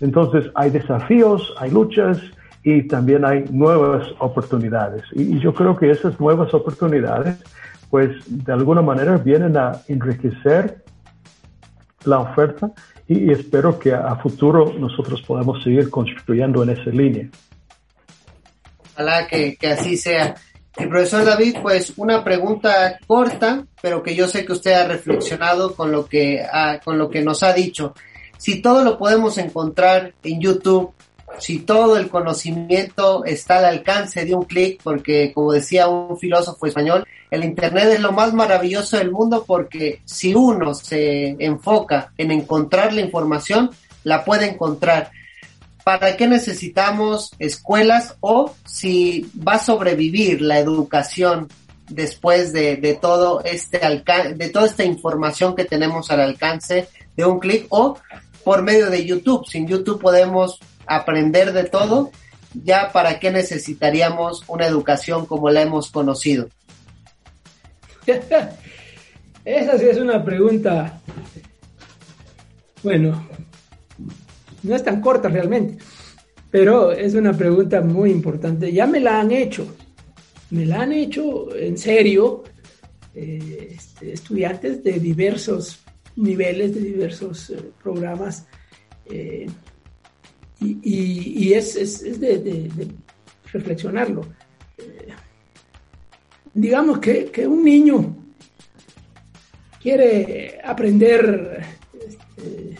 Entonces 0.00 0.50
hay 0.54 0.70
desafíos, 0.70 1.54
hay 1.58 1.70
luchas 1.70 2.20
y 2.62 2.82
también 2.86 3.24
hay 3.24 3.44
nuevas 3.50 4.06
oportunidades. 4.18 5.02
Y, 5.12 5.38
yo 5.38 5.54
creo 5.54 5.76
que 5.76 5.90
esas 5.90 6.18
nuevas 6.20 6.52
oportunidades, 6.54 7.42
pues 7.90 8.10
de 8.26 8.52
alguna 8.52 8.82
manera 8.82 9.16
vienen 9.16 9.56
a 9.56 9.80
enriquecer 9.88 10.84
la 12.04 12.20
oferta 12.20 12.70
y, 13.08 13.30
espero 13.30 13.78
que 13.78 13.92
a, 13.94 14.16
futuro 14.16 14.72
nosotros 14.78 15.22
podamos 15.22 15.62
seguir 15.62 15.90
construyendo 15.90 16.62
en 16.62 16.70
esa 16.70 16.90
línea. 16.90 17.28
Ojalá 18.94 19.26
que, 19.26 19.56
que 19.56 19.68
así 19.68 19.96
sea. 19.96 20.34
El 20.76 20.90
profesor 20.90 21.24
David, 21.24 21.56
pues 21.62 21.94
una 21.96 22.22
pregunta 22.22 22.98
corta, 23.06 23.64
pero 23.80 24.02
que 24.02 24.14
yo 24.14 24.28
sé 24.28 24.44
que 24.44 24.52
usted 24.52 24.72
ha 24.72 24.86
reflexionado 24.86 25.74
con 25.74 25.90
lo 25.90 26.04
que, 26.06 26.44
con 26.84 26.98
lo 26.98 27.08
que 27.08 27.22
nos 27.22 27.42
ha 27.42 27.54
dicho. 27.54 27.94
Si 28.36 28.60
todo 28.60 28.84
lo 28.84 28.98
podemos 28.98 29.38
encontrar 29.38 30.12
en 30.22 30.40
YouTube, 30.40 30.92
si 31.38 31.60
todo 31.60 31.96
el 31.96 32.08
conocimiento 32.08 33.24
está 33.24 33.58
al 33.58 33.66
alcance 33.66 34.24
de 34.24 34.34
un 34.34 34.44
clic, 34.44 34.80
porque 34.82 35.32
como 35.34 35.52
decía 35.52 35.88
un 35.88 36.18
filósofo 36.18 36.66
español, 36.66 37.06
el 37.30 37.44
Internet 37.44 37.88
es 37.92 38.00
lo 38.00 38.12
más 38.12 38.32
maravilloso 38.32 38.96
del 38.96 39.10
mundo 39.10 39.44
porque 39.46 40.00
si 40.04 40.34
uno 40.34 40.74
se 40.74 41.36
enfoca 41.38 42.12
en 42.16 42.30
encontrar 42.30 42.92
la 42.92 43.00
información, 43.00 43.70
la 44.04 44.24
puede 44.24 44.46
encontrar. 44.46 45.10
¿para 45.86 46.16
qué 46.16 46.26
necesitamos 46.26 47.30
escuelas 47.38 48.16
o 48.18 48.52
si 48.64 49.30
va 49.36 49.52
a 49.52 49.58
sobrevivir 49.60 50.42
la 50.42 50.58
educación 50.58 51.46
después 51.88 52.52
de, 52.52 52.98
todo 53.00 53.40
este 53.44 53.78
de 54.34 54.48
toda 54.48 54.66
esta 54.66 54.82
información 54.82 55.54
que 55.54 55.64
tenemos 55.64 56.10
al 56.10 56.22
alcance 56.22 56.88
de 57.16 57.24
un 57.24 57.38
clic 57.38 57.66
o 57.68 57.96
por 58.42 58.62
medio 58.62 58.90
de 58.90 59.06
YouTube? 59.06 59.46
Sin 59.46 59.68
YouTube 59.68 60.00
podemos 60.00 60.58
aprender 60.86 61.52
de 61.52 61.64
todo. 61.64 62.10
Ya 62.52 62.90
para 62.92 63.18
qué 63.20 63.30
necesitaríamos 63.30 64.44
una 64.48 64.66
educación 64.66 65.26
como 65.26 65.50
la 65.50 65.62
hemos 65.62 65.90
conocido. 65.90 66.48
Esa 69.44 69.78
sí 69.78 69.84
es 69.84 69.98
una 69.98 70.24
pregunta, 70.24 71.00
bueno, 72.82 73.28
no 74.62 74.74
es 74.74 74.82
tan 74.82 75.00
corta 75.00 75.28
realmente, 75.28 75.78
pero 76.50 76.90
es 76.90 77.14
una 77.14 77.32
pregunta 77.32 77.80
muy 77.80 78.10
importante. 78.10 78.72
Ya 78.72 78.86
me 78.86 78.98
la 78.98 79.20
han 79.20 79.30
hecho, 79.30 79.66
me 80.50 80.66
la 80.66 80.82
han 80.82 80.92
hecho 80.92 81.54
en 81.54 81.78
serio 81.78 82.42
eh, 83.14 83.74
este, 83.76 84.12
estudiantes 84.12 84.82
de 84.82 84.98
diversos 84.98 85.78
niveles, 86.16 86.74
de 86.74 86.80
diversos 86.80 87.50
eh, 87.50 87.58
programas. 87.82 88.46
Eh, 89.08 89.46
y, 90.60 91.52
es, 91.52 91.74
de, 92.20 92.70
reflexionarlo. 93.52 94.22
digamos 96.54 96.98
que, 96.98 97.26
que, 97.26 97.46
un 97.46 97.64
niño 97.64 98.16
quiere 99.80 100.58
aprender 100.64 101.62
este, 101.94 102.76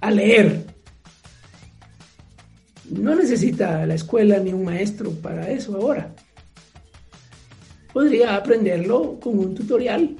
a 0.00 0.10
leer 0.10 0.74
no 2.90 3.14
necesita 3.14 3.86
la 3.86 3.94
escuela 3.94 4.38
ni 4.38 4.52
un 4.52 4.64
maestro 4.64 5.10
para 5.10 5.50
eso 5.50 5.76
ahora. 5.76 6.14
Podría 7.92 8.34
aprenderlo 8.36 9.18
con 9.20 9.38
un 9.38 9.54
tutorial. 9.54 10.16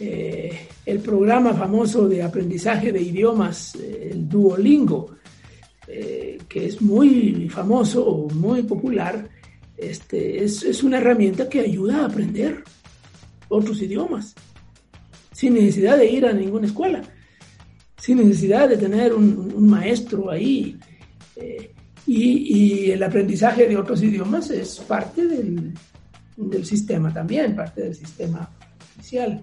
Eh, 0.00 0.68
el 0.86 1.00
programa 1.00 1.54
famoso 1.54 2.08
de 2.08 2.22
aprendizaje 2.22 2.92
de 2.92 3.00
idiomas, 3.00 3.74
eh, 3.76 4.10
el 4.12 4.28
Duolingo, 4.28 5.16
eh, 5.86 6.38
que 6.48 6.66
es 6.66 6.80
muy 6.80 7.48
famoso, 7.48 8.28
muy 8.34 8.62
popular, 8.62 9.28
este, 9.76 10.44
es, 10.44 10.62
es 10.62 10.82
una 10.82 10.98
herramienta 10.98 11.48
que 11.48 11.60
ayuda 11.60 12.02
a 12.02 12.06
aprender 12.06 12.62
otros 13.48 13.80
idiomas, 13.82 14.34
sin 15.32 15.54
necesidad 15.54 15.96
de 15.98 16.10
ir 16.10 16.26
a 16.26 16.32
ninguna 16.32 16.66
escuela 16.66 17.02
sin 18.04 18.18
necesidad 18.18 18.68
de 18.68 18.76
tener 18.76 19.14
un, 19.14 19.66
maestro 19.66 20.30
ahí. 20.30 20.78
Eh, 21.36 21.70
y, 22.06 22.90
el 22.90 23.02
aprendizaje 23.02 23.66
de 23.66 23.78
otros 23.78 24.02
idiomas 24.02 24.50
es 24.50 24.78
parte 24.80 25.26
del, 25.26 25.72
sistema 26.66 27.14
también, 27.14 27.56
parte 27.56 27.80
del 27.80 27.94
sistema 27.94 28.50
oficial. 28.94 29.42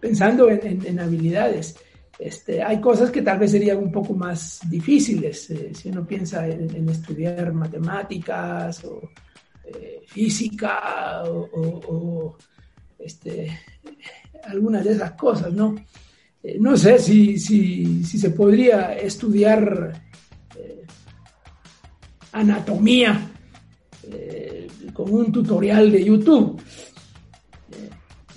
Pensando 0.00 0.48
en, 0.50 0.98
habilidades, 0.98 1.76
Este, 2.18 2.62
hay 2.62 2.80
cosas 2.80 3.10
que 3.10 3.20
tal 3.20 3.38
vez 3.38 3.50
serían 3.50 3.76
un 3.76 3.92
poco 3.92 4.14
más 4.14 4.60
difíciles 4.70 5.50
eh, 5.50 5.72
si 5.74 5.90
uno 5.90 6.06
piensa 6.06 6.48
en, 6.48 6.88
estudiar 6.88 7.52
matemáticas 7.52 8.82
o 8.86 9.10
eh, 9.66 10.00
física 10.06 11.24
o, 11.26 12.38
este, 12.98 13.60
algunas 14.44 14.82
de 14.82 14.92
esas 14.92 15.12
cosas, 15.12 15.52
¿no? 15.52 15.74
Eh, 16.42 16.56
no 16.58 16.74
sé 16.74 16.98
si, 16.98 17.38
si, 17.38 18.02
se 18.02 18.30
podría 18.30 18.94
estudiar 18.96 20.02
anatomía 22.32 23.30
con 24.92 25.12
un 25.12 25.30
tutorial 25.30 25.92
de 25.92 26.04
YouTube. 26.04 26.60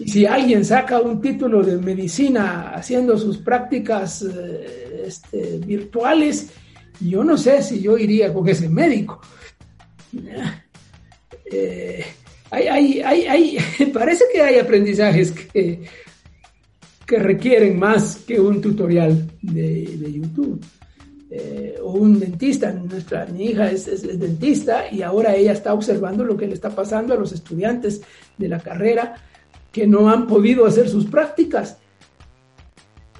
Si 0.05 0.25
alguien 0.25 0.63
saca 0.63 0.99
un 0.99 1.21
título 1.21 1.61
de 1.61 1.77
medicina 1.77 2.71
haciendo 2.71 3.17
sus 3.17 3.37
prácticas 3.37 4.21
eh, 4.21 5.03
este, 5.07 5.59
virtuales, 5.59 6.51
yo 7.01 7.23
no 7.23 7.37
sé 7.37 7.61
si 7.61 7.81
yo 7.81 7.97
iría 7.97 8.33
con 8.33 8.47
ese 8.47 8.69
médico. 8.69 9.21
Eh, 11.51 12.05
hay, 12.51 13.57
parece 13.93 14.25
que 14.31 14.41
hay 14.41 14.59
aprendizajes 14.59 15.31
que, 15.31 15.81
que 17.05 17.19
requieren 17.19 17.77
más 17.77 18.17
que 18.17 18.39
un 18.39 18.61
tutorial 18.61 19.29
de, 19.41 20.13
YouTube. 20.13 20.63
Eh, 21.31 21.75
o 21.83 21.91
un 21.91 22.19
dentista, 22.19 22.71
nuestra 22.71 23.27
mi 23.27 23.45
hija 23.45 23.69
es, 23.69 23.85
dentista 24.19 24.91
y 24.91 25.03
ahora 25.03 25.35
ella 25.35 25.51
está 25.51 25.75
observando 25.75 26.23
lo 26.23 26.35
que 26.35 26.47
le 26.47 26.55
está 26.55 26.71
pasando 26.71 27.13
a 27.13 27.17
los 27.17 27.31
estudiantes 27.33 28.01
de 28.35 28.47
la 28.47 28.59
carrera 28.59 29.15
que 29.71 29.87
no 29.87 30.09
han 30.09 30.27
podido 30.27 30.65
hacer 30.65 30.89
sus 30.89 31.05
prácticas 31.05 31.77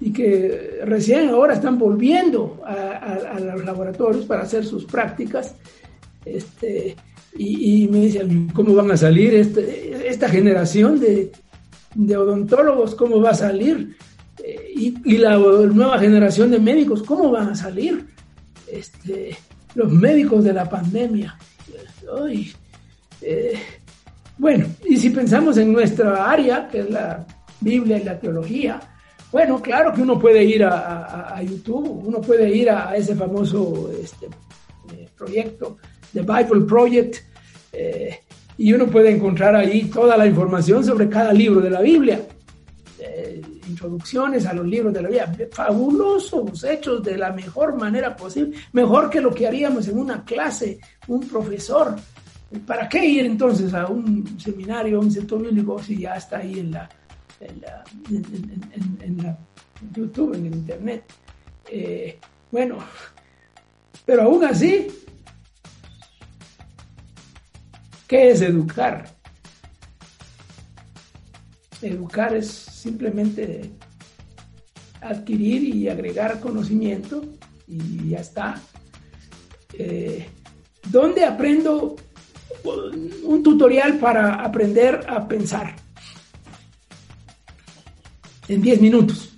y 0.02 0.14
que 0.14 0.80
recién 0.86 1.30
ahora 1.30 1.54
están 1.54 1.78
volviendo 1.78 2.62
a, 2.66 3.38
los 3.40 3.66
laboratorios 3.66 4.26
para 4.26 4.44
hacer 4.44 4.66
sus 4.66 4.86
prácticas. 4.86 5.56
Este, 6.26 6.96
y, 7.38 7.88
me 7.90 8.00
dicen, 8.00 8.50
¿cómo 8.50 8.74
van 8.74 8.92
a 8.92 8.98
salir 8.98 9.34
este, 9.34 10.08
esta 10.08 10.30
generación 10.30 11.00
de, 11.00 11.32
odontólogos? 12.16 12.96
¿Cómo 12.96 13.22
va 13.22 13.32
a 13.32 13.36
salir? 13.36 13.98
Eh, 14.44 14.94
y, 15.04 15.18
la 15.18 15.38
nueva 15.38 16.00
generación 16.00 16.52
de 16.52 16.60
médicos, 16.60 17.04
¿cómo 17.04 17.30
van 17.32 17.50
a 17.50 17.56
salir? 17.56 18.08
Este, 18.68 19.36
los 19.76 19.92
médicos 19.92 20.44
de 20.44 20.54
la 20.54 20.70
pandemia. 20.70 21.38
Ay, 22.24 22.54
eh, 23.22 23.60
bueno, 24.40 24.68
y 24.88 24.96
si 24.96 25.10
pensamos 25.10 25.58
en 25.58 25.74
nuestra 25.74 26.32
área, 26.32 26.68
que 26.70 26.80
es 26.80 26.90
la 26.90 27.26
Biblia 27.60 27.98
y 27.98 28.04
la 28.06 28.18
teología, 28.18 28.80
bueno, 29.34 29.62
claro 29.62 29.94
que 29.94 30.02
uno 30.02 30.18
puede 30.18 30.44
ir 30.46 30.64
a, 30.64 31.42
YouTube, 31.44 32.08
uno 32.08 32.22
puede 32.22 32.50
ir 32.50 32.70
a, 32.70 32.96
ese 32.96 33.16
famoso 33.16 33.92
este, 34.02 34.28
eh, 34.96 35.10
proyecto, 35.16 35.78
The 36.14 36.22
Bible 36.22 36.66
Project, 36.66 37.18
eh, 37.74 38.22
y 38.58 38.72
uno 38.72 38.88
puede 38.88 39.12
encontrar 39.12 39.56
ahí 39.56 39.84
toda 39.84 40.16
la 40.16 40.26
información 40.26 40.86
sobre 40.86 41.10
cada 41.10 41.34
libro 41.34 41.60
de 41.60 41.70
la 41.70 41.82
Biblia. 41.82 42.22
Eh, 42.98 43.42
introducciones 43.68 44.46
a 44.46 44.54
los 44.54 44.66
libros 44.66 44.94
de 44.94 45.02
la 45.02 45.10
Biblia, 45.10 45.50
fabulosos, 45.52 46.64
hechos 46.64 47.04
de 47.04 47.18
la 47.18 47.32
mejor 47.34 47.78
manera 47.78 48.16
posible, 48.16 48.58
mejor 48.72 49.10
que 49.10 49.22
lo 49.22 49.34
que 49.34 49.48
haríamos 49.48 49.88
en 49.90 50.00
una 50.00 50.24
clase, 50.24 50.80
un 51.08 51.28
profesor 51.28 51.96
¿Para 52.66 52.90
qué 52.90 53.06
ir 53.06 53.26
entonces 53.26 53.74
a 53.74 53.88
un 53.88 54.40
seminario, 54.40 54.98
a 54.98 55.02
un 55.02 55.12
centro 55.12 55.38
bíblico, 55.38 55.82
si 55.84 56.00
ya 56.00 56.16
está 56.16 56.40
ahí 56.40 56.60
en 56.60 56.72
la, 56.72 56.90
en, 57.40 59.18
la, 59.18 59.38
YouTube, 59.96 60.34
en 60.34 60.48
el 60.48 60.56
Internet? 60.56 61.04
Eh, 61.70 62.20
bueno, 62.52 62.80
pero 64.04 64.24
aún 64.24 64.44
así, 64.46 64.88
¿qué 68.08 68.32
es 68.32 68.42
educar? 68.42 69.08
Educar 71.84 72.36
es 72.36 72.48
simplemente 72.48 73.70
adquirir 75.02 75.64
y 75.64 75.88
agregar 75.88 76.40
conocimiento 76.40 77.24
y 77.68 78.10
ya 78.10 78.20
está. 78.20 78.60
Eh, 79.74 80.28
¿Dónde 80.90 81.24
aprendo 81.24 81.96
un 83.24 83.44
tutorial 83.44 83.98
para 84.00 84.36
aprender 84.36 85.06
a 85.08 85.28
pensar. 85.28 85.76
En 88.48 88.62
10 88.62 88.82
minutos. 88.82 89.30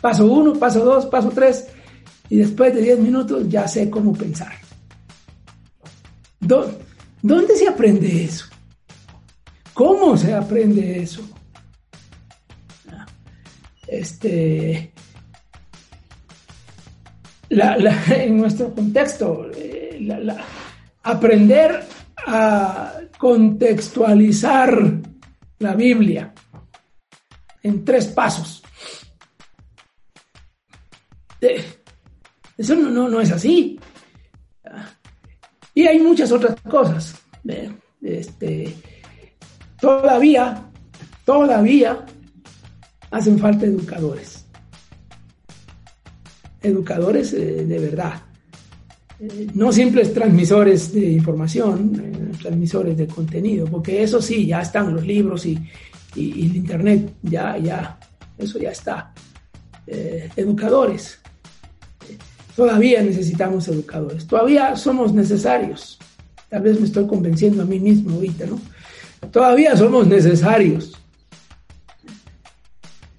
Paso 0.00 0.26
1, 0.26 0.54
paso 0.54 0.84
2, 0.84 1.06
paso 1.06 1.30
3. 1.30 1.68
Y 2.30 2.38
después 2.38 2.74
de 2.74 2.82
10 2.82 2.98
minutos 3.00 3.48
ya 3.48 3.68
sé 3.68 3.90
cómo 3.90 4.12
pensar. 4.12 4.52
¿Dónde 6.40 7.56
se 7.56 7.68
aprende 7.68 8.24
eso? 8.24 8.46
¿Cómo 9.74 10.16
se 10.16 10.34
aprende 10.34 11.02
eso? 11.02 11.22
Este, 13.86 14.92
en 18.10 18.38
nuestro 18.38 18.74
contexto, 18.74 19.50
eh, 19.54 20.08
aprender 21.02 21.84
a 22.26 22.94
contextualizar 23.18 25.00
la 25.58 25.74
Biblia 25.74 26.32
en 27.62 27.84
tres 27.84 28.06
pasos. 28.08 28.62
Eso 32.56 32.76
no, 32.76 33.08
no, 33.08 33.20
es 33.20 33.32
así. 33.32 33.78
Y 35.74 35.86
hay 35.86 35.98
muchas 35.98 36.30
otras 36.30 36.60
cosas. 36.62 37.14
Este, 38.00 38.74
todavía, 39.80 40.70
todavía 41.24 42.04
hacen 43.10 43.38
falta 43.38 43.66
educadores. 43.66 44.46
Educadores 46.60 47.32
eh, 47.32 47.64
de 47.64 47.78
verdad 47.78 48.22
no 49.54 49.72
simples 49.72 50.12
transmisores 50.12 50.92
de 50.92 51.12
información, 51.12 51.92
eh, 52.02 52.36
transmisores 52.40 52.96
de 52.96 53.06
contenido, 53.06 53.66
porque 53.66 54.02
eso 54.02 54.20
sí, 54.20 54.46
ya 54.46 54.60
están 54.60 54.92
los 54.94 55.06
libros 55.06 55.46
y, 55.46 55.58
el 56.14 56.56
Internet, 56.56 57.14
ya, 57.22 57.56
ya, 57.56 57.98
eso 58.36 58.58
ya 58.58 58.70
está. 58.70 59.12
Eh, 59.86 60.28
educadores, 60.36 61.18
todavía 62.54 63.02
necesitamos 63.02 63.66
educadores, 63.68 64.26
todavía 64.26 64.76
somos 64.76 65.14
necesarios. 65.14 65.98
Tal 66.50 66.62
vez 66.62 66.78
me 66.78 66.86
estoy 66.86 67.06
convenciendo 67.06 67.62
a 67.62 67.64
mí 67.64 67.80
mismo 67.80 68.16
ahorita, 68.16 68.44
¿no? 68.46 68.60
Todavía 69.30 69.74
somos 69.76 70.06
necesarios. 70.06 71.01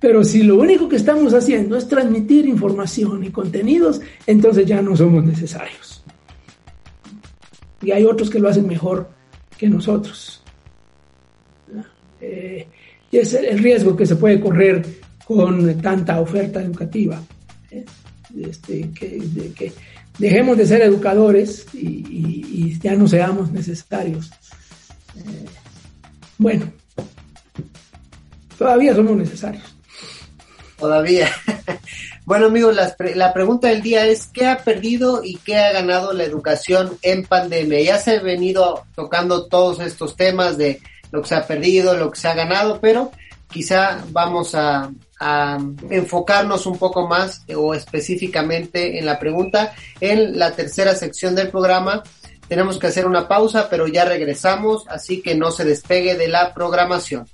Pero 0.04 0.24
si 0.24 0.44
lo 0.44 0.58
único 0.58 0.90
que 0.90 0.98
estamos 0.98 1.34
haciendo 1.34 1.78
es 1.78 1.88
transmitir 1.88 2.46
información 2.46 3.24
y 3.24 3.30
contenidos, 3.30 4.02
entonces 4.28 4.66
ya 4.66 4.82
no 4.82 4.96
somos 4.98 5.24
necesarios 5.24 5.94
y 7.84 7.92
hay 7.92 8.06
otros 8.06 8.30
que 8.30 8.40
lo 8.40 8.50
hacen 8.50 8.68
mejor 8.68 9.10
que 9.58 9.68
nosotros. 9.68 10.42
Eh, 12.22 12.68
y 13.12 13.18
es 13.18 13.34
el 13.34 13.60
riesgo 13.60 13.96
que 13.96 14.06
se 14.06 14.16
puede 14.16 14.40
correr 14.40 14.86
con 15.26 15.82
tanta 15.82 16.20
oferta 16.20 16.62
educativa. 16.62 17.22
¿eh? 17.70 17.84
Este, 18.42 18.90
que, 18.92 19.72
dejemos 20.18 20.58
de 20.58 20.66
ser 20.66 20.82
educadores 20.82 21.66
y, 21.74 22.80
ya 22.80 22.96
no 22.96 23.08
seamos 23.08 23.52
necesarios. 23.52 24.32
Eh, 25.18 25.46
bueno, 26.38 26.66
todavía 28.58 28.96
somos 28.96 29.16
necesarios. 29.16 29.73
Todavía. 30.84 31.30
Bueno 32.26 32.46
amigos, 32.46 32.74
la, 33.16 33.34
pregunta 33.34 33.68
del 33.68 33.82
día 33.82 34.06
es 34.06 34.28
¿qué 34.28 34.48
ha 34.48 34.60
perdido 34.60 35.26
y 35.26 35.36
qué 35.36 35.58
ha 35.58 35.74
ganado 35.74 36.14
la 36.14 36.24
educación 36.24 36.98
en 37.02 37.26
pandemia? 37.26 37.82
Ya 37.82 37.98
se 37.98 38.16
ha 38.16 38.22
venido 38.22 38.86
tocando 38.96 39.48
todos 39.48 39.82
estos 39.82 40.16
temas 40.16 40.58
de 40.58 40.80
lo 41.12 41.22
que 41.22 41.28
se 41.28 41.36
ha 41.36 41.46
perdido, 41.46 41.98
lo 41.98 42.12
que 42.12 42.20
se 42.22 42.30
ha 42.30 42.34
ganado, 42.34 42.80
pero 42.80 43.12
quizá 43.52 44.06
vamos 44.12 44.56
a, 44.56 44.90
a 45.20 45.58
enfocarnos 45.90 46.66
un 46.66 46.78
poco 46.78 47.10
más 47.10 47.44
o 47.54 47.74
específicamente 47.74 48.98
en 48.98 49.06
la 49.06 49.20
pregunta 49.20 49.74
en 50.00 50.40
la 50.40 50.54
tercera 50.54 50.96
sección 50.96 51.36
del 51.36 51.50
programa. 51.50 52.04
Tenemos 52.48 52.80
que 52.80 52.88
hacer 52.88 53.06
una 53.06 53.28
pausa, 53.28 53.68
pero 53.70 53.86
ya 53.86 54.06
regresamos, 54.06 54.86
así 54.88 55.22
que 55.22 55.36
no 55.36 55.52
se 55.52 55.66
despegue 55.66 56.16
de 56.16 56.30
la 56.30 56.54
programación. 56.54 57.28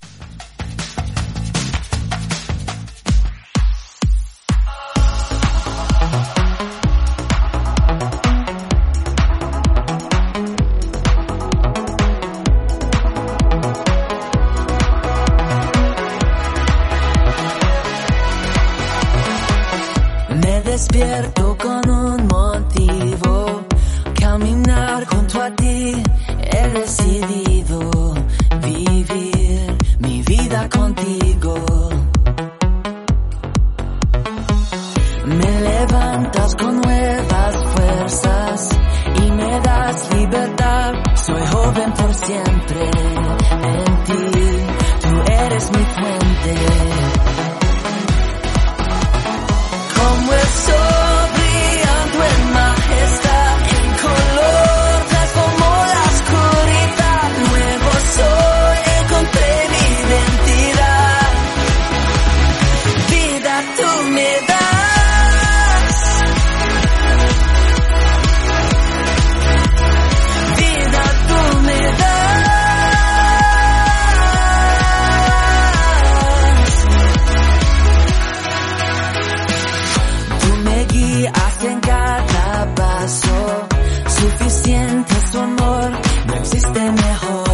pasó. 83.10 83.68
Suficiente 84.08 85.14
su 85.32 85.40
amor, 85.40 85.92
no 86.28 86.34
existe 86.36 86.92
mejor. 86.92 87.49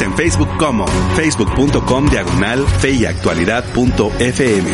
En 0.00 0.16
Facebook 0.16 0.48
como 0.58 0.86
facebook.com 1.16 2.08
diagonal 2.08 2.66
feyactualidad.fm. 2.66 4.70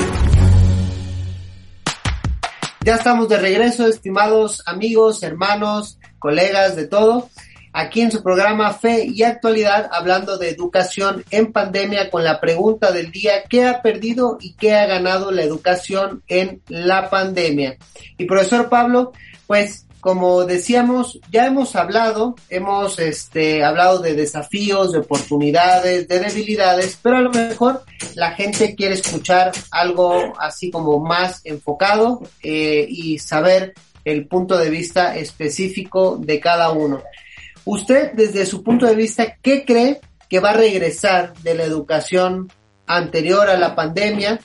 Ya 2.85 2.95
estamos 2.95 3.29
de 3.29 3.39
regreso, 3.39 3.89
estimados 3.89 4.63
amigos, 4.67 5.25
hermanos, 5.25 5.99
colegas, 6.21 6.77
de 6.77 6.87
todo. 6.87 7.29
Aquí 7.73 8.03
en 8.03 8.13
su 8.13 8.23
programa 8.23 8.73
Fe 8.73 9.07
y 9.07 9.25
Actualidad, 9.25 9.91
hablando 9.93 10.39
de 10.39 10.51
educación 10.51 11.25
en 11.31 11.51
pandemia 11.53 12.11
con 12.11 12.23
la 12.23 12.39
pregunta 12.41 12.93
del 12.93 13.11
día, 13.11 13.43
¿qué 13.49 13.67
ha 13.67 13.83
perdido 13.83 14.39
y 14.41 14.53
qué 14.55 14.77
ha 14.77 14.87
ganado 14.87 15.33
la 15.33 15.43
educación 15.43 16.23
en 16.29 16.63
la 16.69 17.11
pandemia? 17.11 17.77
Y 18.17 18.25
profesor 18.25 18.69
Pablo, 18.69 19.13
pues 19.47 19.88
como 20.01 20.45
decíamos, 20.45 21.19
ya 21.31 21.47
hemos 21.47 21.75
hablado, 21.75 22.37
hemos 22.49 22.99
este, 22.99 23.65
hablado 23.65 23.99
de 23.99 24.15
desafíos, 24.15 24.93
de 24.93 24.99
oportunidades, 24.99 26.07
de 26.07 26.21
debilidades, 26.21 26.99
pero 27.03 27.17
a 27.17 27.21
lo 27.21 27.31
mejor 27.31 27.83
la 28.15 28.33
gente 28.33 28.75
quiere 28.75 28.95
escuchar 28.95 29.53
algo 29.71 30.35
así 30.39 30.71
como 30.71 31.01
más 31.01 31.41
enfocado 31.45 32.23
eh, 32.43 32.87
y 32.89 33.19
saber 33.19 33.75
el 34.05 34.27
punto 34.27 34.57
de 34.57 34.71
vista 34.71 35.17
específico 35.17 36.17
de 36.17 36.41
cada 36.41 36.71
uno. 36.71 37.03
Usted, 37.65 38.13
desde 38.13 38.47
su 38.47 38.63
punto 38.63 38.87
de 38.87 38.95
vista, 38.95 39.37
¿qué 39.43 39.65
cree 39.65 40.01
que 40.29 40.41
va 40.41 40.51
a 40.51 40.57
regresar 40.57 41.35
de 41.43 41.55
la 41.55 41.65
educación 41.65 42.51
anterior 42.87 43.51
a 43.51 43.59
la 43.59 43.75
pandemia? 43.75 44.41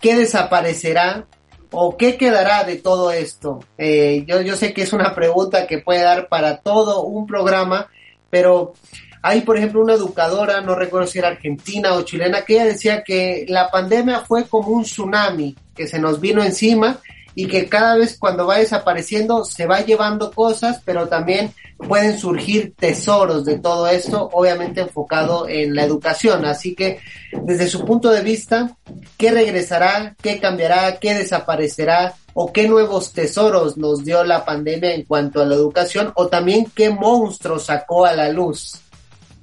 ¿Qué 0.00 0.16
desaparecerá? 0.16 1.26
¿O 1.72 1.96
qué 1.96 2.16
quedará 2.16 2.64
de 2.64 2.76
todo 2.76 3.10
esto? 3.10 3.64
Eh, 3.78 4.24
yo, 4.26 4.42
yo 4.42 4.56
sé 4.56 4.72
que 4.72 4.82
es 4.82 4.92
una 4.92 5.14
pregunta 5.14 5.66
que 5.66 5.78
puede 5.78 6.02
dar 6.02 6.28
para 6.28 6.58
todo 6.58 7.02
un 7.02 7.26
programa, 7.26 7.88
pero 8.30 8.74
hay, 9.22 9.40
por 9.40 9.56
ejemplo, 9.56 9.80
una 9.80 9.94
educadora, 9.94 10.60
no 10.60 10.74
recuerdo 10.74 11.06
si 11.06 11.18
era 11.18 11.28
argentina 11.28 11.94
o 11.94 12.02
chilena, 12.02 12.44
que 12.44 12.54
ella 12.54 12.64
decía 12.66 13.02
que 13.02 13.46
la 13.48 13.70
pandemia 13.70 14.20
fue 14.20 14.46
como 14.46 14.68
un 14.68 14.82
tsunami 14.82 15.56
que 15.74 15.86
se 15.86 15.98
nos 15.98 16.20
vino 16.20 16.42
encima 16.42 16.98
y 17.34 17.46
que 17.46 17.68
cada 17.68 17.96
vez 17.96 18.18
cuando 18.18 18.46
va 18.46 18.58
desapareciendo 18.58 19.44
se 19.44 19.66
va 19.66 19.80
llevando 19.80 20.30
cosas, 20.32 20.82
pero 20.84 21.08
también 21.08 21.52
pueden 21.76 22.18
surgir 22.18 22.74
tesoros 22.76 23.44
de 23.44 23.58
todo 23.58 23.88
esto, 23.88 24.28
obviamente 24.32 24.82
enfocado 24.82 25.48
en 25.48 25.74
la 25.74 25.84
educación. 25.84 26.44
Así 26.44 26.74
que 26.74 27.00
desde 27.42 27.68
su 27.68 27.84
punto 27.84 28.10
de 28.10 28.22
vista, 28.22 28.76
¿qué 29.16 29.30
regresará? 29.30 30.14
¿Qué 30.20 30.38
cambiará? 30.38 30.98
¿Qué 30.98 31.14
desaparecerá? 31.14 32.14
¿O 32.34 32.52
qué 32.52 32.68
nuevos 32.68 33.12
tesoros 33.12 33.76
nos 33.76 34.04
dio 34.04 34.24
la 34.24 34.44
pandemia 34.44 34.94
en 34.94 35.04
cuanto 35.04 35.42
a 35.42 35.46
la 35.46 35.54
educación? 35.54 36.12
¿O 36.14 36.28
también 36.28 36.66
qué 36.74 36.90
monstruo 36.90 37.58
sacó 37.58 38.06
a 38.06 38.14
la 38.14 38.30
luz? 38.30 38.80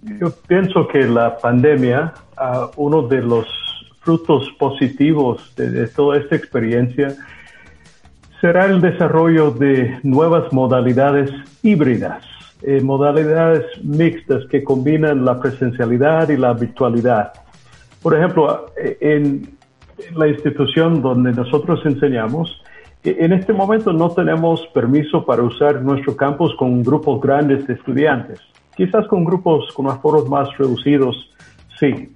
Yo 0.01 0.31
pienso 0.47 0.87
que 0.87 0.99
la 0.99 1.37
pandemia, 1.37 2.13
uh, 2.37 2.67
uno 2.77 3.07
de 3.07 3.21
los 3.21 3.45
frutos 4.01 4.49
positivos 4.57 5.53
de 5.55 5.87
toda 5.87 6.17
esta 6.17 6.35
experiencia, 6.35 7.15
será 8.41 8.65
el 8.65 8.81
desarrollo 8.81 9.51
de 9.51 9.99
nuevas 10.03 10.51
modalidades 10.53 11.29
híbridas, 11.61 12.23
eh, 12.61 12.81
modalidades 12.81 13.65
mixtas 13.83 14.45
que 14.49 14.63
combinan 14.63 15.25
la 15.25 15.39
presencialidad 15.39 16.29
y 16.29 16.37
la 16.37 16.53
virtualidad. 16.53 17.33
Por 18.01 18.15
ejemplo, 18.15 18.67
eh, 18.81 18.97
en 19.01 19.57
la 20.15 20.27
institución 20.27 21.01
donde 21.01 21.33
nosotros 21.33 21.81
enseñamos, 21.85 22.61
e, 23.03 23.17
en 23.19 23.33
este 23.33 23.51
momento 23.51 23.91
no 23.91 24.09
tenemos 24.11 24.65
permiso 24.73 25.25
para 25.25 25.43
usar 25.43 25.81
nuestro 25.81 26.15
campus 26.15 26.55
con 26.55 26.83
grupos 26.83 27.21
grandes 27.21 27.67
de 27.67 27.73
estudiantes. 27.73 28.39
Quizás 28.75 29.05
con 29.07 29.25
grupos 29.25 29.71
con 29.73 29.87
aforos 29.87 30.29
más 30.29 30.57
reducidos, 30.57 31.29
sí. 31.77 32.13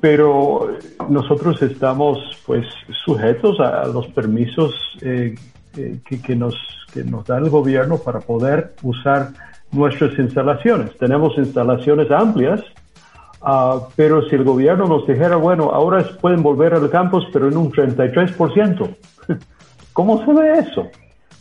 Pero 0.00 0.78
nosotros 1.08 1.60
estamos 1.62 2.18
pues 2.46 2.66
sujetos 3.04 3.60
a, 3.60 3.86
los 3.86 4.06
permisos 4.08 4.74
eh, 5.02 5.34
eh, 5.76 6.00
que, 6.24 6.36
nos, 6.36 6.54
que 6.92 7.04
nos 7.04 7.26
da 7.26 7.38
el 7.38 7.50
gobierno 7.50 7.98
para 7.98 8.20
poder 8.20 8.74
usar 8.82 9.28
nuestras 9.72 10.18
instalaciones. 10.18 10.96
Tenemos 10.98 11.36
instalaciones 11.38 12.10
amplias 12.10 12.62
Ah, 13.42 13.88
pero 13.96 14.28
si 14.28 14.34
el 14.34 14.44
gobierno 14.44 14.86
nos 14.86 15.06
dijera, 15.06 15.36
bueno, 15.36 15.70
ahora 15.72 16.04
pueden 16.20 16.42
volver 16.42 16.74
al 16.74 16.90
campus, 16.90 17.26
pero 17.32 17.48
en 17.48 17.56
un 17.56 17.72
33%, 17.72 18.96
¿cómo 19.94 20.24
se 20.24 20.32
ve 20.32 20.58
eso? 20.58 20.88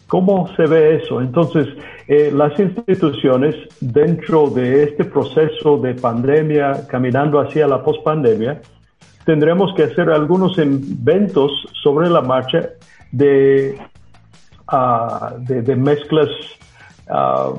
¿Cómo 0.10 0.50
se 0.58 0.66
ve 0.66 0.98
eso? 0.98 1.22
Entonces, 1.22 1.68
eh, 2.10 2.30
las 2.36 2.60
instituciones 2.60 3.56
dentro 3.80 4.50
de 4.50 4.84
este 4.84 5.06
proceso 5.06 5.78
de 5.78 5.94
pandemia, 5.94 6.86
caminando 6.88 7.40
hacia 7.40 7.66
la 7.66 7.82
pospandemia, 7.82 8.60
tendremos 9.24 9.74
que 9.76 9.84
hacer 9.84 10.10
algunos 10.10 10.58
inventos 10.58 11.52
sobre 11.82 12.10
la 12.10 12.22
marcha 12.22 12.72
de, 13.14 13.78
uh, 14.72 15.40
de, 15.40 15.76
mezclas 15.76 16.30
Ah, 17.12 17.52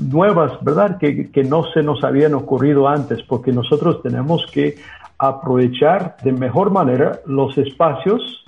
nuevas, 0.00 0.52
¿verdad? 0.64 0.96
Que, 0.96 1.30
que, 1.30 1.44
no 1.44 1.64
se 1.74 1.82
nos 1.82 2.02
habían 2.04 2.32
ocurrido 2.32 2.88
antes, 2.88 3.22
porque 3.22 3.52
nosotros 3.52 4.00
tenemos 4.02 4.46
que 4.50 4.76
aprovechar 5.18 6.16
de 6.22 6.32
mejor 6.32 6.70
manera 6.70 7.20
los 7.26 7.58
espacios, 7.58 8.46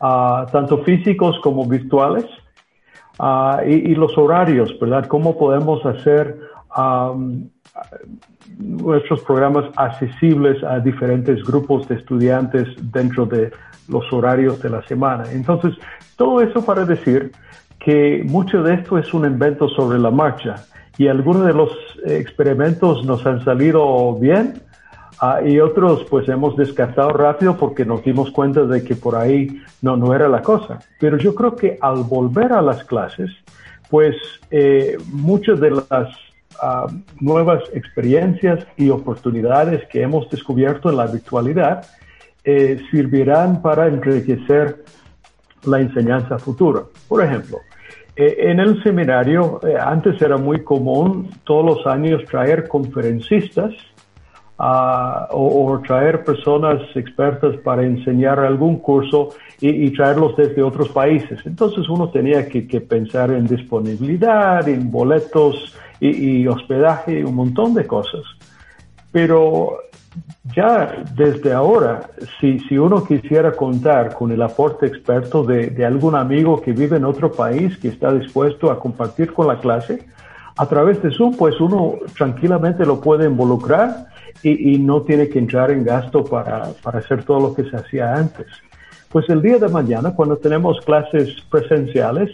uh, 0.00 0.50
tanto 0.50 0.78
físicos 0.78 1.38
como 1.42 1.66
virtuales, 1.66 2.24
uh, 3.18 3.66
y, 3.66 3.92
y, 3.92 3.94
los 3.94 4.16
horarios, 4.16 4.76
¿verdad? 4.80 5.06
¿Cómo 5.06 5.38
podemos 5.38 5.84
hacer 5.84 6.38
um, 6.76 7.48
nuestros 8.58 9.20
programas 9.22 9.64
accesibles 9.76 10.62
a 10.64 10.80
diferentes 10.80 11.42
grupos 11.44 11.88
de 11.88 11.96
estudiantes 11.96 12.68
dentro 12.92 13.26
de 13.26 13.50
los 13.88 14.10
horarios 14.12 14.60
de 14.62 14.70
la 14.70 14.82
semana? 14.82 15.24
Entonces, 15.32 15.74
todo 16.16 16.40
eso 16.40 16.64
para 16.64 16.84
decir 16.84 17.32
que 17.78 18.22
mucho 18.26 18.62
de 18.62 18.74
esto 18.74 18.98
es 18.98 19.12
un 19.14 19.26
invento 19.26 19.68
sobre 19.68 19.98
la 19.98 20.10
marcha 20.10 20.56
y 20.98 21.08
algunos 21.08 21.46
de 21.46 21.52
los 21.52 21.70
experimentos 22.04 23.04
nos 23.04 23.24
han 23.26 23.44
salido 23.44 24.14
bien 24.14 24.62
uh, 25.22 25.46
y 25.46 25.60
otros 25.60 26.04
pues 26.10 26.28
hemos 26.28 26.56
descartado 26.56 27.10
rápido 27.10 27.56
porque 27.56 27.84
nos 27.84 28.02
dimos 28.04 28.30
cuenta 28.30 28.64
de 28.64 28.82
que 28.82 28.96
por 28.96 29.16
ahí 29.16 29.60
no, 29.82 29.96
no 29.96 30.14
era 30.14 30.28
la 30.28 30.42
cosa. 30.42 30.78
Pero 30.98 31.16
yo 31.18 31.34
creo 31.34 31.56
que 31.56 31.78
al 31.80 32.02
volver 32.02 32.52
a 32.52 32.62
las 32.62 32.84
clases, 32.84 33.30
pues 33.90 34.16
eh, 34.50 34.96
muchas 35.12 35.60
de 35.60 35.70
las 35.70 36.08
uh, 36.62 36.90
nuevas 37.20 37.62
experiencias 37.72 38.66
y 38.76 38.90
oportunidades 38.90 39.86
que 39.88 40.02
hemos 40.02 40.28
descubierto 40.30 40.90
en 40.90 40.96
la 40.96 41.06
virtualidad 41.06 41.86
eh, 42.44 42.80
servirán 42.90 43.62
para 43.62 43.86
enriquecer 43.86 44.84
la 45.64 45.80
enseñanza 45.80 46.38
futura. 46.38 46.82
Por 47.08 47.24
ejemplo, 47.24 47.58
eh, 48.14 48.36
en 48.38 48.60
el 48.60 48.82
seminario, 48.82 49.60
antes 49.80 50.20
era 50.22 50.36
muy 50.36 50.62
común 50.62 51.30
todos 51.44 51.64
los 51.64 51.86
años 51.86 52.24
traer 52.24 52.68
conferencistas 52.68 53.72
o, 54.58 55.70
o, 55.70 55.80
traer 55.80 56.24
personas 56.24 56.80
expertas 56.94 57.56
para 57.58 57.82
enseñar 57.82 58.40
algún 58.40 58.78
curso 58.78 59.30
y, 59.60 59.68
y, 59.68 59.90
traerlos 59.92 60.34
desde 60.36 60.62
otros 60.62 60.88
países. 60.88 61.40
Entonces 61.44 61.88
uno 61.88 62.08
tenía 62.08 62.48
que, 62.48 62.66
que 62.66 62.80
pensar 62.80 63.30
en 63.30 63.46
disponibilidad, 63.46 64.66
en 64.66 64.90
boletos 64.90 65.76
y, 66.00 66.40
y 66.40 66.48
hospedaje, 66.48 67.24
un 67.24 67.34
montón 67.34 67.74
de 67.74 67.86
cosas. 67.86 68.22
Pero 69.12 69.78
ya 70.54 71.04
desde 71.14 71.52
ahora, 71.52 72.08
si, 72.40 72.58
si 72.60 72.78
uno 72.78 73.04
quisiera 73.04 73.52
contar 73.52 74.14
con 74.14 74.32
el 74.32 74.40
aporte 74.40 74.86
experto 74.86 75.44
de, 75.44 75.68
de, 75.68 75.84
algún 75.84 76.14
amigo 76.14 76.62
que 76.62 76.72
vive 76.72 76.96
en 76.96 77.04
otro 77.04 77.30
país 77.30 77.76
que 77.76 77.88
está 77.88 78.12
dispuesto 78.12 78.70
a 78.70 78.78
compartir 78.78 79.34
con 79.34 79.46
la 79.48 79.58
clase, 79.60 80.06
a 80.56 80.66
través 80.66 81.02
de 81.02 81.10
Zoom, 81.10 81.36
pues 81.36 81.60
uno 81.60 81.96
tranquilamente 82.16 82.86
lo 82.86 83.00
puede 83.00 83.26
involucrar 83.26 84.06
y, 84.42 84.74
y 84.74 84.78
no 84.78 85.02
tiene 85.02 85.28
que 85.28 85.38
entrar 85.38 85.70
en 85.70 85.84
gasto 85.84 86.24
para, 86.24 86.72
para 86.82 86.98
hacer 86.98 87.24
todo 87.24 87.40
lo 87.40 87.54
que 87.54 87.68
se 87.68 87.76
hacía 87.76 88.14
antes. 88.14 88.46
Pues 89.10 89.28
el 89.30 89.40
día 89.40 89.58
de 89.58 89.68
mañana, 89.68 90.14
cuando 90.14 90.36
tenemos 90.36 90.80
clases 90.80 91.40
presenciales, 91.50 92.30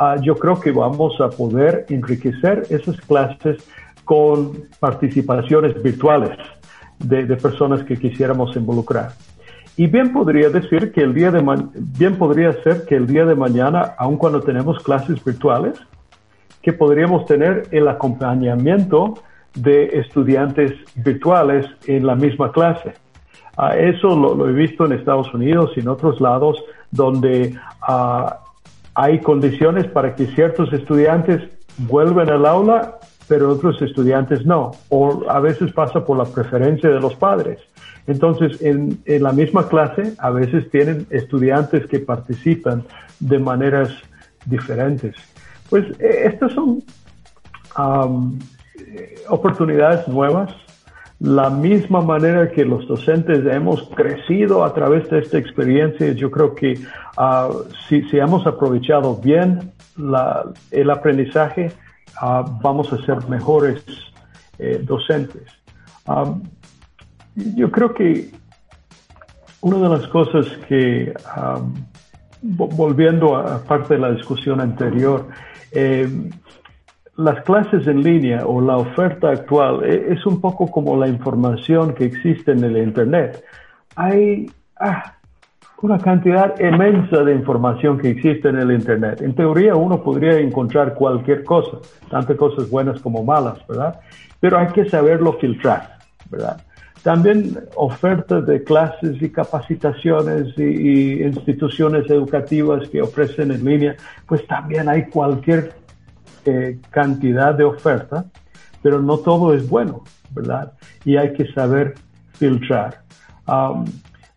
uh, 0.00 0.20
yo 0.22 0.36
creo 0.36 0.58
que 0.60 0.70
vamos 0.70 1.20
a 1.20 1.28
poder 1.28 1.86
enriquecer 1.88 2.62
esas 2.70 3.00
clases 3.02 3.58
con 4.04 4.52
participaciones 4.80 5.82
virtuales 5.82 6.38
de, 6.98 7.24
de, 7.26 7.36
personas 7.36 7.82
que 7.82 7.96
quisiéramos 7.96 8.54
involucrar. 8.56 9.12
Y 9.76 9.86
bien 9.86 10.12
podría 10.12 10.50
decir 10.50 10.92
que 10.92 11.00
el 11.00 11.14
día 11.14 11.30
de 11.30 11.42
bien 11.74 12.16
podría 12.16 12.52
ser 12.62 12.84
que 12.86 12.94
el 12.94 13.06
día 13.06 13.24
de 13.24 13.34
mañana, 13.34 13.94
aun 13.98 14.16
cuando 14.16 14.40
tenemos 14.40 14.78
clases 14.82 15.22
virtuales, 15.24 15.74
que 16.62 16.72
podríamos 16.72 17.26
tener 17.26 17.68
el 17.72 17.88
acompañamiento 17.88 19.14
de 19.54 19.84
estudiantes 19.98 20.72
virtuales 20.96 21.66
en 21.86 22.06
la 22.06 22.14
misma 22.14 22.52
clase. 22.52 22.94
Uh, 23.56 23.74
eso 23.78 24.16
lo, 24.16 24.48
he 24.48 24.52
visto 24.52 24.84
en 24.84 24.92
Estados 24.92 25.32
Unidos 25.32 25.70
y 25.76 25.80
en 25.80 25.88
otros 25.88 26.20
lados 26.20 26.62
donde 26.90 27.54
uh, 27.88 28.30
hay 28.94 29.20
condiciones 29.20 29.86
para 29.86 30.14
que 30.14 30.26
ciertos 30.26 30.72
estudiantes 30.72 31.40
vuelvan 31.78 32.30
al 32.30 32.46
aula 32.46 32.98
pero 33.28 33.50
otros 33.50 33.80
estudiantes 33.80 34.44
no, 34.44 34.72
o 34.88 35.24
a 35.28 35.40
veces 35.40 35.72
pasa 35.72 36.04
por 36.04 36.18
la 36.18 36.24
preferencia 36.24 36.90
de 36.90 37.00
los 37.00 37.14
padres. 37.14 37.58
Entonces, 38.06 38.60
en, 38.60 38.98
la 39.06 39.32
misma 39.32 39.66
clase, 39.68 40.14
a 40.18 40.30
veces 40.30 40.70
tienen 40.70 41.06
estudiantes 41.10 41.86
que 41.86 42.00
participan 42.00 42.84
de 43.20 43.38
maneras 43.38 43.88
diferentes. 44.44 45.16
Pues 45.70 45.86
eh, 46.00 46.24
estas 46.26 46.52
son 46.52 46.82
oportunidades 49.28 50.06
nuevas. 50.08 50.52
La 51.20 51.48
misma 51.48 52.00
manera 52.00 52.50
que 52.50 52.64
los 52.64 52.86
docentes 52.86 53.46
hemos 53.46 53.82
crecido 53.94 54.64
a 54.64 54.74
través 54.74 55.08
de 55.10 55.20
esta 55.20 55.38
experiencia, 55.38 56.12
yo 56.12 56.30
creo 56.30 56.54
que 56.54 56.74
uh, 57.16 57.64
si, 57.88 58.04
hemos 58.12 58.46
aprovechado 58.46 59.16
bien 59.16 59.72
el 60.70 60.90
aprendizaje, 60.90 61.72
uh, 62.20 62.44
vamos 62.60 62.92
a 62.92 62.98
ser 63.04 63.26
mejores 63.28 63.84
eh, 64.58 64.80
docentes. 64.82 65.44
Yo 67.56 67.70
creo 67.70 67.94
que 67.94 68.30
una 69.60 69.78
de 69.78 69.88
las 69.88 70.06
cosas 70.08 70.46
que, 70.68 71.14
volviendo 72.42 73.36
a 73.36 73.62
parte 73.64 73.94
de 73.94 74.00
la 74.00 74.12
discusión 74.12 74.60
anterior, 74.60 75.26
eh, 75.72 76.06
las 77.16 77.42
clases 77.44 77.86
en 77.86 78.02
línea 78.02 78.44
o 78.46 78.60
la 78.60 78.76
oferta 78.76 79.30
actual 79.30 79.84
eh, 79.84 80.06
es 80.10 80.26
un 80.26 80.40
poco 80.40 80.70
como 80.70 80.96
la 80.96 81.08
información 81.08 81.94
que 81.94 82.04
existe 82.04 82.52
en 82.52 82.64
el 82.64 82.76
Internet. 82.76 83.44
Hay, 83.96 84.50
ah, 84.80 85.14
una 85.82 85.98
cantidad 85.98 86.58
inmensa 86.58 87.22
de 87.22 87.34
información 87.34 87.98
que 87.98 88.10
existe 88.10 88.48
en 88.48 88.56
el 88.56 88.72
Internet. 88.72 89.20
En 89.20 89.34
teoría 89.34 89.76
uno 89.76 90.02
podría 90.02 90.38
encontrar 90.38 90.94
cualquier 90.94 91.44
cosa, 91.44 91.78
tantas 92.10 92.36
cosas 92.36 92.70
buenas 92.70 93.00
como 93.00 93.22
malas, 93.22 93.58
¿verdad? 93.68 94.00
Pero 94.40 94.58
hay 94.58 94.68
que 94.68 94.88
saberlo 94.88 95.34
filtrar, 95.34 95.98
¿verdad? 96.30 96.60
También 97.02 97.58
ofertas 97.76 98.46
de 98.46 98.64
clases 98.64 99.20
y 99.20 99.28
capacitaciones 99.28 100.54
y, 100.56 100.62
y 100.62 101.22
instituciones 101.22 102.10
educativas 102.10 102.88
que 102.88 103.02
ofrecen 103.02 103.50
en 103.50 103.62
línea, 103.62 103.94
pues 104.26 104.46
también 104.46 104.88
hay 104.88 105.04
cualquier 105.10 105.83
eh, 106.46 106.78
cantidad 106.90 107.54
de 107.54 107.64
oferta, 107.64 108.24
pero 108.82 109.00
no 109.00 109.18
todo 109.18 109.54
es 109.54 109.68
bueno, 109.68 110.04
¿verdad? 110.30 110.72
Y 111.04 111.16
hay 111.16 111.32
que 111.32 111.50
saber 111.52 111.94
filtrar. 112.32 113.00
Um, 113.46 113.84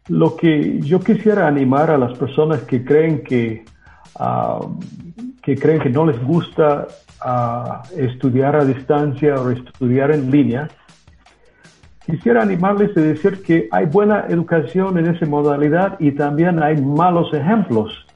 lo 0.08 0.36
que 0.36 0.80
yo 0.80 1.00
quisiera 1.00 1.48
animar 1.48 1.92
a 1.92 1.98
las 1.98 2.18
personas 2.18 2.62
que 2.62 2.84
creen 2.86 3.24
que, 3.24 3.66
uh, 4.20 4.80
que 5.42 5.56
creen 5.58 5.82
que 5.82 5.90
no 5.90 6.06
les 6.06 6.22
gusta 6.24 6.88
uh, 7.26 8.00
estudiar 8.00 8.56
a 8.56 8.64
distancia 8.64 9.36
o 9.36 9.50
estudiar 9.50 10.12
en 10.12 10.32
línea, 10.32 10.70
quisiera 12.06 12.42
animarles 12.42 12.96
a 12.96 13.02
decir 13.02 13.44
que 13.44 13.68
hay 13.70 13.86
buena 13.86 14.28
educación 14.30 14.98
en 14.98 15.08
esa 15.08 15.26
modalidad 15.26 16.00
y 16.00 16.14
también 16.14 16.64
hay 16.64 16.82
malos 16.82 17.34
ejemplos 17.34 18.07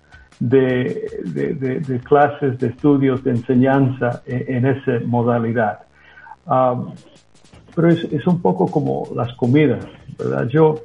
de, 0.41 2.01
clases, 2.03 2.57
de 2.59 2.67
estudios, 2.67 3.23
de 3.23 3.31
enseñanza 3.31 4.21
en, 4.25 4.65
en 4.65 4.65
esa 4.65 5.05
modalidad. 5.05 5.79
Um, 6.45 6.93
pero 7.75 7.89
es, 7.89 8.03
es, 8.11 8.25
un 8.27 8.41
poco 8.41 8.67
como 8.67 9.07
las 9.15 9.33
comidas, 9.35 9.85
¿verdad? 10.17 10.47
Yo 10.47 10.75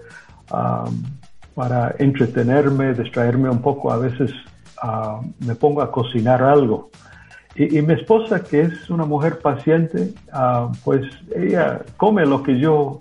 para 1.54 1.94
entretenerme, 1.98 2.92
distraerme 2.94 3.48
un 3.48 3.60
poco. 3.60 3.90
A 3.90 3.96
veces 3.96 4.30
me 5.40 5.54
pongo 5.54 5.82
a 5.82 5.90
cocinar 5.90 6.42
algo. 6.42 6.90
Y, 7.56 7.80
mi 7.80 7.94
esposa, 7.94 8.44
que 8.44 8.60
es 8.60 8.90
una 8.90 9.06
mujer 9.06 9.38
paciente, 9.38 10.12
pues 10.84 11.02
ella 11.34 11.80
come 11.96 12.26
lo 12.26 12.42
que 12.42 12.58
yo 12.58 12.98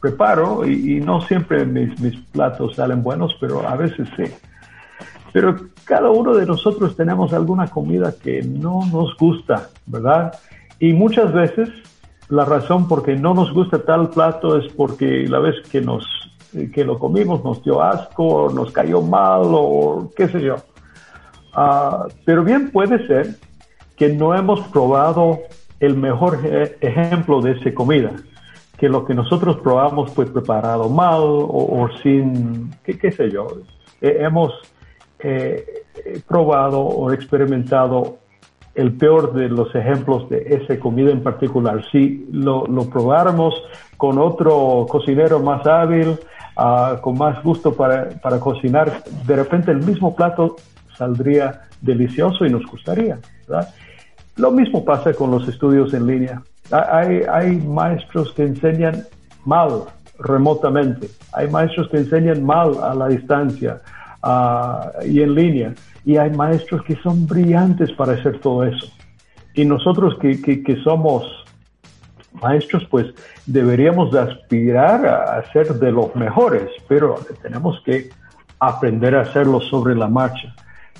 preparo 0.00 0.66
y, 0.66 1.00
no 1.00 1.22
siempre 1.22 1.64
mis, 1.64 1.98
mis 1.98 2.16
platos 2.32 2.76
salen 2.76 3.02
buenos, 3.02 3.34
pero 3.40 3.66
a 3.66 3.74
veces 3.74 4.06
sí. 4.16 4.24
Pero 5.32 5.56
cada 5.84 6.10
uno 6.10 6.34
de 6.34 6.46
nosotros 6.46 6.96
tenemos 6.96 7.32
alguna 7.32 7.68
comida 7.68 8.14
que 8.22 8.42
no 8.42 8.80
nos 8.90 9.16
gusta, 9.16 9.68
¿verdad? 9.86 10.32
Y 10.78 10.92
muchas 10.92 11.32
veces 11.32 11.68
la 12.28 12.44
razón 12.44 12.88
por 12.88 13.02
que 13.02 13.16
no 13.16 13.34
nos 13.34 13.52
gusta 13.52 13.82
tal 13.82 14.10
plato 14.10 14.58
es 14.58 14.72
porque 14.72 15.26
la 15.28 15.38
vez 15.38 15.56
que 15.70 15.80
nos 15.80 16.04
que 16.72 16.82
lo 16.82 16.98
comimos 16.98 17.44
nos 17.44 17.62
dio 17.62 17.82
asco, 17.82 18.50
nos 18.54 18.72
cayó 18.72 19.02
mal 19.02 19.42
o 19.44 20.10
qué 20.16 20.28
sé 20.28 20.40
yo. 20.40 20.56
Ah, 21.52 22.06
pero 22.24 22.42
bien 22.42 22.70
puede 22.70 23.06
ser 23.06 23.36
que 23.96 24.08
no 24.08 24.34
hemos 24.34 24.60
probado 24.68 25.40
el 25.80 25.96
mejor 25.96 26.38
ejemplo 26.80 27.40
de 27.40 27.52
esa 27.52 27.74
comida, 27.74 28.12
que 28.76 28.88
lo 28.88 29.04
que 29.04 29.14
nosotros 29.14 29.56
probamos 29.56 30.12
fue 30.12 30.26
preparado 30.26 30.88
mal 30.88 31.20
o, 31.22 31.88
sin, 32.02 32.70
qué, 32.84 32.98
qué 32.98 33.12
sé 33.12 33.30
yo. 33.30 33.46
hemos 34.00 34.52
eh, 35.20 35.84
probado 36.26 36.80
o 36.80 37.12
experimentado 37.12 38.18
el 38.74 38.92
peor 38.92 39.32
de 39.32 39.48
los 39.48 39.74
ejemplos 39.74 40.28
de 40.28 40.38
esa 40.62 40.78
comida 40.78 41.10
en 41.10 41.22
particular. 41.22 41.84
Si 41.90 42.28
lo, 42.30 42.64
lo 42.66 42.88
probáramos 42.88 43.54
con 43.96 44.18
otro 44.18 44.86
cocinero 44.88 45.40
más 45.40 45.66
hábil, 45.66 46.16
ah, 46.56 46.98
con 47.00 47.18
más 47.18 47.42
gusto 47.42 47.74
para, 47.74 48.08
para, 48.20 48.38
cocinar, 48.38 49.02
de 49.26 49.34
repente 49.34 49.72
el 49.72 49.84
mismo 49.84 50.14
plato 50.14 50.56
saldría 50.96 51.62
delicioso 51.80 52.46
y 52.46 52.50
nos 52.50 52.64
gustaría. 52.66 53.18
Lo 54.36 54.52
mismo 54.52 54.84
pasa 54.84 55.12
con 55.12 55.32
los 55.32 55.48
estudios 55.48 55.92
en 55.94 56.06
línea. 56.06 56.42
Hay, 56.70 57.22
hay 57.28 57.56
maestros 57.56 58.32
que 58.32 58.44
enseñan 58.44 59.04
mal 59.44 59.82
remotamente, 60.20 61.08
hay 61.32 61.48
maestros 61.48 61.88
que 61.88 61.96
enseñan 61.96 62.44
mal 62.44 62.76
a 62.82 62.94
la 62.94 63.08
distancia 63.08 63.80
uh, 64.28 65.06
y 65.06 65.22
en 65.22 65.34
línea. 65.34 65.74
Y 66.04 66.16
hay 66.16 66.30
maestros 66.30 66.82
que 66.82 66.96
son 66.96 67.26
brillantes 67.26 67.92
para 67.92 68.12
hacer 68.12 68.38
todo 68.40 68.64
eso. 68.64 68.86
Y 69.54 69.64
nosotros 69.64 70.16
que, 70.20 70.40
que 70.40 70.76
somos 70.82 71.24
maestros, 72.40 72.86
pues 72.90 73.06
deberíamos 73.46 74.14
aspirar 74.14 75.06
a 75.06 75.52
ser 75.52 75.74
de 75.74 75.90
los 75.90 76.14
mejores, 76.14 76.68
pero 76.88 77.16
tenemos 77.42 77.80
que 77.84 78.10
aprender 78.60 79.16
a 79.16 79.22
hacerlo 79.22 79.60
sobre 79.60 79.94
la 79.94 80.08
marcha. 80.08 80.54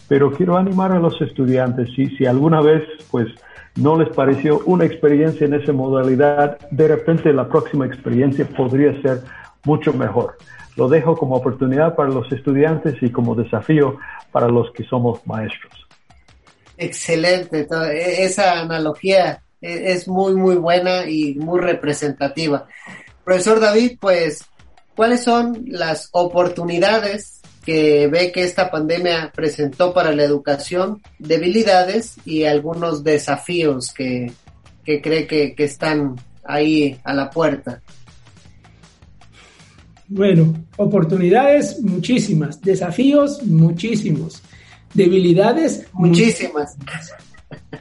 Pero 0.09 0.32
quiero 0.32 0.56
animar 0.56 0.92
a 0.92 0.98
los 0.98 1.20
estudiantes, 1.20 1.90
si, 1.94 2.06
si 2.16 2.26
alguna 2.26 2.60
vez 2.60 2.82
pues 3.10 3.28
no 3.76 3.96
les 3.96 4.09
pareció 4.09 4.60
una 4.64 4.84
experiencia 4.84 5.46
en 5.46 5.55
esa 5.55 5.72
modalidad, 5.72 6.59
de 6.70 6.88
repente 6.88 7.32
la 7.32 7.46
próxima 7.48 7.86
experiencia 7.86 8.46
podría 8.46 9.00
ser 9.02 9.22
mucho 9.64 9.92
mejor 9.92 10.36
lo 10.78 10.88
dejo 10.88 11.16
como 11.16 11.34
oportunidad 11.34 11.96
para 11.96 12.09
los 12.09 12.30
estudiantes 12.30 13.02
y 13.02 13.10
como 13.10 13.34
desafío 13.34 13.98
para 14.30 14.46
los 14.46 14.70
que 14.70 14.84
somos 14.84 15.26
maestros. 15.26 15.72
Excelente, 16.76 17.66
e, 17.68 18.22
esa 18.22 18.60
analogía 18.60 19.42
e, 19.60 19.90
es 19.92 20.06
muy, 20.06 20.36
muy 20.36 20.55
buena 20.55 21.10
y 21.10 21.34
muy 21.34 21.59
representativa. 21.59 22.68
Profesor 23.24 23.59
David, 23.59 23.98
pues, 24.00 24.44
¿cuáles 24.94 25.24
son 25.24 25.64
las 25.66 26.10
oportunidades 26.12 27.40
que 27.66 28.06
ve 28.06 28.30
que 28.30 28.44
esta 28.44 28.70
pandemia 28.70 29.32
presentó 29.34 29.92
para 29.92 30.12
la 30.12 30.22
educación, 30.22 31.02
debilidades 31.18 32.14
y 32.24 32.44
algunos 32.44 33.02
desafíos 33.02 33.92
que, 33.92 34.32
cree 34.84 35.26
que 35.26 35.55
están 35.59 36.14
ahí 36.44 37.00
a 37.02 37.12
la 37.14 37.28
puerta? 37.30 37.82
Bueno, 40.09 40.55
oportunidades 40.78 41.82
muchísimas, 41.82 42.62
desafíos 42.62 43.43
muchísimos, 43.44 44.43
debilidades 44.94 45.86
muchísimas. 45.93 46.78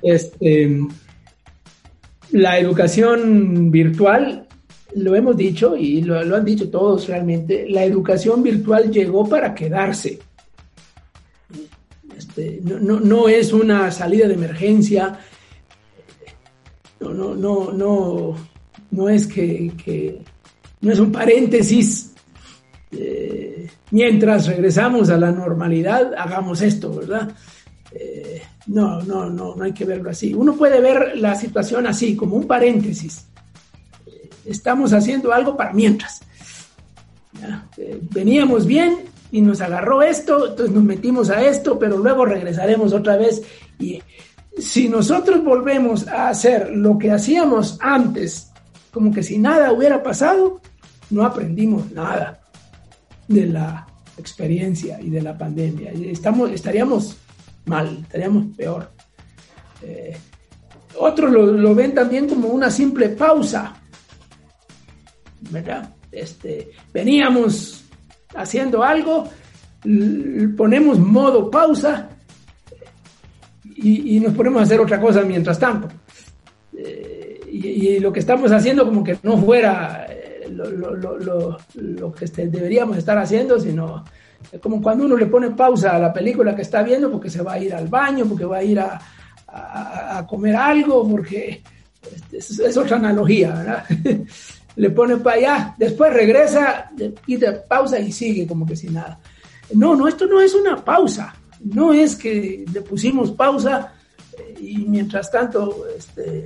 Este, 0.01 0.77
la 2.31 2.59
educación 2.59 3.71
virtual, 3.71 4.45
lo 4.93 5.15
hemos 5.15 5.37
dicho 5.37 5.77
y 5.77 6.01
lo, 6.01 6.17
han 6.17 6.43
dicho 6.43 6.69
todos 6.69 7.07
realmente, 7.07 7.65
la 7.69 7.85
educación 7.85 8.43
virtual 8.43 8.91
llegó 8.91 9.27
para 9.27 9.55
quedarse. 9.55 10.19
Este, 12.17 12.59
no, 12.61 12.99
no, 12.99 13.29
es 13.29 13.53
una 13.53 13.89
salida 13.89 14.27
de 14.27 14.33
emergencia, 14.33 15.17
no, 16.99 17.13
no, 17.13 17.35
no, 17.35 17.71
no, 17.71 18.35
no 18.91 19.09
es 19.09 19.27
que, 19.27 19.71
que 19.81 20.19
no 20.81 20.91
es 20.91 20.99
un 20.99 21.11
paréntesis 21.11 22.06
eh, 22.91 23.69
mientras 23.91 24.47
regresamos 24.47 25.09
a 25.09 25.17
la 25.17 25.31
normalidad, 25.31 26.13
hagamos 26.17 26.61
esto, 26.61 26.93
¿verdad? 26.93 27.29
Eh, 27.91 28.41
no, 28.67 29.01
no, 29.01 29.29
no, 29.29 29.55
no 29.55 29.63
hay 29.63 29.73
que 29.73 29.85
verlo 29.85 30.09
así. 30.09 30.33
Uno 30.33 30.55
puede 30.55 30.79
ver 30.81 31.17
la 31.17 31.35
situación 31.35 31.87
así, 31.87 32.15
como 32.15 32.35
un 32.35 32.47
paréntesis. 32.47 33.25
Eh, 34.05 34.29
estamos 34.45 34.93
haciendo 34.93 35.33
algo 35.33 35.55
para 35.55 35.73
mientras. 35.73 36.21
veníamos 38.11 38.65
bien 38.65 38.99
y 39.31 39.41
nos 39.41 39.61
agarró 39.61 40.01
esto, 40.01 40.47
entonces 40.49 40.73
nos 40.73 40.83
metimos 40.83 41.29
a 41.29 41.41
esto, 41.41 41.77
pero 41.77 41.97
luego 41.97 42.25
regresaremos 42.25 42.93
otra 42.93 43.17
vez. 43.17 43.41
Y 43.79 44.01
si 44.57 44.87
nosotros 44.87 45.43
volvemos 45.43 46.07
a 46.07 46.29
hacer 46.29 46.71
lo 46.71 46.97
que 46.97 47.11
hacíamos 47.11 47.77
antes, 47.81 48.51
como 48.91 49.13
que 49.13 49.21
si 49.21 49.37
nada 49.37 49.73
hubiera 49.73 50.01
pasado, 50.01 50.61
no 51.09 51.25
aprendimos 51.25 51.91
nada 51.91 52.39
de 53.27 53.47
la 53.47 53.87
experiencia 54.17 54.99
y 55.01 55.09
de 55.09 55.21
la 55.21 55.37
pandemia. 55.37 55.91
Estamos, 55.91 56.51
estaríamos 56.51 57.17
mal, 57.65 57.99
estaríamos 58.01 58.55
peor. 58.55 58.91
Eh, 59.83 60.17
otros 60.99 61.31
lo, 61.31 61.75
ven 61.75 61.93
también 61.93 62.27
como 62.27 62.47
una 62.47 62.71
simple 62.71 63.09
pausa, 63.09 63.75
¿verdad? 65.51 65.93
Este, 66.11 66.71
veníamos 66.91 67.83
haciendo 68.35 68.83
algo, 68.83 69.29
ponemos 70.57 70.97
modo 70.97 71.51
pausa 71.51 72.09
y, 73.75 74.19
nos 74.19 74.33
ponemos 74.33 74.61
a 74.61 74.63
hacer 74.63 74.79
otra 74.79 74.99
cosa 74.99 75.21
mientras 75.21 75.59
tanto. 75.59 75.87
Eh, 76.75 77.39
y, 77.51 77.99
lo 77.99 78.11
que 78.11 78.19
estamos 78.19 78.51
haciendo 78.51 78.85
como 78.85 79.03
que 79.03 79.17
no 79.21 79.37
fuera 79.37 80.07
lo, 80.65 80.95
lo, 80.95 81.17
lo, 81.17 81.57
lo 81.75 82.11
que 82.11 82.25
este, 82.25 82.47
deberíamos 82.47 82.97
estar 82.97 83.17
haciendo, 83.17 83.59
sino 83.59 84.03
como 84.61 84.81
cuando 84.81 85.05
uno 85.05 85.17
le 85.17 85.25
pone 85.25 85.51
pausa 85.51 85.95
a 85.95 85.99
la 85.99 86.13
película 86.13 86.55
que 86.55 86.61
está 86.61 86.83
viendo 86.83 87.11
porque 87.11 87.29
se 87.29 87.41
va 87.41 87.53
a 87.53 87.59
ir 87.59 87.73
al 87.73 87.87
baño, 87.87 88.25
porque 88.25 88.45
va 88.45 88.57
a 88.57 88.63
ir 88.63 88.79
a, 88.79 88.99
a, 89.47 90.25
comer 90.27 90.55
algo, 90.55 91.07
porque 91.09 91.61
este, 92.33 92.67
es, 92.67 92.77
otra 92.77 92.97
analogía, 92.97 93.53
¿verdad? 93.53 93.83
le 94.75 94.89
pone 94.91 95.17
para 95.17 95.35
allá, 95.37 95.75
después 95.77 96.13
regresa, 96.13 96.91
quita 97.25 97.63
pausa 97.67 97.99
y 97.99 98.11
sigue 98.11 98.47
como 98.47 98.65
que 98.65 98.75
sin 98.75 98.93
nada. 98.93 99.19
No, 99.73 99.95
no, 99.95 100.07
esto 100.07 100.27
no 100.27 100.39
es 100.39 100.53
una 100.53 100.83
pausa, 100.83 101.35
no 101.61 101.93
es 101.93 102.15
que 102.15 102.63
le 102.71 102.81
pusimos 102.81 103.31
pausa 103.31 103.93
eh, 104.37 104.55
y 104.61 104.77
mientras 104.85 105.31
tanto 105.31 105.85
este, 105.97 106.45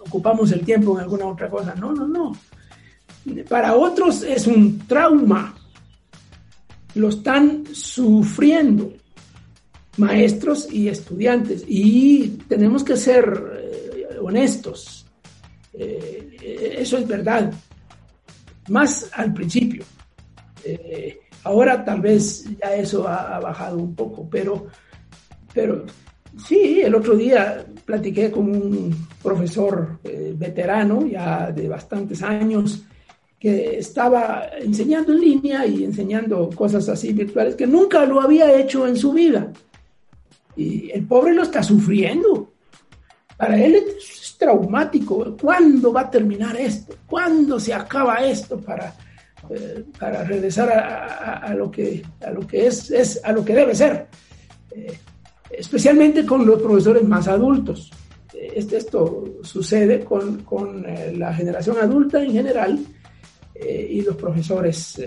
ocupamos 0.00 0.50
el 0.52 0.64
tiempo 0.64 0.96
en 0.96 1.02
alguna 1.02 1.26
otra 1.26 1.48
cosa. 1.48 1.74
No, 1.74 1.92
no, 1.92 2.08
no. 2.08 2.32
Para 3.48 3.74
otros 3.74 4.22
es 4.22 4.46
un 4.46 4.78
trauma. 4.86 5.54
Lo 6.94 7.08
están 7.08 7.64
sufriendo 7.72 8.92
maestros 9.96 10.72
y 10.72 10.88
estudiantes. 10.88 11.64
Y 11.68 12.28
tenemos 12.48 12.82
que 12.82 12.96
ser 12.96 13.24
eh, 13.54 14.18
honestos. 14.20 15.06
Eh, 15.72 16.76
eso 16.78 16.98
es 16.98 17.06
verdad. 17.06 17.52
Más 18.68 19.08
al 19.12 19.32
principio. 19.32 19.84
Eh, 20.64 21.20
ahora 21.44 21.84
tal 21.84 22.00
vez 22.00 22.44
ya 22.58 22.74
eso 22.74 23.06
ha, 23.06 23.38
bajado 23.40 23.78
un 23.78 23.94
poco, 23.94 24.28
pero, 24.28 24.66
pero 25.54 25.84
sí, 26.46 26.80
el 26.82 26.94
otro 26.94 27.16
día 27.16 27.64
platiqué 27.84 28.30
con 28.30 28.50
un 28.50 29.06
profesor 29.22 29.98
veterano, 30.34 31.06
ya 31.06 31.50
de 31.50 31.66
bastantes 31.66 32.22
años, 32.22 32.84
que 33.40 33.78
estaba 33.78 34.50
enseñando 34.58 35.14
en 35.14 35.20
línea 35.20 35.66
y 35.66 35.82
enseñando 35.82 36.50
cosas 36.50 36.86
así 36.90 37.14
virtuales 37.14 37.54
que 37.54 37.66
nunca 37.66 38.04
lo 38.04 38.20
había 38.20 38.54
hecho 38.54 38.86
en 38.86 38.96
su 38.96 39.14
vida. 39.14 39.50
Y 40.54 40.90
el 40.90 41.06
pobre 41.06 41.32
lo 41.32 41.44
está 41.44 41.62
sufriendo. 41.62 42.52
Para 43.38 43.58
él 43.58 43.76
es 43.76 44.36
traumático. 44.38 45.34
¿Cuándo 45.40 45.90
va 45.90 46.02
a 46.02 46.10
terminar 46.10 46.54
esto? 46.60 46.96
¿Cuándo 47.06 47.58
se 47.58 47.72
acaba 47.72 48.16
esto 48.16 48.60
para, 48.60 48.94
eh, 49.48 49.84
para 49.98 50.22
regresar 50.22 50.70
a, 50.70 51.54
lo 51.54 51.70
que, 51.70 52.02
a 52.20 52.30
lo 52.30 52.46
que 52.46 52.66
es, 52.66 52.90
es 52.90 53.24
a 53.24 53.32
lo 53.32 53.42
que 53.42 53.54
debe 53.54 53.74
ser, 53.74 54.06
eh, 54.70 54.98
especialmente 55.50 56.26
con 56.26 56.44
los 56.44 56.60
profesores 56.60 57.04
más 57.04 57.26
adultos. 57.26 57.90
Este, 58.34 58.76
esto 58.76 59.38
sucede 59.42 60.04
con, 60.04 60.42
con 60.42 60.84
la 61.18 61.32
generación 61.32 61.78
adulta 61.78 62.22
en 62.22 62.32
general 62.32 62.78
y 63.90 64.02
los 64.02 64.16
profesores 64.16 65.00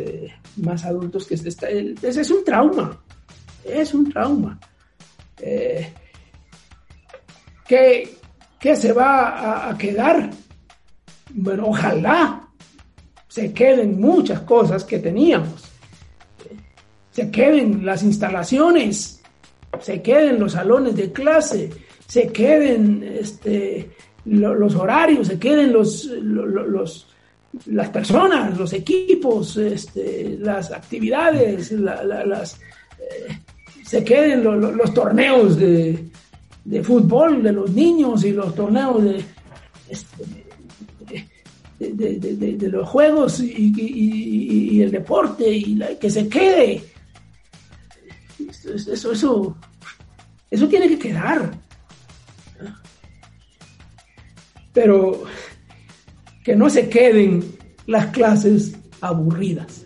más 0.57 0.85
adultos, 0.85 1.25
que 1.25 1.35
es, 1.35 1.45
es 2.17 2.31
un 2.31 2.43
trauma, 2.43 3.01
es 3.65 3.93
un 3.93 4.11
trauma. 4.11 4.59
¿qué, 7.67 8.09
¿Qué 8.59 8.75
se 8.75 8.93
va 8.93 9.69
a 9.69 9.77
quedar? 9.77 10.29
Bueno, 11.33 11.67
ojalá 11.67 12.47
se 13.27 13.51
queden 13.51 13.99
muchas 13.99 14.41
cosas 14.41 14.83
que 14.83 14.99
teníamos, 14.99 15.63
se 17.11 17.31
queden 17.31 17.85
las 17.85 18.03
instalaciones, 18.03 19.21
se 19.81 20.01
queden 20.01 20.39
los 20.39 20.53
salones 20.53 20.95
de 20.95 21.11
clase, 21.11 21.71
se 22.07 22.27
queden 22.27 23.03
este, 23.03 23.89
los 24.25 24.75
horarios, 24.75 25.27
se 25.27 25.39
queden 25.39 25.73
los, 25.73 26.05
los, 26.05 27.07
las 27.67 27.89
personas, 27.89 28.57
los 28.57 28.73
equipos, 28.73 29.57
este, 29.57 30.37
las 30.39 30.71
actividades, 30.71 31.71
las, 31.71 32.59
eh, 32.99 33.37
se 33.85 34.03
queden 34.03 34.43
los 34.43 34.93
torneos 34.93 35.57
de, 35.57 36.09
de, 36.65 36.83
fútbol 36.83 37.43
de 37.43 37.51
los 37.51 37.69
niños 37.71 38.23
y 38.23 38.31
los 38.31 38.55
torneos 38.55 39.03
de, 39.03 39.23
este, 39.89 40.23
de, 41.79 42.69
los 42.69 42.87
juegos 42.89 43.39
y, 43.39 44.81
el 44.81 44.91
deporte 44.91 45.49
y 45.49 45.79
que 45.99 46.09
se 46.09 46.27
quede. 46.27 46.83
Eso, 48.73 49.11
eso, 49.11 49.57
eso 50.49 50.67
tiene 50.67 50.87
que 50.87 50.99
quedar. 50.99 51.51
Pero 54.73 55.23
que 56.43 56.55
no 56.55 56.69
se 56.69 56.89
queden 56.89 57.43
las 57.85 58.07
clases 58.07 58.75
aburridas. 59.01 59.85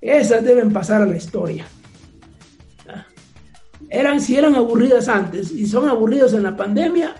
Esas 0.00 0.44
deben 0.44 0.72
pasar 0.72 1.02
a 1.02 1.06
la 1.06 1.16
historia. 1.16 1.66
Eran, 3.88 4.20
si 4.20 4.36
eran 4.36 4.54
aburridas 4.54 5.08
antes 5.08 5.52
y 5.52 5.66
son 5.66 5.88
aburridas 5.88 6.32
en 6.32 6.42
la 6.42 6.56
pandemia, 6.56 7.14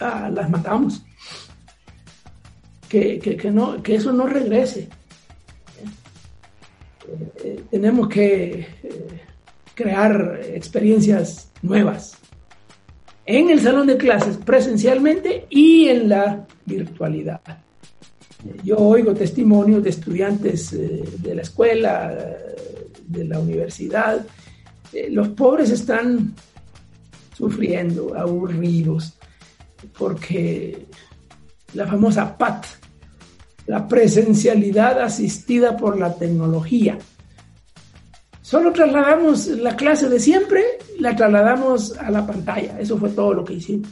ah, 0.00 0.30
las 0.32 0.48
matamos 0.48 1.02
que, 2.90 3.50
no, 3.52 3.82
que 3.82 3.94
eso 3.94 4.12
no 4.12 4.26
regrese. 4.26 4.88
Eh, 7.08 7.32
eh, 7.44 7.64
tenemos 7.70 8.08
que 8.08 8.66
eh, 8.82 9.20
crear 9.74 10.40
experiencias 10.52 11.50
nuevas 11.62 12.19
en 13.30 13.48
el 13.48 13.60
salón 13.60 13.86
de 13.86 13.96
clases 13.96 14.36
presencialmente 14.36 15.46
y 15.48 15.86
en 15.86 16.08
la 16.08 16.46
virtualidad. 16.66 17.40
Yo 18.64 18.78
oigo 18.78 19.14
testimonios 19.14 19.84
de 19.84 19.90
estudiantes 19.90 20.72
de 20.72 21.34
la 21.34 21.42
escuela, 21.42 22.12
de 23.06 23.24
la 23.24 23.38
universidad. 23.38 24.26
los 25.10 25.28
pobres 25.28 25.70
están 25.70 26.34
sufriendo, 27.36 28.16
aburridos, 28.16 29.14
porque 29.96 30.86
la 31.74 31.86
famosa 31.86 32.36
PAT, 32.36 32.66
la 33.66 33.86
presencialidad 33.86 35.00
asistida 35.00 35.76
por 35.76 35.96
la 35.98 36.16
tecnología. 36.16 36.98
Solo 38.50 38.72
trasladamos 38.72 39.46
la 39.46 39.76
clase 39.76 40.08
de 40.08 40.18
siempre, 40.18 40.64
la 40.98 41.14
trasladamos 41.14 41.96
a 41.96 42.10
la 42.10 42.26
pantalla. 42.26 42.80
Eso 42.80 42.98
fue 42.98 43.10
todo 43.10 43.32
lo 43.32 43.44
que 43.44 43.52
hicimos. 43.54 43.88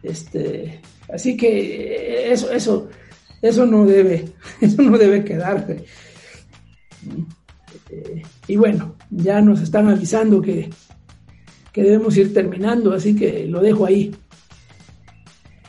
Este, 0.00 0.80
así 1.12 1.36
que 1.36 2.30
eso, 2.30 2.52
eso, 2.52 2.88
eso 3.42 3.66
no 3.66 3.84
debe, 3.84 4.28
eso 4.60 4.80
no 4.80 4.96
debe 4.96 5.24
quedarse. 5.24 5.86
y 8.46 8.54
bueno, 8.54 8.94
ya 9.10 9.40
nos 9.40 9.60
están 9.60 9.88
avisando 9.88 10.40
que, 10.40 10.70
que 11.72 11.82
debemos 11.82 12.16
ir 12.16 12.32
terminando, 12.32 12.94
así 12.94 13.16
que 13.16 13.44
lo 13.46 13.60
dejo 13.60 13.86
ahí. 13.86 14.14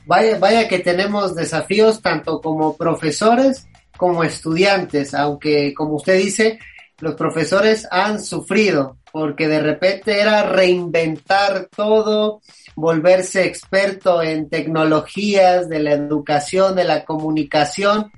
Vaya, 0.05 0.37
vaya 0.37 0.67
que 0.67 0.77
tenemos 0.77 1.33
desafíos 1.33 2.03
tanto 2.03 2.39
como 2.39 2.77
profesores 2.77 3.67
como 3.97 4.23
estudiantes, 4.23 5.13
aunque 5.13 5.73
como 5.73 5.95
usted 5.95 6.17
dice, 6.17 6.59
los 6.99 7.15
profesores 7.15 7.87
han 7.91 8.23
sufrido 8.23 8.97
porque 9.11 9.47
de 9.47 9.59
repente 9.59 10.19
era 10.19 10.43
reinventar 10.43 11.69
todo, 11.75 12.41
volverse 12.75 13.45
experto 13.45 14.21
en 14.21 14.49
tecnologías 14.49 15.69
de 15.69 15.79
la 15.79 15.93
educación, 15.93 16.75
de 16.75 16.83
la 16.83 17.03
comunicación, 17.03 18.11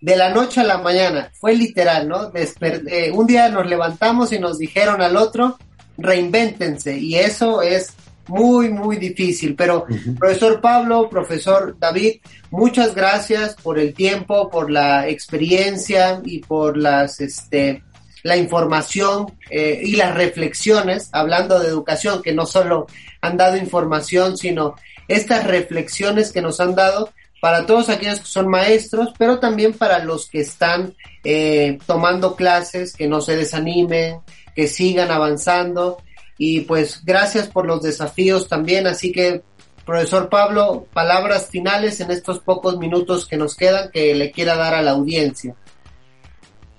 de 0.00 0.16
la 0.16 0.30
noche 0.30 0.60
a 0.60 0.64
la 0.64 0.78
mañana. 0.78 1.30
Fue 1.34 1.54
literal, 1.54 2.08
¿no? 2.08 2.30
Eh, 2.34 3.10
un 3.12 3.26
día 3.26 3.48
nos 3.48 3.66
levantamos 3.66 4.32
y 4.32 4.38
nos 4.38 4.58
dijeron 4.58 5.02
al 5.02 5.16
otro, 5.16 5.58
reinvéntense. 5.98 6.96
Y 6.96 7.16
eso 7.16 7.60
es 7.62 7.92
muy, 8.28 8.70
muy 8.70 8.96
difícil. 8.96 9.54
Pero, 9.54 9.86
profesor 10.18 10.60
Pablo, 10.60 11.08
profesor 11.08 11.76
David, 11.78 12.20
muchas 12.50 12.94
gracias 12.94 13.54
por 13.54 13.78
el 13.78 13.94
tiempo, 13.94 14.50
por 14.50 14.70
la 14.70 15.08
experiencia 15.08 16.20
y 16.24 16.40
por 16.40 16.76
las, 16.76 17.20
este, 17.20 17.82
la 18.22 18.36
información 18.36 19.26
eh, 19.50 19.80
y 19.82 19.96
las 19.96 20.14
reflexiones, 20.14 21.08
hablando 21.12 21.60
de 21.60 21.68
educación, 21.68 22.22
que 22.22 22.32
no 22.32 22.46
solo 22.46 22.86
han 23.20 23.36
dado 23.36 23.56
información, 23.56 24.36
sino 24.36 24.74
estas 25.08 25.44
reflexiones 25.44 26.32
que 26.32 26.42
nos 26.42 26.60
han 26.60 26.74
dado 26.74 27.10
para 27.40 27.66
todos 27.66 27.88
aquellos 27.88 28.20
que 28.20 28.26
son 28.26 28.48
maestros, 28.48 29.12
pero 29.18 29.38
también 29.38 29.74
para 29.74 30.00
los 30.00 30.28
que 30.28 30.40
están 30.40 30.94
eh, 31.22 31.78
tomando 31.86 32.34
clases, 32.34 32.92
que 32.94 33.06
no 33.06 33.20
se 33.20 33.36
desanimen, 33.36 34.18
que 34.54 34.66
sigan 34.66 35.10
avanzando 35.10 35.98
y 36.38 36.60
pues 36.62 37.02
gracias 37.04 37.48
por 37.48 37.66
los 37.66 37.82
desafíos 37.82 38.48
también. 38.48 38.86
Así 38.86 39.12
que, 39.12 39.42
profesor 39.84 40.28
Pablo, 40.28 40.86
palabras 40.92 41.48
finales 41.50 42.00
en 42.00 42.10
estos 42.10 42.40
pocos 42.40 42.78
minutos 42.78 43.26
que 43.26 43.36
nos 43.36 43.56
quedan 43.56 43.90
que 43.90 44.14
le 44.14 44.30
quiera 44.30 44.56
dar 44.56 44.74
a 44.74 44.82
la 44.82 44.92
audiencia. 44.92 45.54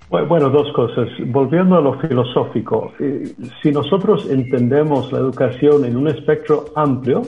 Bueno, 0.09 0.49
dos 0.49 0.71
cosas. 0.73 1.09
Volviendo 1.25 1.75
a 1.75 1.81
lo 1.81 1.99
filosófico, 1.99 2.93
eh, 2.99 3.33
si 3.61 3.71
nosotros 3.71 4.25
entendemos 4.29 5.11
la 5.11 5.19
educación 5.19 5.83
en 5.83 5.97
un 5.97 6.07
espectro 6.07 6.71
amplio, 6.75 7.23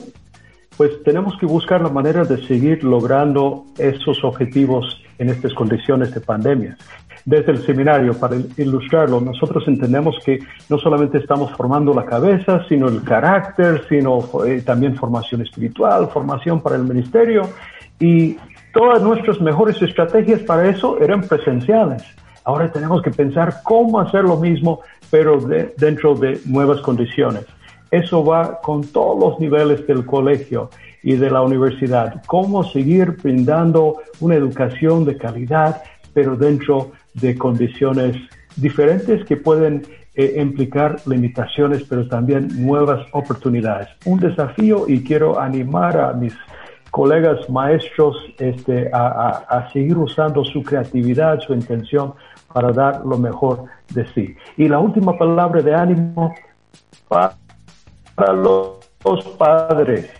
pues 0.78 1.02
tenemos 1.04 1.34
que 1.38 1.44
buscar 1.44 1.82
la 1.82 1.90
manera 1.90 2.24
de 2.24 2.42
seguir 2.46 2.82
logrando 2.82 3.66
esos 3.76 4.24
objetivos 4.24 4.98
en 5.18 5.28
estas 5.28 5.52
condiciones 5.52 6.14
de 6.14 6.20
pandemia 6.22 6.78
desde 7.24 7.52
el 7.52 7.58
seminario, 7.64 8.18
para 8.18 8.36
ilustrarlo, 8.56 9.20
nosotros 9.20 9.64
entendemos 9.66 10.16
que 10.24 10.38
no 10.68 10.78
solamente 10.78 11.18
estamos 11.18 11.52
formando 11.52 11.92
la 11.92 12.04
cabeza, 12.04 12.64
sino 12.68 12.88
el 12.88 13.02
carácter, 13.02 13.84
sino 13.88 14.20
eh, 14.46 14.62
también 14.62 14.96
formación 14.96 15.42
espiritual, 15.42 16.08
formación 16.08 16.60
para 16.60 16.76
el 16.76 16.84
ministerio 16.84 17.42
y 17.98 18.36
todas 18.72 19.02
nuestras 19.02 19.40
mejores 19.40 19.80
estrategias 19.82 20.40
para 20.40 20.68
eso 20.68 20.98
eran 21.00 21.22
presenciales. 21.22 22.02
Ahora 22.44 22.72
tenemos 22.72 23.02
que 23.02 23.10
pensar 23.10 23.60
cómo 23.62 24.00
hacer 24.00 24.24
lo 24.24 24.36
mismo, 24.36 24.80
pero 25.10 25.38
dentro 25.76 26.14
de 26.14 26.40
nuevas 26.46 26.80
condiciones. 26.80 27.44
Eso 27.90 28.24
va 28.24 28.60
con 28.60 28.82
todos 28.82 29.18
los 29.18 29.40
niveles 29.40 29.86
del 29.86 30.06
colegio 30.06 30.70
y 31.02 31.16
de 31.16 31.30
la 31.30 31.42
universidad. 31.42 32.22
Cómo 32.26 32.62
seguir 32.64 33.16
brindando 33.22 33.96
una 34.20 34.36
educación 34.36 35.04
de 35.04 35.16
calidad, 35.16 35.82
pero 36.14 36.36
dentro 36.36 36.92
de 37.14 37.36
condiciones 37.36 38.16
diferentes 38.56 39.24
que 39.24 39.36
pueden 39.36 39.82
eh, 40.14 40.36
implicar 40.40 41.00
limitaciones, 41.06 41.84
pero 41.88 42.06
también 42.08 42.48
nuevas 42.64 43.06
oportunidades. 43.12 43.88
Un 44.04 44.18
desafío 44.18 44.88
y 44.88 45.02
quiero 45.02 45.38
animar 45.38 45.96
a 45.98 46.12
mis 46.12 46.34
colegas 46.90 47.48
maestros 47.48 48.16
este, 48.38 48.90
a, 48.92 49.68
seguir 49.72 49.96
usando 49.96 50.44
su 50.44 50.62
creatividad, 50.62 51.40
su 51.40 51.54
intención 51.54 52.14
para 52.52 52.72
dar 52.72 53.06
lo 53.06 53.16
mejor 53.16 53.64
de 53.90 54.06
sí. 54.08 54.34
Y 54.56 54.68
la 54.68 54.80
última 54.80 55.16
palabra 55.16 55.62
de 55.62 55.74
ánimo 55.74 56.34
para, 57.08 57.36
los 58.34 59.24
padres. 59.38 60.10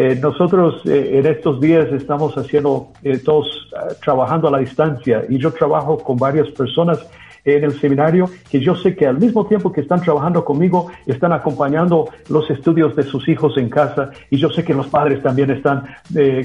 Eh, 0.00 0.14
nosotros 0.22 0.80
eh, 0.86 1.18
en 1.18 1.26
estos 1.26 1.60
días 1.60 1.88
estamos 1.92 2.32
haciendo, 2.38 2.92
eh, 3.02 3.18
todos 3.18 3.68
trabajando 4.00 4.46
a 4.46 4.52
la 4.52 4.58
distancia 4.58 5.24
y 5.28 5.38
yo 5.38 5.52
trabajo 5.52 5.98
con 5.98 6.16
varias 6.16 6.46
personas 6.50 7.04
en 7.44 7.64
el 7.64 7.72
seminario, 7.80 8.30
que 8.48 8.60
yo 8.60 8.76
sé 8.76 8.94
que 8.94 9.08
al 9.08 9.18
mismo 9.18 9.44
tiempo 9.46 9.72
que 9.72 9.80
están 9.80 10.00
trabajando 10.00 10.44
conmigo, 10.44 10.86
están 11.04 11.32
acompañando 11.32 12.10
los 12.28 12.48
estudios 12.48 12.94
de 12.94 13.02
sus 13.02 13.28
hijos 13.28 13.56
en 13.56 13.68
casa 13.68 14.12
y 14.30 14.36
yo 14.36 14.50
sé 14.50 14.62
que 14.62 14.72
los 14.72 14.86
padres 14.86 15.20
también 15.20 15.50
están 15.50 15.82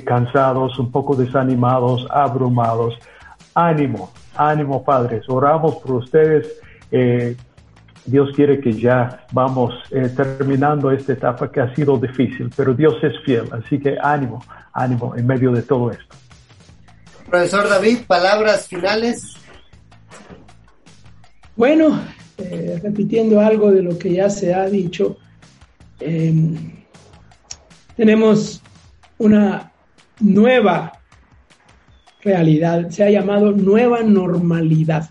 cansados, 0.03 0.79
un 0.79 0.91
poco 0.91 1.15
desanimados, 1.15 2.07
abrumados. 2.09 2.97
Ánimo, 3.53 4.11
ánimo 4.35 4.83
padres, 4.83 5.25
oramos 5.29 5.75
por 5.75 5.97
ustedes. 5.97 6.59
Dios 8.05 8.29
quiere 8.35 8.59
que 8.59 8.73
ya 8.73 9.25
vamos 9.31 9.73
eh, 9.91 10.09
terminando 10.09 10.91
esta 10.91 11.13
etapa 11.13 11.51
que 11.51 11.61
ha 11.61 11.73
sido 11.73 11.97
difícil, 11.97 12.49
pero 12.55 12.73
Dios 12.73 12.95
es 13.01 13.13
fiel, 13.25 13.47
así 13.51 13.79
que 13.79 13.97
ánimo, 14.01 14.43
ánimo 14.73 15.15
en 15.15 15.25
medio 15.25 15.51
de 15.51 15.61
todo 15.61 15.91
esto. 15.91 16.15
Profesor 17.29 17.69
David, 17.69 17.99
palabras 18.05 18.67
finales. 18.67 19.37
Bueno, 21.55 21.99
eh, 22.37 22.79
repitiendo 22.83 23.39
algo 23.39 23.71
de 23.71 23.83
lo 23.83 23.97
que 23.97 24.13
ya 24.13 24.29
se 24.29 24.53
ha 24.53 24.65
dicho, 24.65 25.17
em, 25.99 26.83
tenemos 27.95 28.61
una 29.17 29.71
nueva 30.19 30.99
realidad, 32.21 32.89
se 32.89 33.03
ha 33.03 33.09
llamado 33.09 33.51
nueva 33.51 34.01
normalidad, 34.01 35.09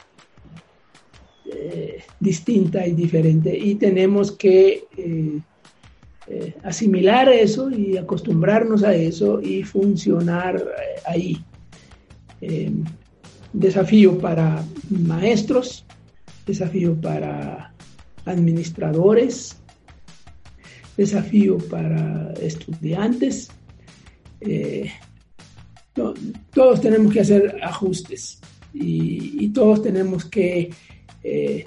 distinta 2.23 2.87
y 2.87 2.93
diferente, 2.93 3.57
y 3.57 3.75
tenemos 3.75 4.31
que 4.31 4.85
eh, 4.97 6.55
asimilar 6.63 7.29
eso 7.29 7.69
y 7.71 7.97
acostumbrarnos 7.97 8.85
a 8.85 8.95
eso 8.95 9.43
y 9.43 9.65
funcionar 9.65 10.65
ahí. 11.05 11.45
Em, 12.41 12.85
desafío 13.53 14.19
para 14.19 14.65
maestros, 14.89 15.85
desafío 16.47 16.95
para 17.01 17.75
administradores, 18.25 19.61
desafío 20.97 21.59
para 21.59 22.33
estudiantes. 22.41 23.51
Eh, 24.41 24.91
todos 26.55 26.81
tenemos 26.81 27.13
que 27.13 27.21
hacer 27.21 27.59
ajustes 27.63 28.41
y, 28.73 29.49
todos 29.49 29.83
tenemos 29.83 30.25
que 30.25 30.71
eh, 31.23 31.67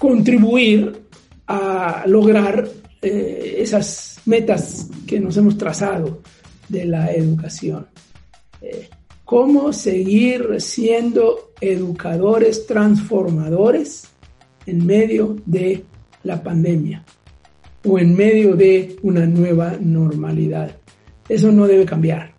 contribuir 0.00 1.04
a 1.46 2.02
lograr 2.06 2.68
eh, 3.00 3.58
esas 3.58 4.18
metas 4.26 4.88
que 5.06 5.20
nos 5.20 5.36
hemos 5.36 5.56
trazado 5.56 6.22
de 6.68 6.86
la 6.86 7.12
educación 7.12 7.86
cómo 9.30 9.72
seguir 9.72 10.60
siendo 10.60 11.52
educadores 11.60 12.66
transformadores 12.66 14.08
en 14.66 14.84
medio 14.84 15.36
de 15.46 15.84
la 16.24 16.42
pandemia 16.42 17.04
o 17.84 17.96
en 18.00 18.16
medio 18.16 18.56
de 18.56 18.96
una 19.02 19.26
nueva 19.26 19.76
normalidad. 19.80 20.76
Eso 21.28 21.52
no 21.52 21.68
debe 21.68 21.84
cambiar. 21.84 22.34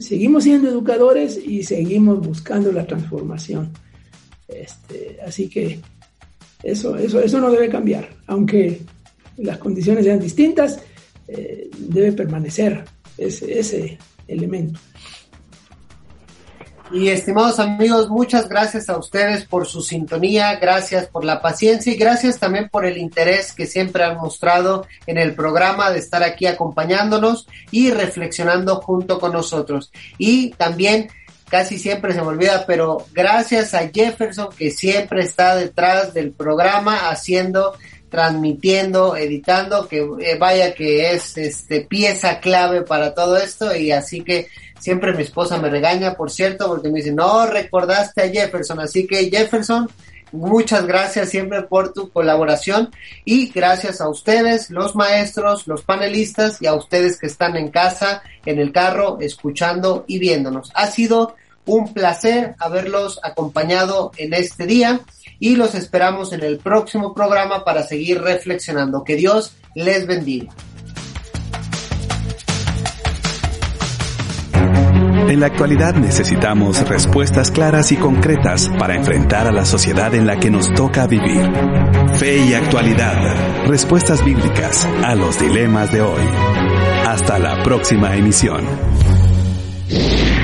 Seguimos 0.00 0.44
siendo 0.44 0.68
educadores 0.68 1.40
y 1.42 1.62
seguimos 1.62 2.20
buscando 2.20 2.70
la 2.70 2.86
transformación. 2.86 3.72
Este, 4.46 5.20
así 5.26 5.48
que 5.48 5.80
eso, 6.62 6.96
eso, 6.96 7.20
eso 7.20 7.40
no 7.40 7.50
debe 7.50 7.68
cambiar. 7.68 8.08
Aunque 8.26 8.80
las 9.38 9.58
condiciones 9.58 10.04
sean 10.04 10.20
distintas, 10.20 10.80
eh, 11.28 11.70
debe 11.78 12.12
permanecer 12.12 12.84
ese, 13.18 13.58
ese 13.58 13.98
elemento. 14.28 14.78
Y 16.92 17.08
estimados 17.08 17.58
amigos, 17.58 18.10
muchas 18.10 18.50
gracias 18.50 18.90
a 18.90 18.98
ustedes 18.98 19.46
por 19.46 19.66
su 19.66 19.80
sintonía, 19.80 20.56
gracias 20.56 21.06
por 21.06 21.24
la 21.24 21.40
paciencia 21.40 21.90
y 21.90 21.96
gracias 21.96 22.38
también 22.38 22.68
por 22.68 22.84
el 22.84 22.98
interés 22.98 23.54
que 23.54 23.64
siempre 23.64 24.04
han 24.04 24.18
mostrado 24.18 24.86
en 25.06 25.16
el 25.16 25.34
programa 25.34 25.90
de 25.90 26.00
estar 26.00 26.22
aquí 26.22 26.44
acompañándonos 26.44 27.48
y 27.70 27.90
reflexionando 27.90 28.76
junto 28.82 29.18
con 29.18 29.32
nosotros. 29.32 29.90
Y 30.18 30.50
también 30.50 31.08
casi 31.52 31.78
siempre 31.78 32.14
se 32.14 32.22
me 32.22 32.28
olvida, 32.28 32.64
pero 32.66 33.04
gracias 33.12 33.74
a 33.74 33.90
Jefferson 33.90 34.48
que 34.56 34.70
siempre 34.70 35.22
está 35.22 35.54
detrás 35.54 36.14
del 36.14 36.32
programa 36.32 37.10
haciendo 37.10 37.74
transmitiendo, 38.08 39.16
editando, 39.16 39.88
que 39.88 40.06
eh, 40.20 40.36
vaya 40.38 40.74
que 40.74 41.12
es 41.12 41.36
este 41.38 41.82
pieza 41.82 42.40
clave 42.40 42.82
para 42.82 43.14
todo 43.14 43.36
esto 43.36 43.74
y 43.74 43.90
así 43.90 44.22
que 44.22 44.48
Siempre 44.82 45.12
mi 45.12 45.22
esposa 45.22 45.58
me 45.58 45.70
regaña, 45.70 46.14
por 46.14 46.28
cierto, 46.28 46.66
porque 46.66 46.88
me 46.88 46.98
dice, 46.98 47.12
no 47.12 47.46
recordaste 47.46 48.20
a 48.20 48.28
Jefferson. 48.28 48.80
Así 48.80 49.06
que 49.06 49.30
Jefferson, 49.30 49.88
muchas 50.32 50.88
gracias 50.88 51.28
siempre 51.28 51.62
por 51.62 51.92
tu 51.92 52.10
colaboración 52.10 52.90
y 53.24 53.52
gracias 53.52 54.00
a 54.00 54.08
ustedes, 54.08 54.70
los 54.70 54.96
maestros, 54.96 55.68
los 55.68 55.82
panelistas 55.82 56.60
y 56.60 56.66
a 56.66 56.74
ustedes 56.74 57.16
que 57.16 57.28
están 57.28 57.56
en 57.56 57.70
casa, 57.70 58.24
en 58.44 58.58
el 58.58 58.72
carro, 58.72 59.18
escuchando 59.20 60.04
y 60.08 60.18
viéndonos. 60.18 60.72
Ha 60.74 60.88
sido 60.88 61.36
un 61.66 61.92
placer 61.92 62.54
haberlos 62.58 63.20
acompañado 63.22 64.12
en 64.16 64.34
este 64.34 64.66
día 64.66 65.00
y 65.38 65.56
los 65.56 65.74
esperamos 65.74 66.32
en 66.32 66.42
el 66.42 66.58
próximo 66.58 67.14
programa 67.14 67.64
para 67.64 67.82
seguir 67.82 68.20
reflexionando. 68.20 69.04
Que 69.04 69.16
Dios 69.16 69.54
les 69.74 70.06
bendiga. 70.06 70.52
En 75.28 75.40
la 75.40 75.46
actualidad 75.46 75.94
necesitamos 75.94 76.86
respuestas 76.86 77.50
claras 77.50 77.90
y 77.90 77.96
concretas 77.96 78.68
para 78.78 78.96
enfrentar 78.96 79.46
a 79.46 79.50
la 79.52 79.64
sociedad 79.64 80.14
en 80.14 80.26
la 80.26 80.38
que 80.38 80.50
nos 80.50 80.70
toca 80.74 81.06
vivir. 81.06 81.50
Fe 82.16 82.44
y 82.44 82.52
actualidad. 82.52 83.66
Respuestas 83.66 84.22
bíblicas 84.22 84.84
a 85.02 85.14
los 85.14 85.40
dilemas 85.40 85.90
de 85.90 86.02
hoy. 86.02 86.22
Hasta 87.06 87.38
la 87.38 87.62
próxima 87.62 88.14
emisión. 88.14 88.62